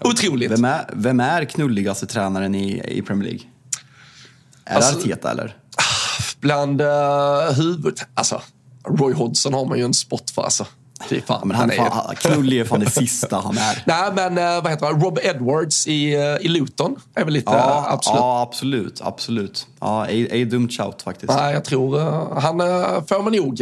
otroligt. 0.00 0.50
Vem 0.50 0.64
är, 0.64 0.90
vem 0.92 1.20
är 1.20 1.44
knulligaste 1.44 2.06
tränaren 2.06 2.54
i, 2.54 2.82
i 2.88 3.02
Premier 3.02 3.28
League? 3.28 3.55
Är 4.66 4.76
Alltså- 4.76 4.92
det 4.94 4.98
Arteta 5.12 5.30
eller? 5.30 5.56
Bland 6.40 6.80
uh, 6.80 7.52
huvud... 7.56 7.98
Alltså, 8.14 8.42
Roy 8.88 9.12
Hodgson 9.14 9.54
har 9.54 9.64
man 9.64 9.78
ju 9.78 9.84
en 9.84 9.94
spot 9.94 10.30
för. 10.30 10.42
Alltså. 10.42 10.66
Fy 11.08 11.20
fan, 11.20 11.36
Ja, 11.40 11.44
men 11.46 11.56
han, 11.56 11.70
är- 11.70 11.76
fan, 11.76 11.90
han- 11.92 12.16
knullig 12.16 12.60
är 12.60 12.64
fan 12.64 12.80
det 12.80 12.90
sista 12.90 13.36
han 13.40 13.58
är. 13.58 13.82
Nej, 13.86 14.12
men 14.14 14.38
uh, 14.38 14.62
vad 14.62 14.70
heter 14.72 14.86
han? 14.86 15.00
Rob 15.00 15.18
Edwards 15.22 15.86
i, 15.86 16.16
uh, 16.16 16.22
i 16.22 16.48
Luton 16.48 16.96
är 17.14 17.24
väl 17.24 17.34
lite... 17.34 17.52
Ja, 17.52 17.56
uh, 17.86 17.92
absolut. 17.92 18.18
ja, 18.20 18.42
absolut. 18.42 19.00
absolut. 19.04 19.66
Ja, 19.80 20.06
är, 20.06 20.34
är 20.34 20.44
dumt 20.44 20.68
shout 20.68 21.02
faktiskt. 21.02 21.32
Nej, 21.32 21.54
jag 21.54 21.64
tror 21.64 21.98
han 22.40 22.58
får 23.06 23.22
man 23.22 23.32
nog 23.32 23.60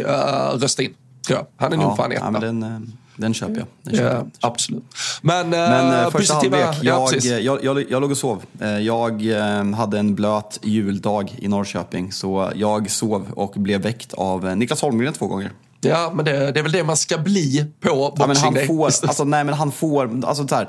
rösta 0.63 0.83
in. 0.83 0.95
Tror 1.27 1.39
jag. 1.39 1.47
Han 1.57 1.73
är 1.73 1.77
nog 1.77 1.97
fan 1.97 2.11
ja, 2.11 2.17
etta. 2.17 2.31
men 2.31 2.41
den, 2.61 2.93
den 3.17 3.35
köper 3.35 3.57
jag. 3.57 3.67
Den 3.83 3.95
köper 3.95 4.09
Ja, 4.11 4.15
jag. 4.17 4.31
absolut. 4.41 4.85
Men, 5.23 5.51
Men 5.51 6.05
eh, 6.05 6.11
första 6.11 6.35
positiva... 6.35 6.57
halvlek, 6.65 6.85
ja, 6.85 7.01
jag, 7.01 7.11
precis. 7.11 7.31
jag, 7.41 7.65
jag, 7.65 7.85
jag 7.91 8.01
låg 8.03 8.11
och 8.11 8.17
sov. 8.17 8.43
Eh, 8.61 8.79
Jag 8.79 9.27
eh, 9.27 9.65
hade 9.75 9.99
en 9.99 10.15
blöt 10.15 10.59
juldag 10.63 11.35
i 11.39 11.49
Norrköping, 11.49 12.13
så 12.13 12.51
jag 12.55 12.91
sov 12.91 13.27
och 13.37 13.53
blev 13.57 13.81
väckt 13.83 14.13
av 14.15 14.49
eh, 14.49 14.57
Niklas 14.57 14.83
Holmgren 14.83 15.13
två 15.13 15.27
gånger. 15.27 15.51
Ja, 15.81 16.13
men 16.15 16.25
det, 16.25 16.33
det 16.53 16.59
är 16.59 16.63
väl 16.63 16.73
det 16.73 16.85
man 16.85 16.97
ska 16.97 17.19
bli 17.19 17.67
på 17.81 17.89
Ja, 17.89 18.15
men 18.19 18.29
Boxing 18.29 18.45
han 18.45 18.55
Day. 18.55 18.67
får, 18.67 18.85
alltså, 19.03 19.25
nej, 19.25 19.45
men 19.45 19.55
han 19.55 19.73
får, 19.73 20.21
alltså 20.27 20.49
så 20.49 20.55
här, 20.55 20.69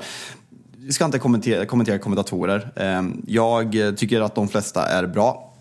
vi 0.78 0.92
ska 0.92 1.04
inte 1.04 1.18
kommentera, 1.18 1.66
kommentera 1.66 1.98
kommentatorer. 1.98 2.72
Eh, 2.76 3.02
Jag 3.26 3.86
eh, 3.86 3.92
tycker 3.94 4.20
att 4.20 4.34
de 4.34 4.48
flesta 4.48 4.86
är 4.88 5.06
bra. 5.06 5.52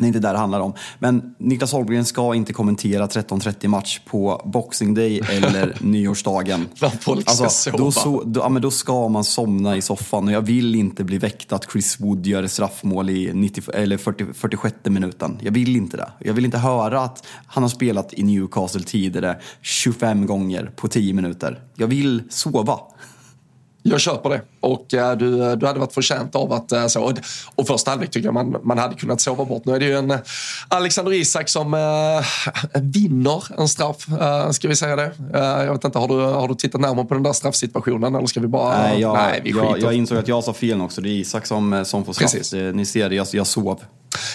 Det 0.00 0.04
är 0.04 0.08
inte 0.08 0.18
där 0.20 0.32
det 0.32 0.38
handlar 0.38 0.60
om. 0.60 0.72
Men 0.98 1.34
Niklas 1.38 1.72
Holmgren 1.72 2.04
ska 2.04 2.34
inte 2.34 2.52
kommentera 2.52 3.06
13.30 3.06 3.68
match 3.68 4.00
på 4.06 4.42
Boxing 4.44 4.94
Day 4.94 5.18
eller 5.18 5.76
nyårsdagen. 5.80 6.68
När 6.80 6.88
folk 6.88 7.30
ska 7.30 7.48
sova. 7.48 7.78
Då, 7.78 7.92
så, 7.92 8.22
då, 8.24 8.40
ja, 8.40 8.48
men 8.48 8.62
då 8.62 8.70
ska 8.70 9.08
man 9.08 9.24
somna 9.24 9.76
i 9.76 9.82
soffan 9.82 10.28
och 10.28 10.32
jag 10.32 10.40
vill 10.40 10.74
inte 10.74 11.04
bli 11.04 11.18
väckt 11.18 11.52
att 11.52 11.72
Chris 11.72 12.00
Wood 12.00 12.26
gör 12.26 12.46
straffmål 12.46 13.10
i 13.10 13.30
90, 13.34 13.64
eller 13.74 13.96
40, 13.96 14.26
46 14.34 14.74
minuten. 14.84 15.38
Jag 15.42 15.52
vill 15.52 15.76
inte 15.76 15.96
det. 15.96 16.12
Jag 16.18 16.34
vill 16.34 16.44
inte 16.44 16.58
höra 16.58 17.00
att 17.00 17.26
han 17.46 17.62
har 17.62 17.70
spelat 17.70 18.14
i 18.14 18.22
Newcastle 18.22 18.82
tidigare 18.82 19.40
25 19.60 20.26
gånger 20.26 20.72
på 20.76 20.88
10 20.88 21.14
minuter. 21.14 21.60
Jag 21.74 21.86
vill 21.86 22.22
sova. 22.30 22.78
Jag 23.82 24.00
köper 24.00 24.30
det. 24.30 24.42
Och 24.60 24.94
eh, 24.94 25.16
du, 25.16 25.56
du 25.56 25.66
hade 25.66 25.80
varit 25.80 25.92
förtjänt 25.92 26.36
av 26.36 26.52
att 26.52 26.72
uh, 26.72 26.86
så. 26.86 27.02
Och, 27.02 27.12
och 27.54 27.66
första 27.66 27.90
halvlek 27.90 28.10
tycker 28.10 28.26
jag 28.26 28.34
man, 28.34 28.56
man 28.62 28.78
hade 28.78 28.94
kunnat 28.94 29.20
sova 29.20 29.44
bort. 29.44 29.64
Nu 29.64 29.74
är 29.74 29.80
det 29.80 29.84
ju 29.84 29.96
en 29.96 30.10
eh, 30.10 30.18
Alexander 30.68 31.12
Isak 31.12 31.48
som 31.48 31.74
uh, 31.74 31.80
vinner 32.74 33.44
en 33.58 33.68
straff. 33.68 34.08
Uh, 34.08 34.50
ska 34.50 34.68
vi 34.68 34.76
säga 34.76 34.96
det? 34.96 35.12
Uh, 35.34 35.64
jag 35.64 35.72
vet 35.72 35.84
inte, 35.84 35.98
har 35.98 36.08
du, 36.08 36.14
har 36.14 36.48
du 36.48 36.54
tittat 36.54 36.80
närmare 36.80 37.06
på 37.06 37.14
den 37.14 37.22
där 37.22 37.32
straffsituationen? 37.32 38.14
Eller 38.14 38.26
ska 38.26 38.40
vi 38.40 38.46
bara... 38.46 38.78
Nej, 38.78 39.00
jag, 39.00 39.14
nej 39.14 39.40
vi 39.44 39.52
skiter. 39.52 39.66
jag, 39.66 39.80
jag 39.80 39.94
insåg 39.94 40.18
att 40.18 40.28
jag 40.28 40.44
sa 40.44 40.52
fel 40.52 40.80
också. 40.80 41.00
Det 41.00 41.08
är 41.08 41.12
Isak 41.12 41.46
som, 41.46 41.84
som 41.84 42.04
får 42.04 42.12
straff. 42.12 42.32
Precis. 42.32 42.50
Det, 42.50 42.72
ni 42.72 42.86
ser, 42.86 43.10
jag, 43.10 43.26
jag 43.32 43.46
sov. 43.46 43.80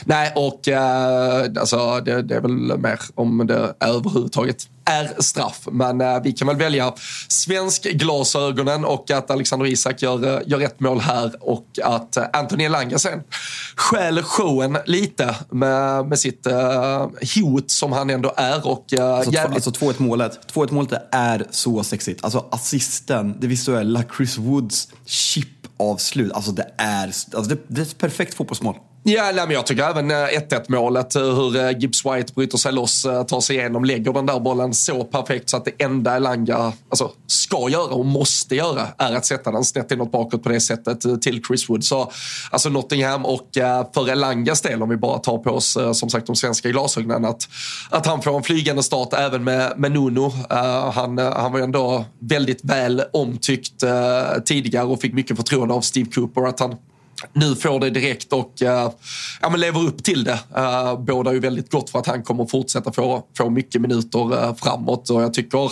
Nej, 0.05 0.33
och 0.35 0.67
eh, 0.67 1.43
alltså, 1.59 2.01
det, 2.05 2.21
det 2.21 2.35
är 2.35 2.41
väl 2.41 2.77
mer 2.77 2.99
om 3.15 3.47
det 3.47 3.73
överhuvudtaget 3.79 4.67
är 4.85 5.21
straff. 5.21 5.67
Men 5.71 6.01
eh, 6.01 6.21
vi 6.23 6.31
kan 6.31 6.47
väl 6.47 6.57
välja 6.57 6.93
svensk 7.27 7.83
glasögonen 7.83 8.85
och 8.85 9.11
att 9.11 9.31
Alexander 9.31 9.65
Isak 9.65 10.01
gör, 10.01 10.35
eh, 10.35 10.41
gör 10.45 10.59
rätt 10.59 10.79
mål 10.79 10.99
här 10.99 11.31
och 11.39 11.67
att 11.83 12.17
eh, 12.17 12.23
Anthony 12.33 12.63
Elanga 12.63 12.99
sen 12.99 13.23
stjäl 13.75 14.23
showen 14.23 14.77
lite 14.85 15.35
med, 15.49 16.05
med 16.05 16.19
sitt 16.19 16.45
eh, 16.45 17.07
hot 17.35 17.71
som 17.71 17.91
han 17.91 18.09
ändå 18.09 18.33
är. 18.37 18.67
Och, 18.67 18.93
eh, 18.93 19.15
Alltså, 19.15 19.31
jävligt... 19.31 19.67
alltså 19.67 19.85
2-1 19.85 19.93
målet. 19.97 20.39
2-1 20.53 20.73
målet 20.73 20.93
är 21.11 21.47
så 21.51 21.83
sexigt. 21.83 22.23
Alltså 22.23 22.45
assisten, 22.51 23.35
det 23.39 23.47
visuella, 23.47 24.03
Chris 24.17 24.37
Woods 24.37 24.87
chip-avslut. 25.05 26.31
Alltså 26.31 26.51
det 26.51 26.71
är, 26.77 27.05
alltså 27.07 27.41
det, 27.41 27.57
det 27.67 27.81
är 27.81 27.85
ett 27.85 27.97
perfekt 27.97 28.33
fotbollsmål. 28.33 28.75
Ja, 29.07 29.31
nej, 29.33 29.45
men 29.45 29.51
jag 29.51 29.65
tycker 29.65 29.83
även 29.83 30.11
eh, 30.11 30.15
1-1 30.15 30.65
målet, 30.67 31.15
eh, 31.15 31.21
hur 31.21 31.55
eh, 31.55 31.77
Gibbs 31.79 32.05
White 32.05 32.33
bryter 32.33 32.57
sig 32.57 32.73
loss, 32.73 33.03
tar 33.27 33.41
sig 33.41 33.55
igenom, 33.55 33.85
lägger 33.85 34.13
den 34.13 34.25
där 34.25 34.39
bollen 34.39 34.73
så 34.73 35.03
perfekt 35.03 35.49
så 35.49 35.57
att 35.57 35.65
det 35.65 35.71
enda 35.83 36.15
Elanga 36.15 36.73
alltså, 36.89 37.11
ska 37.27 37.69
göra 37.69 37.93
och 37.93 38.05
måste 38.05 38.55
göra 38.55 38.87
är 38.97 39.15
att 39.15 39.25
sätta 39.25 39.51
den 39.51 39.63
snett 39.63 39.91
inåt 39.91 40.11
bakåt 40.11 40.43
på 40.43 40.49
det 40.49 40.59
sättet 40.59 41.21
till 41.21 41.43
Chris 41.47 41.69
Wood. 41.69 41.83
Så 41.83 42.11
alltså 42.51 42.69
Nottingham 42.69 43.25
och 43.25 43.49
för 43.93 44.09
Elangas 44.09 44.61
del, 44.61 44.83
om 44.83 44.89
vi 44.89 44.97
bara 44.97 45.19
tar 45.19 45.37
på 45.37 45.49
oss 45.49 45.77
som 45.93 46.09
sagt 46.09 46.27
de 46.27 46.35
svenska 46.35 46.69
glasögonen, 46.69 47.25
att, 47.25 47.47
att 47.89 48.05
han 48.05 48.21
får 48.21 48.37
en 48.37 48.43
flygande 48.43 48.83
start 48.83 49.13
även 49.13 49.43
med, 49.43 49.73
med 49.77 49.91
Nuno. 49.91 50.25
Uh, 50.25 50.91
han, 50.91 51.17
han 51.17 51.51
var 51.51 51.59
ju 51.59 51.63
ändå 51.63 52.05
väldigt 52.19 52.59
väl 52.63 53.03
omtyckt 53.13 53.83
uh, 53.83 54.43
tidigare 54.45 54.85
och 54.85 55.01
fick 55.01 55.13
mycket 55.13 55.37
förtroende 55.37 55.73
av 55.73 55.81
Steve 55.81 56.09
Cooper. 56.11 56.47
Att 56.47 56.59
han 56.59 56.75
nu 57.33 57.55
får 57.55 57.79
det 57.79 57.89
direkt 57.89 58.33
och 58.33 58.53
uh, 58.61 58.69
ja, 59.41 59.49
men 59.51 59.59
lever 59.59 59.79
upp 59.79 60.03
till 60.03 60.23
det. 60.23 60.39
Uh, 60.57 60.99
båda 60.99 61.33
ju 61.33 61.39
väldigt 61.39 61.71
gott 61.71 61.89
för 61.89 61.99
att 61.99 62.07
han 62.07 62.23
kommer 62.23 62.45
fortsätta 62.45 62.91
få, 62.91 63.23
få 63.37 63.49
mycket 63.49 63.81
minuter 63.81 64.33
uh, 64.33 64.55
framåt 64.55 65.09
och 65.09 65.21
jag 65.21 65.33
tycker 65.33 65.71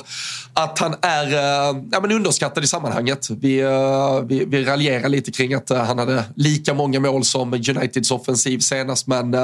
att 0.53 0.79
han 0.79 0.95
är 1.01 1.27
uh, 1.27 1.83
ja, 1.91 1.99
men 2.01 2.11
underskattad 2.11 2.63
i 2.63 2.67
sammanhanget. 2.67 3.29
Vi, 3.29 3.63
uh, 3.63 4.21
vi, 4.27 4.45
vi 4.45 4.65
raljerar 4.65 5.09
lite 5.09 5.31
kring 5.31 5.53
att 5.53 5.69
han 5.69 5.99
hade 5.99 6.23
lika 6.35 6.73
många 6.73 6.99
mål 6.99 7.23
som 7.23 7.53
Uniteds 7.53 8.11
offensiv 8.11 8.59
senast 8.59 9.07
men 9.07 9.35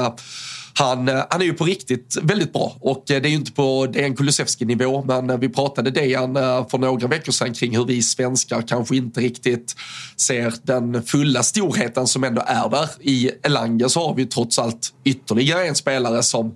han, 0.74 1.10
eh, 1.10 1.24
han 1.30 1.42
är 1.42 1.46
ju 1.46 1.54
på 1.54 1.64
riktigt 1.64 2.18
väldigt 2.22 2.54
bra 2.54 2.78
och 2.80 3.12
eh, 3.12 3.22
det 3.22 3.28
är 3.28 3.30
ju 3.30 3.36
inte 3.36 3.52
på 3.52 3.88
en 3.94 4.16
Kulusevski-nivå 4.16 5.04
men 5.08 5.30
eh, 5.30 5.38
vi 5.38 5.50
pratade 5.50 5.92
Dejan 5.92 6.34
för 6.70 6.78
några 6.78 7.08
veckor 7.08 7.32
sedan 7.32 7.54
kring 7.54 7.78
hur 7.78 7.86
vi 7.86 8.02
svenskar 8.02 8.62
kanske 8.62 8.96
inte 8.96 9.22
riktigt 9.22 9.76
ser 10.18 10.54
den 10.64 11.04
fulla 11.04 11.44
storheten 11.44 12.08
som 12.08 12.24
ändå 12.24 12.44
är 12.48 12.70
där. 12.70 12.90
I 13.00 13.32
Elanga 13.44 13.90
så 13.90 14.08
har 14.08 14.16
vi 14.16 14.26
trots 14.26 14.60
allt 14.60 14.94
ytterligare 15.04 15.68
en 15.68 15.76
spelare 15.76 16.24
som 16.24 16.56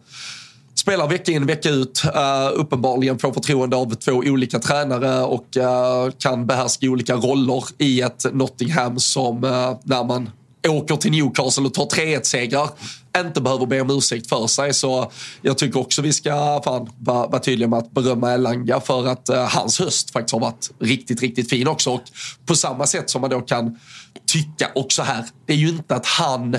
spelar 0.75 1.07
vecka 1.07 1.31
in 1.31 1.45
vecka 1.45 1.69
ut. 1.69 2.03
Uh, 2.05 2.59
uppenbarligen 2.59 3.19
får 3.19 3.33
förtroende 3.33 3.75
av 3.75 3.95
två 3.95 4.11
olika 4.11 4.59
tränare 4.59 5.23
och 5.23 5.47
uh, 5.57 6.13
kan 6.19 6.45
behärska 6.45 6.89
olika 6.89 7.15
roller 7.15 7.63
i 7.77 8.01
ett 8.01 8.33
Nottingham 8.33 8.99
som 8.99 9.43
uh, 9.43 9.77
när 9.83 10.03
man 10.03 10.29
åker 10.67 10.95
till 10.95 11.11
Newcastle 11.11 11.63
och 11.63 11.73
tar 11.73 11.85
3-1-segrar 11.85 12.69
inte 13.17 13.41
behöver 13.41 13.65
be 13.65 13.81
om 13.81 13.89
ursäkt 13.89 14.29
för 14.29 14.47
sig. 14.47 14.73
Så 14.73 15.11
jag 15.41 15.57
tycker 15.57 15.79
också 15.79 16.01
vi 16.01 16.13
ska 16.13 16.61
fan 16.63 16.89
vara, 16.99 17.27
vara 17.27 17.39
tydliga 17.39 17.67
med 17.69 17.79
att 17.79 17.91
berömma 17.91 18.33
Elanga 18.33 18.79
för 18.79 19.07
att 19.07 19.29
uh, 19.29 19.35
hans 19.35 19.79
höst 19.79 20.11
faktiskt 20.11 20.33
har 20.33 20.39
varit 20.39 20.71
riktigt, 20.79 21.21
riktigt 21.21 21.49
fin 21.49 21.67
också. 21.67 21.91
Och 21.91 22.01
på 22.45 22.55
samma 22.55 22.87
sätt 22.87 23.09
som 23.09 23.21
man 23.21 23.29
då 23.29 23.41
kan 23.41 23.79
tycka 24.25 24.71
också 24.75 25.01
här, 25.01 25.25
det 25.45 25.53
är 25.53 25.57
ju 25.57 25.69
inte 25.69 25.95
att 25.95 26.05
han 26.05 26.57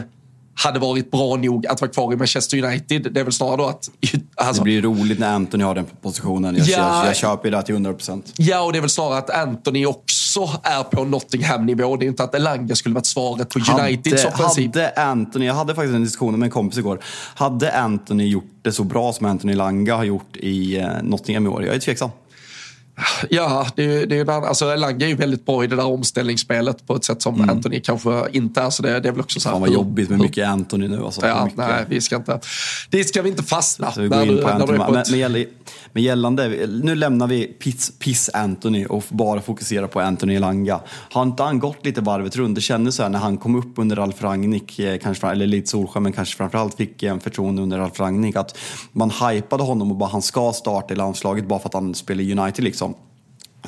hade 0.56 0.78
varit 0.78 1.10
bra 1.10 1.36
nog 1.36 1.66
att 1.66 1.80
vara 1.80 1.90
kvar 1.90 2.12
i 2.12 2.16
Manchester 2.16 2.64
United. 2.64 3.12
Det 3.12 3.20
är 3.20 3.24
väl 3.24 3.32
snarare 3.32 3.56
då 3.56 3.66
att... 3.66 3.90
Alltså, 4.34 4.62
det 4.62 4.64
blir 4.64 4.82
roligt 4.82 5.18
när 5.18 5.34
Anthony 5.34 5.64
har 5.64 5.74
den 5.74 5.86
positionen. 6.02 6.56
Jag, 6.56 6.66
ja, 6.66 6.98
jag, 6.98 7.08
jag 7.08 7.16
köper 7.16 7.50
det 7.50 7.62
till 7.62 7.74
100%. 7.74 8.22
Ja, 8.36 8.60
och 8.60 8.72
det 8.72 8.78
är 8.78 8.80
väl 8.80 8.90
snarare 8.90 9.18
att 9.18 9.30
Anthony 9.30 9.86
också 9.86 10.13
är 10.62 10.82
på 10.82 11.04
Nottingham-nivå. 11.04 11.96
Det 11.96 12.06
är 12.06 12.08
inte 12.08 12.24
att 12.24 12.34
Elanga 12.34 12.74
skulle 12.74 12.94
varit 12.94 13.06
svaret 13.06 13.48
på 13.48 13.58
Uniteds 13.58 14.24
offensiv. 14.24 14.66
Hade 14.66 14.92
Anthony, 14.92 15.46
jag 15.46 15.54
hade 15.54 15.74
faktiskt 15.74 15.94
en 15.94 16.02
diskussion 16.02 16.38
med 16.38 16.46
en 16.46 16.50
kompis 16.50 16.78
igår. 16.78 16.98
Hade 17.34 17.78
Anthony 17.78 18.28
gjort 18.28 18.44
det 18.62 18.72
så 18.72 18.84
bra 18.84 19.12
som 19.12 19.26
Anthony 19.26 19.54
Langa 19.54 19.96
har 19.96 20.04
gjort 20.04 20.36
i 20.36 20.78
eh, 20.78 20.88
Nottingham 21.02 21.46
i 21.46 21.48
år? 21.48 21.64
Jag 21.64 21.74
är 21.74 21.80
tveksam. 21.80 22.10
Ja, 23.30 23.66
det, 23.76 24.06
det, 24.06 24.28
alltså 24.28 24.72
Elanga 24.72 25.06
är 25.06 25.08
ju 25.08 25.14
väldigt 25.14 25.46
bra 25.46 25.64
i 25.64 25.66
det 25.66 25.76
där 25.76 25.86
omställningsspelet 25.86 26.86
på 26.86 26.96
ett 26.96 27.04
sätt 27.04 27.22
som 27.22 27.34
mm. 27.34 27.50
Anthony 27.50 27.80
kanske 27.80 28.24
inte 28.32 28.60
är. 28.60 28.70
Så 28.70 28.82
det, 28.82 29.00
det 29.00 29.08
är 29.08 29.12
väl 29.12 29.20
också 29.20 29.40
så 29.40 29.48
här, 29.48 29.54
Fan 29.54 29.60
vad 29.60 29.72
jobbigt 29.72 30.10
med 30.10 30.18
mycket 30.18 30.48
Anthony 30.48 30.88
nu. 30.88 31.04
Alltså, 31.04 31.26
ja, 31.26 31.44
mycket... 31.44 31.58
nej, 31.58 31.84
vi 31.88 32.00
ska 32.00 32.16
inte, 32.16 32.40
det 32.90 33.04
ska 33.04 33.22
vi 33.22 33.28
inte 33.28 33.42
fastna. 33.42 33.90
På 33.90 34.96
ett... 34.96 35.10
med 35.92 36.02
gällande, 36.02 36.66
nu 36.82 36.94
lämnar 36.94 37.26
vi 37.26 37.46
piss, 37.46 37.92
piss 37.98 38.30
Anthony 38.34 38.86
och 38.86 39.04
bara 39.08 39.40
fokuserar 39.40 39.86
på 39.86 40.00
Anthony 40.00 40.34
Elanga. 40.34 40.80
Har 41.12 41.22
inte 41.22 41.42
han 41.42 41.58
gått 41.58 41.84
lite 41.86 42.00
varvet 42.00 42.36
runt? 42.36 42.54
Det 42.54 42.60
kändes 42.60 42.94
så 42.94 43.02
här 43.02 43.10
när 43.10 43.18
han 43.18 43.36
kom 43.36 43.54
upp 43.54 43.78
under 43.78 43.96
Ralf 43.96 44.22
Rangnick, 44.22 44.78
eh, 44.78 44.98
kanske, 44.98 45.26
eller 45.26 45.46
lite 45.46 45.70
Solskjaer, 45.70 46.00
men 46.00 46.12
kanske 46.12 46.36
framförallt 46.36 46.76
fick 46.76 47.02
en 47.02 47.20
förtroende 47.20 47.62
under 47.62 47.78
Ralf 47.78 48.00
Rangnick. 48.00 48.36
Att 48.36 48.58
man 48.92 49.10
hypade 49.10 49.62
honom 49.62 49.90
och 49.90 49.96
bara 49.96 50.10
han 50.10 50.22
ska 50.22 50.52
starta 50.52 50.94
i 50.94 50.96
landslaget 50.96 51.48
bara 51.48 51.58
för 51.58 51.68
att 51.68 51.74
han 51.74 51.94
spelar 51.94 52.38
United 52.38 52.64
liksom. 52.64 52.83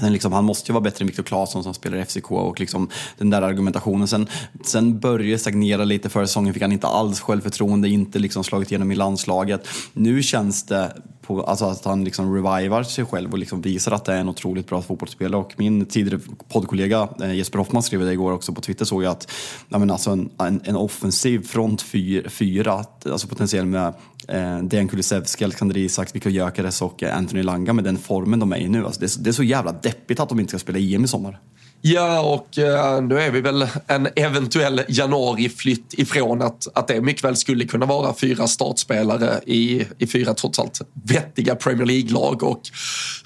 Sen 0.00 0.12
liksom, 0.12 0.32
han 0.32 0.44
måste 0.44 0.70
ju 0.70 0.72
vara 0.72 0.82
bättre 0.82 1.02
än 1.02 1.06
Viktor 1.06 1.22
Claesson 1.22 1.62
som 1.62 1.74
spelar 1.74 1.98
i 1.98 2.04
FCK 2.04 2.30
och 2.30 2.60
liksom 2.60 2.88
den 3.18 3.30
där 3.30 3.42
argumentationen. 3.42 4.08
Sen, 4.08 4.26
sen 4.64 5.00
började 5.00 5.32
det 5.32 5.38
stagnera 5.38 5.84
lite 5.84 6.08
förra 6.08 6.26
säsongen, 6.26 6.54
fick 6.54 6.62
han 6.62 6.72
inte 6.72 6.86
alls 6.86 7.20
självförtroende, 7.20 7.88
inte 7.88 8.18
liksom 8.18 8.44
slagit 8.44 8.70
igenom 8.70 8.92
i 8.92 8.94
landslaget. 8.94 9.68
Nu 9.92 10.22
känns 10.22 10.66
det 10.66 10.92
på, 11.26 11.42
alltså 11.42 11.64
att 11.64 11.84
han 11.84 12.04
liksom 12.04 12.34
revivar 12.34 12.82
sig 12.82 13.04
själv 13.04 13.32
och 13.32 13.38
liksom 13.38 13.60
visar 13.60 13.92
att 13.92 14.04
det 14.04 14.12
är 14.12 14.20
en 14.20 14.28
otroligt 14.28 14.68
bra 14.68 14.82
fotbollsspelare. 14.82 15.40
Och 15.40 15.54
min 15.56 15.86
tidigare 15.86 16.20
poddkollega 16.48 17.08
eh, 17.22 17.34
Jesper 17.34 17.58
Hoffman 17.58 17.82
skrev 17.82 18.00
det 18.00 18.12
igår 18.12 18.32
också 18.32 18.52
på 18.52 18.60
Twitter 18.60 18.84
såg 18.84 19.04
jag 19.04 19.10
att 19.10 19.32
ja, 19.68 19.78
men 19.78 19.90
alltså 19.90 20.10
en, 20.10 20.30
en, 20.38 20.60
en 20.64 20.76
offensiv 20.76 21.46
front 21.46 21.82
fyra, 21.82 22.30
fyra 22.30 22.84
alltså 23.04 23.28
potentiellt 23.28 23.68
med 23.68 23.94
eh, 24.28 24.58
Dejan 24.58 24.88
Kulusevski, 24.88 25.44
Alexander 25.44 25.76
Isak, 25.76 26.14
Viktor 26.14 26.32
Gyökeres 26.32 26.82
och 26.82 27.02
eh, 27.02 27.16
Anthony 27.16 27.42
Langa 27.42 27.72
med 27.72 27.84
den 27.84 27.98
formen 27.98 28.40
de 28.40 28.52
är 28.52 28.56
i 28.56 28.68
nu. 28.68 28.84
Alltså 28.84 29.00
det, 29.00 29.06
är, 29.06 29.22
det 29.22 29.30
är 29.30 29.32
så 29.32 29.42
jävla 29.42 29.72
deppigt 29.72 30.20
att 30.20 30.28
de 30.28 30.40
inte 30.40 30.50
ska 30.50 30.58
spela 30.58 30.78
EM 30.78 31.04
i 31.04 31.08
sommar. 31.08 31.40
Ja, 31.82 32.20
och 32.20 32.58
uh, 32.58 33.02
nu 33.02 33.20
är 33.20 33.30
vi 33.30 33.40
väl 33.40 33.66
en 33.86 34.08
eventuell 34.16 34.82
januariflytt 34.88 35.94
ifrån 35.94 36.42
att, 36.42 36.66
att 36.74 36.88
det 36.88 37.00
mycket 37.00 37.24
väl 37.24 37.36
skulle 37.36 37.64
kunna 37.64 37.86
vara 37.86 38.14
fyra 38.14 38.46
startspelare 38.46 39.40
i, 39.46 39.86
i 39.98 40.06
fyra 40.06 40.34
trots 40.34 40.58
allt 40.58 40.80
vettiga 41.04 41.54
Premier 41.54 41.86
League-lag. 41.86 42.42
Och 42.42 42.60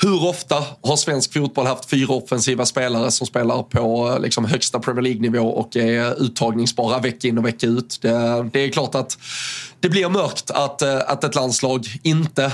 hur 0.02 0.28
ofta 0.28 0.64
har 0.82 0.96
svensk 0.96 1.32
fotboll 1.32 1.66
haft 1.66 1.90
fyra 1.90 2.14
offensiva 2.14 2.66
spelare 2.66 3.10
som 3.10 3.26
spelar 3.26 3.62
på 3.62 4.12
eh, 4.14 4.20
liksom, 4.20 4.44
högsta 4.44 4.78
Premier 4.78 5.02
League-nivå 5.02 5.48
och 5.48 5.76
är 5.76 6.22
uttagningsbara 6.22 6.98
vecka 6.98 7.28
in 7.28 7.38
och 7.38 7.46
vecka 7.46 7.66
ut? 7.66 7.98
Det, 8.02 8.48
det 8.52 8.60
är 8.60 8.68
klart 8.68 8.94
att 8.94 9.18
det 9.80 9.88
blir 9.88 10.08
mörkt 10.08 10.50
att, 10.50 10.82
eh, 10.82 10.98
att 11.06 11.24
ett 11.24 11.34
landslag 11.34 11.86
inte 12.02 12.44
uh, 12.44 12.50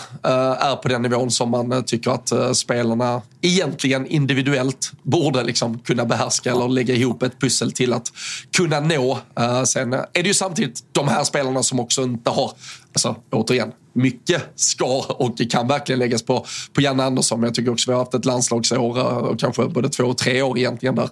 är 0.63 0.77
på 0.77 0.89
den 0.89 1.03
nivån 1.03 1.31
som 1.31 1.51
man 1.51 1.85
tycker 1.85 2.11
att 2.11 2.33
uh, 2.33 2.53
spelarna 2.53 3.23
egentligen 3.41 4.07
individuellt 4.07 4.93
borde 5.03 5.43
liksom 5.43 5.79
kunna 5.87 6.05
behärska 6.05 6.51
eller 6.51 6.69
lägga 6.69 6.95
ihop 6.95 7.23
ett 7.23 7.41
pussel 7.41 7.73
till 7.73 7.93
att 7.93 8.13
kunna 8.57 8.81
nå. 8.81 9.19
Uh, 9.41 9.65
sen 9.65 9.93
är 9.93 10.07
det 10.13 10.29
ju 10.29 10.35
samtidigt 10.35 10.85
de 10.93 11.09
här 11.09 11.25
spelarna 11.25 11.63
som 11.63 11.81
också 11.81 12.03
inte 12.03 12.31
har, 12.31 12.53
alltså 12.93 13.17
återigen, 13.31 13.73
mycket 13.97 14.43
ska 14.55 15.05
och 15.09 15.41
kan 15.51 15.69
verkligen 15.69 15.99
läggas 15.99 16.23
på, 16.23 16.47
på 16.73 16.81
Janne 16.81 17.05
Andersson. 17.05 17.41
Men 17.41 17.49
jag 17.49 17.55
tycker 17.55 17.73
också 17.73 17.91
vi 17.91 17.95
har 17.95 18.05
haft 18.05 18.15
ett 18.15 18.25
landslagsår 18.25 18.99
och 19.31 19.41
kanske 19.41 19.65
både 19.65 19.89
två 19.89 20.05
och 20.05 20.19
tre 20.19 20.43
år 20.43 20.59
egentligen 20.59 20.95
där, 20.95 21.09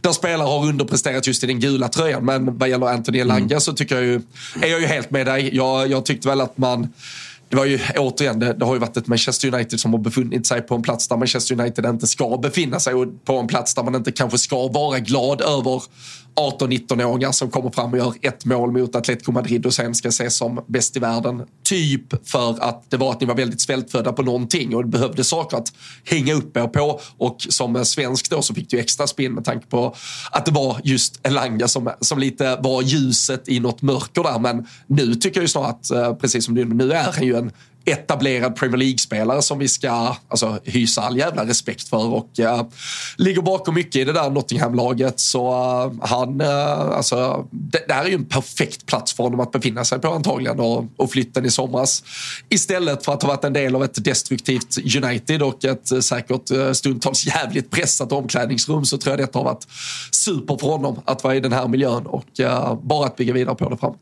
där 0.00 0.12
spelare 0.12 0.46
har 0.46 0.66
underpresterat 0.66 1.26
just 1.26 1.44
i 1.44 1.46
den 1.46 1.60
gula 1.60 1.88
tröjan. 1.88 2.24
Men 2.24 2.58
vad 2.58 2.68
gäller 2.68 2.86
Anthony 2.86 3.18
Elanga 3.18 3.44
mm. 3.44 3.60
så 3.60 3.72
tycker 3.72 3.94
jag 3.94 4.04
ju, 4.04 4.20
är 4.62 4.68
jag 4.68 4.80
ju 4.80 4.86
helt 4.86 5.10
med 5.10 5.26
dig. 5.26 5.56
Jag, 5.56 5.90
jag 5.90 6.04
tyckte 6.04 6.28
väl 6.28 6.40
att 6.40 6.58
man 6.58 6.88
det 7.50 7.56
var 7.56 7.64
ju 7.64 7.78
återigen, 7.96 8.38
det, 8.38 8.52
det, 8.52 8.64
har 8.64 8.74
ju 8.74 8.80
varit 8.80 8.96
ett 8.96 9.06
Manchester 9.06 9.54
United 9.54 9.80
som 9.80 9.92
har 9.92 10.00
befunnit 10.00 10.46
sig 10.46 10.62
på 10.62 10.74
en 10.74 10.82
plats 10.82 11.08
där 11.08 11.16
Manchester 11.16 11.60
United 11.60 11.86
inte 11.86 12.06
ska 12.06 12.38
befinna 12.38 12.80
sig 12.80 12.94
och 12.94 13.24
på 13.24 13.38
en 13.38 13.46
plats 13.46 13.74
där 13.74 13.82
man 13.82 13.94
inte 13.94 14.12
kanske 14.12 14.38
ska 14.38 14.68
vara 14.68 14.98
glad 14.98 15.40
över 15.40 15.82
18-19-åringar 16.38 17.32
som 17.32 17.50
kommer 17.50 17.70
fram 17.70 17.92
och 17.92 17.98
gör 17.98 18.14
ett 18.22 18.44
mål 18.44 18.72
mot 18.72 18.96
Atletico 18.96 19.32
Madrid 19.32 19.66
och 19.66 19.74
sen 19.74 19.94
ska 19.94 20.08
ses 20.08 20.36
som 20.36 20.64
bäst 20.66 20.96
i 20.96 21.00
världen. 21.00 21.42
Typ 21.64 22.28
för 22.28 22.56
att 22.60 22.90
det 22.90 22.96
var 22.96 23.10
att 23.10 23.20
ni 23.20 23.26
var 23.26 23.34
väldigt 23.34 23.60
svältfödda 23.60 24.12
på 24.12 24.22
någonting 24.22 24.76
och 24.76 24.82
det 24.82 24.88
behövde 24.88 25.24
saker 25.24 25.56
att 25.56 25.72
hänga 26.04 26.34
upp 26.34 26.56
er 26.56 26.66
på. 26.66 27.00
Och 27.16 27.36
som 27.48 27.84
svensk 27.84 28.30
då 28.30 28.42
så 28.42 28.54
fick 28.54 28.70
du 28.70 28.78
extra 28.78 29.06
spinn 29.06 29.32
med 29.32 29.44
tanke 29.44 29.66
på 29.66 29.94
att 30.30 30.46
det 30.46 30.52
var 30.52 30.80
just 30.84 31.26
Elanga 31.26 31.68
som, 31.68 31.90
som 32.00 32.18
lite 32.18 32.58
var 32.60 32.82
ljuset 32.82 33.48
i 33.48 33.60
något 33.60 33.82
mörker 33.82 34.22
där. 34.22 34.38
Men 34.38 34.66
nu 34.86 35.14
tycker 35.14 35.40
jag 35.40 35.44
ju 35.44 35.48
snarare 35.48 35.70
att, 35.70 35.90
eh, 35.90 36.14
precis 36.14 36.44
som 36.44 36.54
du, 36.54 36.64
nu 36.64 36.92
är 36.92 37.12
han 37.12 37.26
ju 37.26 37.36
en 37.36 37.50
etablerad 37.88 38.56
Premier 38.56 38.76
League-spelare 38.76 39.42
som 39.42 39.58
vi 39.58 39.68
ska 39.68 40.16
alltså, 40.28 40.58
hysa 40.64 41.02
all 41.02 41.18
jävla 41.18 41.46
respekt 41.46 41.88
för 41.88 42.14
och 42.14 42.30
uh, 42.40 42.62
ligger 43.16 43.42
bakom 43.42 43.74
mycket 43.74 43.96
i 43.96 44.04
det 44.04 44.12
där 44.12 44.30
Nottingham-laget. 44.30 45.20
Så 45.20 45.50
uh, 45.50 46.04
han, 46.06 46.40
uh, 46.40 46.48
alltså, 46.96 47.48
det, 47.50 47.84
det 47.88 47.94
här 47.94 48.04
är 48.04 48.08
ju 48.08 48.14
en 48.14 48.24
perfekt 48.24 48.86
plats 48.86 49.12
för 49.12 49.24
honom 49.24 49.40
att 49.40 49.52
befinna 49.52 49.84
sig 49.84 49.98
på 49.98 50.08
antagligen 50.08 50.60
och, 50.60 50.84
och 50.96 51.10
flytten 51.10 51.44
i 51.44 51.50
somras. 51.50 52.04
Istället 52.48 53.04
för 53.04 53.12
att 53.12 53.22
ha 53.22 53.28
varit 53.28 53.44
en 53.44 53.52
del 53.52 53.74
av 53.74 53.84
ett 53.84 54.04
destruktivt 54.04 54.78
United 55.04 55.42
och 55.42 55.64
ett 55.64 56.04
säkert 56.04 56.76
stundtals 56.76 57.26
jävligt 57.26 57.70
pressat 57.70 58.12
omklädningsrum 58.12 58.84
så 58.84 58.98
tror 58.98 59.12
jag 59.12 59.18
detta 59.18 59.38
har 59.38 59.44
varit 59.44 59.66
super 60.10 60.56
för 60.56 60.66
honom 60.66 61.00
att 61.04 61.24
vara 61.24 61.34
i 61.34 61.40
den 61.40 61.52
här 61.52 61.68
miljön 61.68 62.06
och 62.06 62.24
bara 62.82 63.06
att 63.06 63.16
bygga 63.16 63.32
vidare 63.32 63.54
på 63.54 63.68
det 63.68 63.76
framåt. 63.76 64.00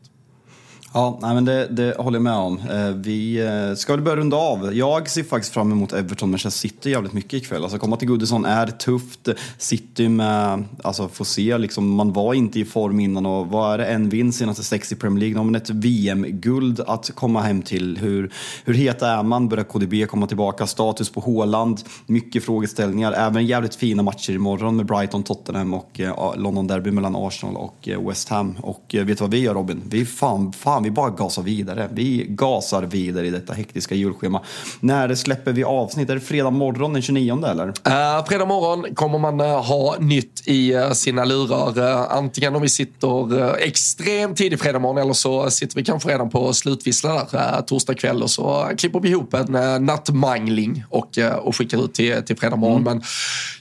Ja, 0.93 1.19
nej, 1.21 1.35
men 1.35 1.45
det, 1.45 1.67
det 1.67 1.97
håller 1.97 2.15
jag 2.15 2.23
med 2.23 2.33
om. 2.33 2.59
Eh, 2.59 2.89
vi 2.89 3.45
eh, 3.45 3.75
ska 3.75 3.93
väl 3.93 4.01
börja 4.01 4.17
runda 4.17 4.37
av. 4.37 4.75
Jag 4.75 5.09
ser 5.09 5.23
faktiskt 5.23 5.53
fram 5.53 5.71
emot 5.71 5.93
Everton 5.93 6.31
Manchester 6.31 6.69
City 6.69 6.89
jävligt 6.89 7.13
mycket 7.13 7.33
ikväll. 7.33 7.63
Alltså 7.63 7.77
komma 7.79 7.97
till 7.97 8.07
Goodison 8.07 8.45
är 8.45 8.67
tufft. 8.67 9.29
City 9.57 10.09
med, 10.09 10.63
alltså 10.83 11.07
få 11.07 11.25
se 11.25 11.57
liksom, 11.57 11.89
man 11.89 12.13
var 12.13 12.33
inte 12.33 12.59
i 12.59 12.65
form 12.65 12.99
innan 12.99 13.25
och 13.25 13.47
vad 13.47 13.73
är 13.73 13.77
det, 13.77 13.85
en 13.85 14.09
vinst 14.09 14.39
senaste 14.39 14.63
sex 14.63 14.91
i 14.91 14.95
Premier 14.95 15.19
League. 15.19 15.33
Nu 15.33 15.39
har 15.39 15.45
man 15.45 15.55
ett 15.55 15.69
VM-guld 15.69 16.79
att 16.79 17.11
komma 17.15 17.41
hem 17.41 17.61
till. 17.61 17.97
Hur, 17.97 18.33
hur 18.65 18.73
heta 18.73 19.09
är 19.09 19.23
man? 19.23 19.49
Börjar 19.49 19.63
KDB 19.65 20.07
komma 20.09 20.27
tillbaka? 20.27 20.67
Status 20.67 21.09
på 21.09 21.19
Håland? 21.19 21.81
Mycket 22.05 22.43
frågeställningar. 22.43 23.11
Även 23.11 23.45
jävligt 23.45 23.75
fina 23.75 24.03
matcher 24.03 24.33
imorgon 24.33 24.75
med 24.75 24.85
Brighton, 24.85 25.23
Tottenham 25.23 25.73
och 25.73 25.99
eh, 25.99 26.35
London 26.37 26.67
Derby 26.67 26.91
mellan 26.91 27.15
Arsenal 27.15 27.55
och 27.55 27.89
West 28.09 28.29
Ham. 28.29 28.55
Och 28.61 28.85
vet 28.91 29.07
du 29.07 29.15
vad 29.15 29.31
vi 29.31 29.39
gör 29.39 29.53
Robin? 29.53 29.81
Vi 29.85 30.05
fan, 30.05 30.53
fan 30.53 30.76
vi 30.83 30.91
bara 30.91 31.09
gasar 31.09 31.41
vidare. 31.41 31.89
Vi 31.91 32.25
gasar 32.29 32.83
vidare 32.83 33.27
i 33.27 33.29
detta 33.29 33.53
hektiska 33.53 33.95
julschema. 33.95 34.41
När 34.79 35.15
släpper 35.15 35.53
vi 35.53 35.63
avsnitt? 35.63 36.09
Är 36.09 36.15
det 36.15 36.21
fredag 36.21 36.49
morgon 36.49 36.93
den 36.93 37.01
29 37.01 37.45
eller? 37.45 37.67
Uh, 37.67 38.25
fredag 38.27 38.45
morgon 38.45 38.95
kommer 38.95 39.19
man 39.19 39.41
uh, 39.41 39.47
ha 39.47 39.95
nytt 39.99 40.43
i 40.45 40.75
uh, 40.75 40.91
sina 40.91 41.25
lurar. 41.25 41.79
Uh, 41.79 42.17
antingen 42.17 42.55
om 42.55 42.61
vi 42.61 42.69
sitter 42.69 43.57
extremt 43.57 44.37
tidigt 44.37 44.61
fredag 44.61 44.79
morgon 44.79 44.97
eller 44.97 45.13
så 45.13 45.49
sitter 45.49 45.75
vi 45.75 45.83
kanske 45.83 46.09
redan 46.09 46.29
på 46.29 46.53
slutvissla 46.53 47.27
där 47.31 47.61
torsdag 47.61 47.93
kväll 47.93 48.23
och 48.23 48.29
så 48.29 48.71
klipper 48.77 48.99
vi 48.99 49.09
ihop 49.09 49.33
en 49.33 49.85
nattmangling 49.85 50.83
och, 50.89 51.17
och 51.41 51.55
skickar 51.55 51.85
ut 51.85 51.93
till, 51.93 52.23
till 52.25 52.37
fredag 52.37 52.55
morgon. 52.55 52.81
Mm. 52.81 52.93
Men 52.93 53.03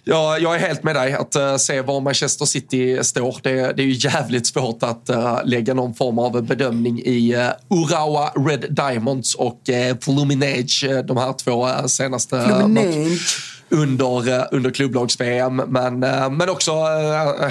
ja, 0.05 0.39
jag 0.39 0.55
är 0.55 0.59
helt 0.59 0.83
med 0.83 0.97
dig 0.97 1.13
att 1.13 1.61
se 1.61 1.81
var 1.81 2.01
Manchester 2.01 2.45
City 2.45 2.99
står. 3.03 3.37
Det, 3.43 3.53
det 3.53 3.83
är 3.83 3.87
ju 3.87 4.09
jävligt 4.09 4.47
svårt 4.47 4.83
att 4.83 5.11
lägga 5.45 5.75
någon 5.75 5.95
form 5.95 6.19
av 6.19 6.43
bedömning 6.43 7.03
i 7.07 7.51
Urawa 7.69 8.31
Red 8.37 8.67
Diamonds 8.71 9.35
och 9.35 9.69
eh, 9.69 9.97
Fluminage, 10.01 10.85
eh, 10.89 10.99
de 10.99 11.17
här 11.17 11.33
två 11.33 11.89
senaste 11.89 12.37
under, 13.69 14.55
under 14.55 14.71
klubblags-VM. 14.71 15.57
Men, 15.57 15.99
men 16.37 16.49
också 16.49 16.73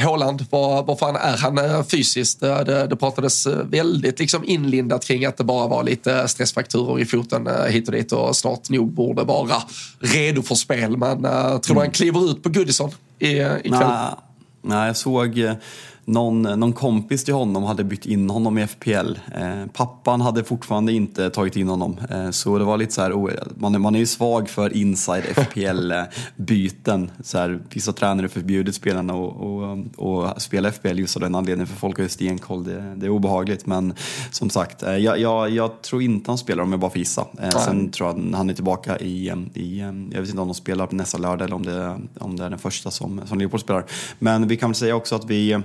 Håland, 0.03 0.45
var, 0.49 0.83
var 0.83 0.95
fan 0.95 1.15
är 1.15 1.37
han 1.37 1.85
fysiskt? 1.85 2.39
Det, 2.39 2.87
det 2.89 2.95
pratades 2.95 3.47
väldigt 3.47 4.19
liksom 4.19 4.43
inlindat 4.43 5.05
kring 5.05 5.25
att 5.25 5.37
det 5.37 5.43
bara 5.43 5.67
var 5.67 5.83
lite 5.83 6.27
stressfakturer 6.27 6.99
i 6.99 7.05
foten 7.05 7.49
hit 7.69 7.87
och 7.87 7.93
dit 7.93 8.11
och 8.11 8.35
snart 8.35 8.69
nog 8.69 8.91
borde 8.91 9.23
vara 9.23 9.55
redo 9.99 10.41
för 10.41 10.55
spel. 10.55 10.97
Men 10.97 11.21
tror 11.21 11.61
du 11.61 11.71
mm. 11.71 11.81
han 11.81 11.91
kliver 11.91 12.31
ut 12.31 12.43
på 12.43 12.49
Goodison 12.49 12.91
ikväll? 13.19 13.63
Nej, 13.71 14.09
nej, 14.61 14.87
jag 14.87 14.97
såg 14.97 15.55
någon, 16.05 16.41
någon 16.41 16.73
kompis 16.73 17.23
till 17.23 17.33
honom 17.33 17.63
hade 17.63 17.83
bytt 17.83 18.05
in 18.05 18.29
honom 18.29 18.57
i 18.57 18.67
FPL. 18.67 19.19
Eh, 19.35 19.65
pappan 19.73 20.21
hade 20.21 20.43
fortfarande 20.43 20.93
inte 20.93 21.29
tagit 21.29 21.55
in 21.55 21.67
honom. 21.67 21.97
Eh, 22.09 22.29
så 22.29 22.57
det 22.57 22.63
var 22.63 22.77
lite 22.77 22.93
så 22.93 23.01
här, 23.01 23.13
oh, 23.13 23.31
man, 23.55 23.81
man 23.81 23.95
är 23.95 23.99
ju 23.99 24.05
svag 24.05 24.49
för 24.49 24.77
inside 24.77 25.23
FPL-byten. 25.23 27.11
så 27.23 27.37
här, 27.37 27.59
vissa 27.73 27.93
tränare 27.93 28.29
förbjudit 28.29 28.75
spelarna 28.75 29.13
att 29.13 30.41
spela 30.41 30.71
FPL 30.71 30.99
just 30.99 31.15
av 31.15 31.21
den 31.21 31.35
anledningen, 31.35 31.67
för 31.67 31.75
folk 31.75 31.97
har 31.97 32.03
ju 32.03 32.09
stenkoll. 32.09 32.63
Det, 32.63 32.95
det 32.95 33.05
är 33.05 33.09
obehagligt. 33.09 33.65
Men 33.65 33.93
som 34.31 34.49
sagt, 34.49 34.83
eh, 34.83 34.97
jag, 34.97 35.19
jag, 35.19 35.49
jag, 35.49 35.81
tror 35.81 36.01
inte 36.01 36.31
han 36.31 36.37
spelar 36.37 36.63
om 36.63 36.71
jag 36.71 36.79
bara 36.79 36.91
får 36.91 36.99
gissa. 36.99 37.27
Eh, 37.41 37.49
sen 37.49 37.91
tror 37.91 38.09
jag 38.09 38.37
han 38.37 38.49
är 38.49 38.53
tillbaka 38.53 38.97
i, 38.99 39.31
i, 39.53 39.79
jag 40.11 40.21
vet 40.21 40.29
inte 40.29 40.41
om 40.41 40.47
de 40.47 40.55
spelar 40.55 40.87
nästa 40.91 41.17
lördag 41.17 41.45
eller 41.45 41.55
om 41.55 41.65
det, 41.65 41.99
om 42.19 42.35
det 42.35 42.45
är 42.45 42.49
den 42.49 42.59
första 42.59 42.91
som, 42.91 43.21
som 43.25 43.39
Leopold 43.39 43.63
spelar. 43.63 43.85
Men 44.19 44.47
vi 44.47 44.57
kan 44.57 44.69
väl 44.69 44.75
säga 44.75 44.95
också 44.95 45.15
att 45.15 45.25
vi 45.25 45.61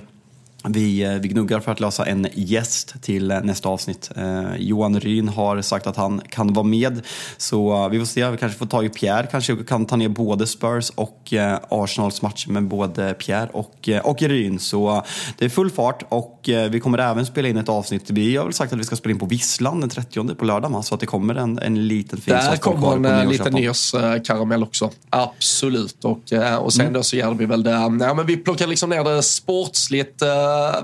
vi, 0.65 1.03
eh, 1.03 1.15
vi 1.15 1.29
gnuggar 1.29 1.61
för 1.61 1.73
att 1.73 1.81
lösa 1.81 2.07
en 2.07 2.27
gäst 2.35 2.95
till 3.03 3.31
eh, 3.31 3.41
nästa 3.41 3.69
avsnitt. 3.69 4.11
Eh, 4.17 4.57
Johan 4.59 5.01
Ryn 5.01 5.29
har 5.29 5.63
sagt 5.63 5.87
att 5.87 5.97
han 5.97 6.21
kan 6.29 6.53
vara 6.53 6.67
med. 6.67 7.01
Så 7.37 7.89
vi 7.89 7.99
får 7.99 8.07
se, 8.07 8.31
vi 8.31 8.37
kanske 8.37 8.59
får 8.59 8.67
tag 8.67 8.85
i 8.85 8.89
Pierre. 8.89 9.27
Kanske 9.31 9.57
kan 9.57 9.87
ta 9.87 9.97
ner 9.97 10.09
både 10.09 10.47
Spurs 10.47 10.91
och 10.95 11.33
eh, 11.33 11.59
Arsenals 11.69 12.23
match 12.23 12.47
med 12.47 12.69
både 12.69 13.15
Pierre 13.15 13.49
och, 13.53 13.89
eh, 13.89 14.01
och 14.01 14.23
Ryn. 14.23 14.59
Så 14.59 15.05
det 15.39 15.45
är 15.45 15.49
full 15.49 15.71
fart 15.71 16.03
och 16.09 16.49
eh, 16.49 16.71
vi 16.71 16.81
kommer 16.81 16.99
även 16.99 17.27
spela 17.27 17.49
in 17.49 17.57
ett 17.57 17.69
avsnitt. 17.69 18.11
Vi 18.11 18.37
har 18.37 18.45
väl 18.45 18.55
sagt 18.55 18.73
att 18.73 18.79
vi 18.79 18.85
ska 18.85 18.97
spela 18.97 19.13
in 19.13 19.19
på 19.19 19.27
Visslan 19.27 19.81
den 19.81 19.91
30 19.91 20.35
på 20.35 20.45
lördag. 20.45 20.85
Så 20.85 20.95
att 20.95 21.01
det 21.01 21.07
kommer 21.07 21.35
en, 21.35 21.59
en 21.59 21.89
liten 21.89 22.21
fin 22.21 22.35
Där 22.35 22.57
kommer 22.57 23.09
en 23.11 23.29
liten 23.29 23.53
nyårskaramell 23.53 24.63
också. 24.63 24.91
Absolut. 25.11 26.05
Och, 26.05 26.33
och 26.61 26.73
sen 26.73 26.81
mm. 26.81 26.93
då 26.93 27.03
så 27.03 27.17
gör 27.17 27.35
vi 27.35 27.47
väl 27.47 27.63
det. 27.63 27.71
Ja, 27.71 28.15
men 28.15 28.27
vi 28.27 28.37
plockar 28.37 28.67
liksom 28.67 28.91
ner 28.91 29.05
det 29.05 29.23
sportsligt 29.23 30.23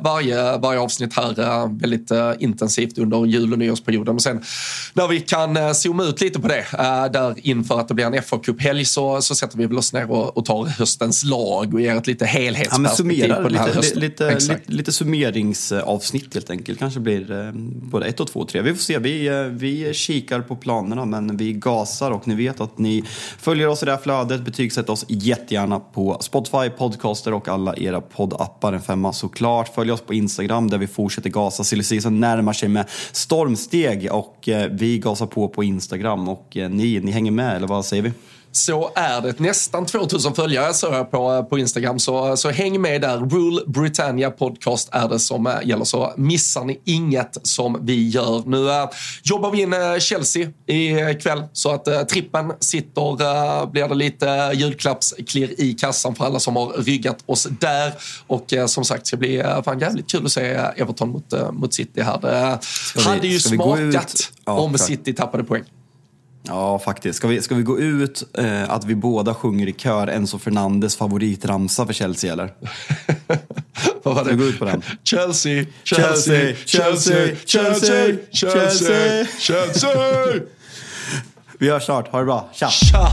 varje, 0.00 0.58
varje 0.58 0.80
avsnitt 0.80 1.14
här 1.16 1.40
eh, 1.40 1.70
väldigt 1.72 2.10
eh, 2.10 2.32
intensivt 2.38 2.98
under 2.98 3.26
jul 3.26 3.52
och 3.52 3.58
nyårsperioden. 3.58 4.14
Och 4.14 4.22
sen 4.22 4.42
när 4.94 5.08
vi 5.08 5.20
kan 5.20 5.56
eh, 5.56 5.72
zooma 5.72 6.04
ut 6.04 6.20
lite 6.20 6.40
på 6.40 6.48
det, 6.48 6.66
där 7.12 7.34
inför 7.46 7.80
att 7.80 7.88
det 7.88 7.94
blir 7.94 8.04
en 8.04 8.22
fa 8.22 8.38
Cup-helg 8.38 8.84
så, 8.84 9.22
så 9.22 9.34
sätter 9.34 9.58
vi 9.58 9.66
väl 9.66 9.78
oss 9.78 9.92
ner 9.92 10.10
och, 10.10 10.36
och 10.36 10.44
tar 10.44 10.64
höstens 10.64 11.24
lag 11.24 11.74
och 11.74 11.80
ger 11.80 11.96
ett 11.96 12.06
lite 12.06 12.26
helhetsperspektiv 12.26 13.26
ja, 13.28 13.34
på 13.34 13.48
den 13.48 13.58
här 13.58 13.66
lite, 13.66 13.78
hösten. 13.78 14.00
Lite, 14.00 14.34
lite, 14.34 14.60
lite, 14.66 14.92
summeringsavsnitt 14.92 16.34
helt 16.34 16.50
enkelt. 16.50 16.78
Kanske 16.78 17.00
blir 17.00 17.52
både 17.90 18.06
ett 18.06 18.20
och 18.20 18.28
två 18.28 18.40
och 18.40 18.48
tre. 18.48 18.62
Vi 18.62 18.74
får 18.74 18.82
se. 18.82 18.98
Vi, 18.98 19.28
vi 19.52 19.94
kikar 19.94 20.40
på 20.40 20.56
planerna 20.56 21.04
men 21.04 21.36
vi 21.36 21.52
gasar 21.52 22.10
och 22.10 22.28
ni 22.28 22.34
vet 22.34 22.60
att 22.60 22.78
ni 22.78 23.04
följer 23.38 23.68
oss 23.68 23.82
i 23.82 23.86
det 23.86 23.92
här 23.92 23.98
flödet. 23.98 24.44
Betygsätt 24.44 24.88
oss 24.88 25.04
jättegärna 25.08 25.80
på 25.80 26.16
Spotify, 26.20 26.70
Podcaster 26.78 27.34
och 27.34 27.48
alla 27.48 27.76
era 27.76 28.00
poddappar. 28.00 28.72
En 28.72 28.82
femma 28.82 29.12
såklart. 29.12 29.55
Följ 29.64 29.92
oss 29.92 30.00
på 30.00 30.14
Instagram 30.14 30.70
där 30.70 30.78
vi 30.78 30.86
fortsätter 30.86 31.30
gasa. 31.30 31.64
Silly 31.64 31.82
Season 31.82 32.20
närmar 32.20 32.52
sig 32.52 32.68
med 32.68 32.90
stormsteg 33.12 34.08
och 34.12 34.48
eh, 34.48 34.70
vi 34.70 34.98
gasar 34.98 35.26
på 35.26 35.48
på 35.48 35.64
Instagram 35.64 36.28
och 36.28 36.56
eh, 36.56 36.70
ni, 36.70 37.00
ni 37.00 37.10
hänger 37.10 37.30
med 37.30 37.56
eller 37.56 37.66
vad 37.66 37.84
säger 37.84 38.02
vi? 38.02 38.12
Så 38.56 38.90
är 38.94 39.20
det. 39.20 39.38
Nästan 39.38 39.86
2000 39.86 40.34
följare 40.34 40.74
såg 40.74 40.94
jag 40.94 41.10
på, 41.10 41.44
på 41.44 41.58
Instagram, 41.58 41.98
så, 41.98 42.36
så 42.36 42.50
häng 42.50 42.80
med 42.80 43.00
där. 43.00 43.18
Rule 43.18 43.60
Britannia 43.66 44.30
Podcast 44.30 44.88
är 44.92 45.08
det 45.08 45.18
som 45.18 45.46
äh, 45.46 45.52
gäller, 45.64 45.84
så 45.84 46.12
missar 46.16 46.64
ni 46.64 46.80
inget 46.84 47.38
som 47.42 47.78
vi 47.82 48.08
gör. 48.08 48.42
Nu 48.46 48.70
äh, 48.70 48.88
jobbar 49.22 49.50
vi 49.50 49.62
in 49.62 49.72
äh, 49.72 49.98
Chelsea 49.98 50.48
ikväll, 50.66 51.44
så 51.52 51.70
att 51.70 51.88
äh, 51.88 52.02
trippen 52.02 52.52
sitter, 52.60 53.22
äh, 53.22 53.70
blir 53.70 53.88
det 53.88 53.94
lite 53.94 54.52
julklappsklirr 54.54 55.60
i 55.60 55.74
kassan 55.74 56.14
för 56.14 56.24
alla 56.24 56.40
som 56.40 56.56
har 56.56 56.66
ryggat 56.66 57.18
oss 57.26 57.48
där. 57.60 57.92
Och 58.26 58.52
äh, 58.52 58.66
som 58.66 58.84
sagt, 58.84 59.00
det 59.00 59.06
ska 59.06 59.16
bli 59.16 59.36
äh, 59.36 59.62
fan 59.62 59.78
jävligt 59.78 60.10
kul 60.10 60.26
att 60.26 60.32
se 60.32 60.42
Everton 60.76 61.08
mot, 61.08 61.34
mot 61.52 61.74
City 61.74 62.00
här. 62.02 62.18
Det 62.94 63.00
hade 63.00 63.26
ju 63.26 63.38
smakat 63.38 64.32
ja, 64.44 64.52
om 64.52 64.78
City 64.78 65.12
tappade 65.12 65.44
poäng. 65.44 65.64
Ja, 66.46 66.78
faktiskt. 66.78 67.16
Ska 67.16 67.28
vi, 67.28 67.42
ska 67.42 67.54
vi 67.54 67.62
gå 67.62 67.78
ut 67.78 68.24
eh, 68.38 68.70
att 68.70 68.84
vi 68.84 68.94
båda 68.94 69.34
sjunger 69.34 69.66
i 69.66 69.72
kör 69.72 70.06
Enzo 70.06 70.38
Fernandes 70.38 70.96
favoritramsa 70.96 71.86
för 71.86 71.92
Chelsea, 71.92 72.32
eller? 72.32 72.52
Vad 74.02 74.14
var 74.14 74.24
det? 74.24 74.28
Ska 74.28 74.36
vi 74.36 74.42
gå 74.42 74.48
ut 74.48 74.58
på 74.58 74.64
den? 74.64 74.82
Chelsea, 75.04 75.64
Chelsea, 75.84 76.54
Chelsea, 76.64 77.36
Chelsea, 77.44 78.16
Chelsea, 78.32 78.56
Chelsea, 78.60 79.26
Chelsea! 79.38 80.40
Vi 81.58 81.70
hörs 81.70 81.84
snart. 81.84 82.08
Ha 82.08 82.18
det 82.18 82.24
bra. 82.24 82.48
Tja! 82.52 82.68
Tja! 82.68 83.08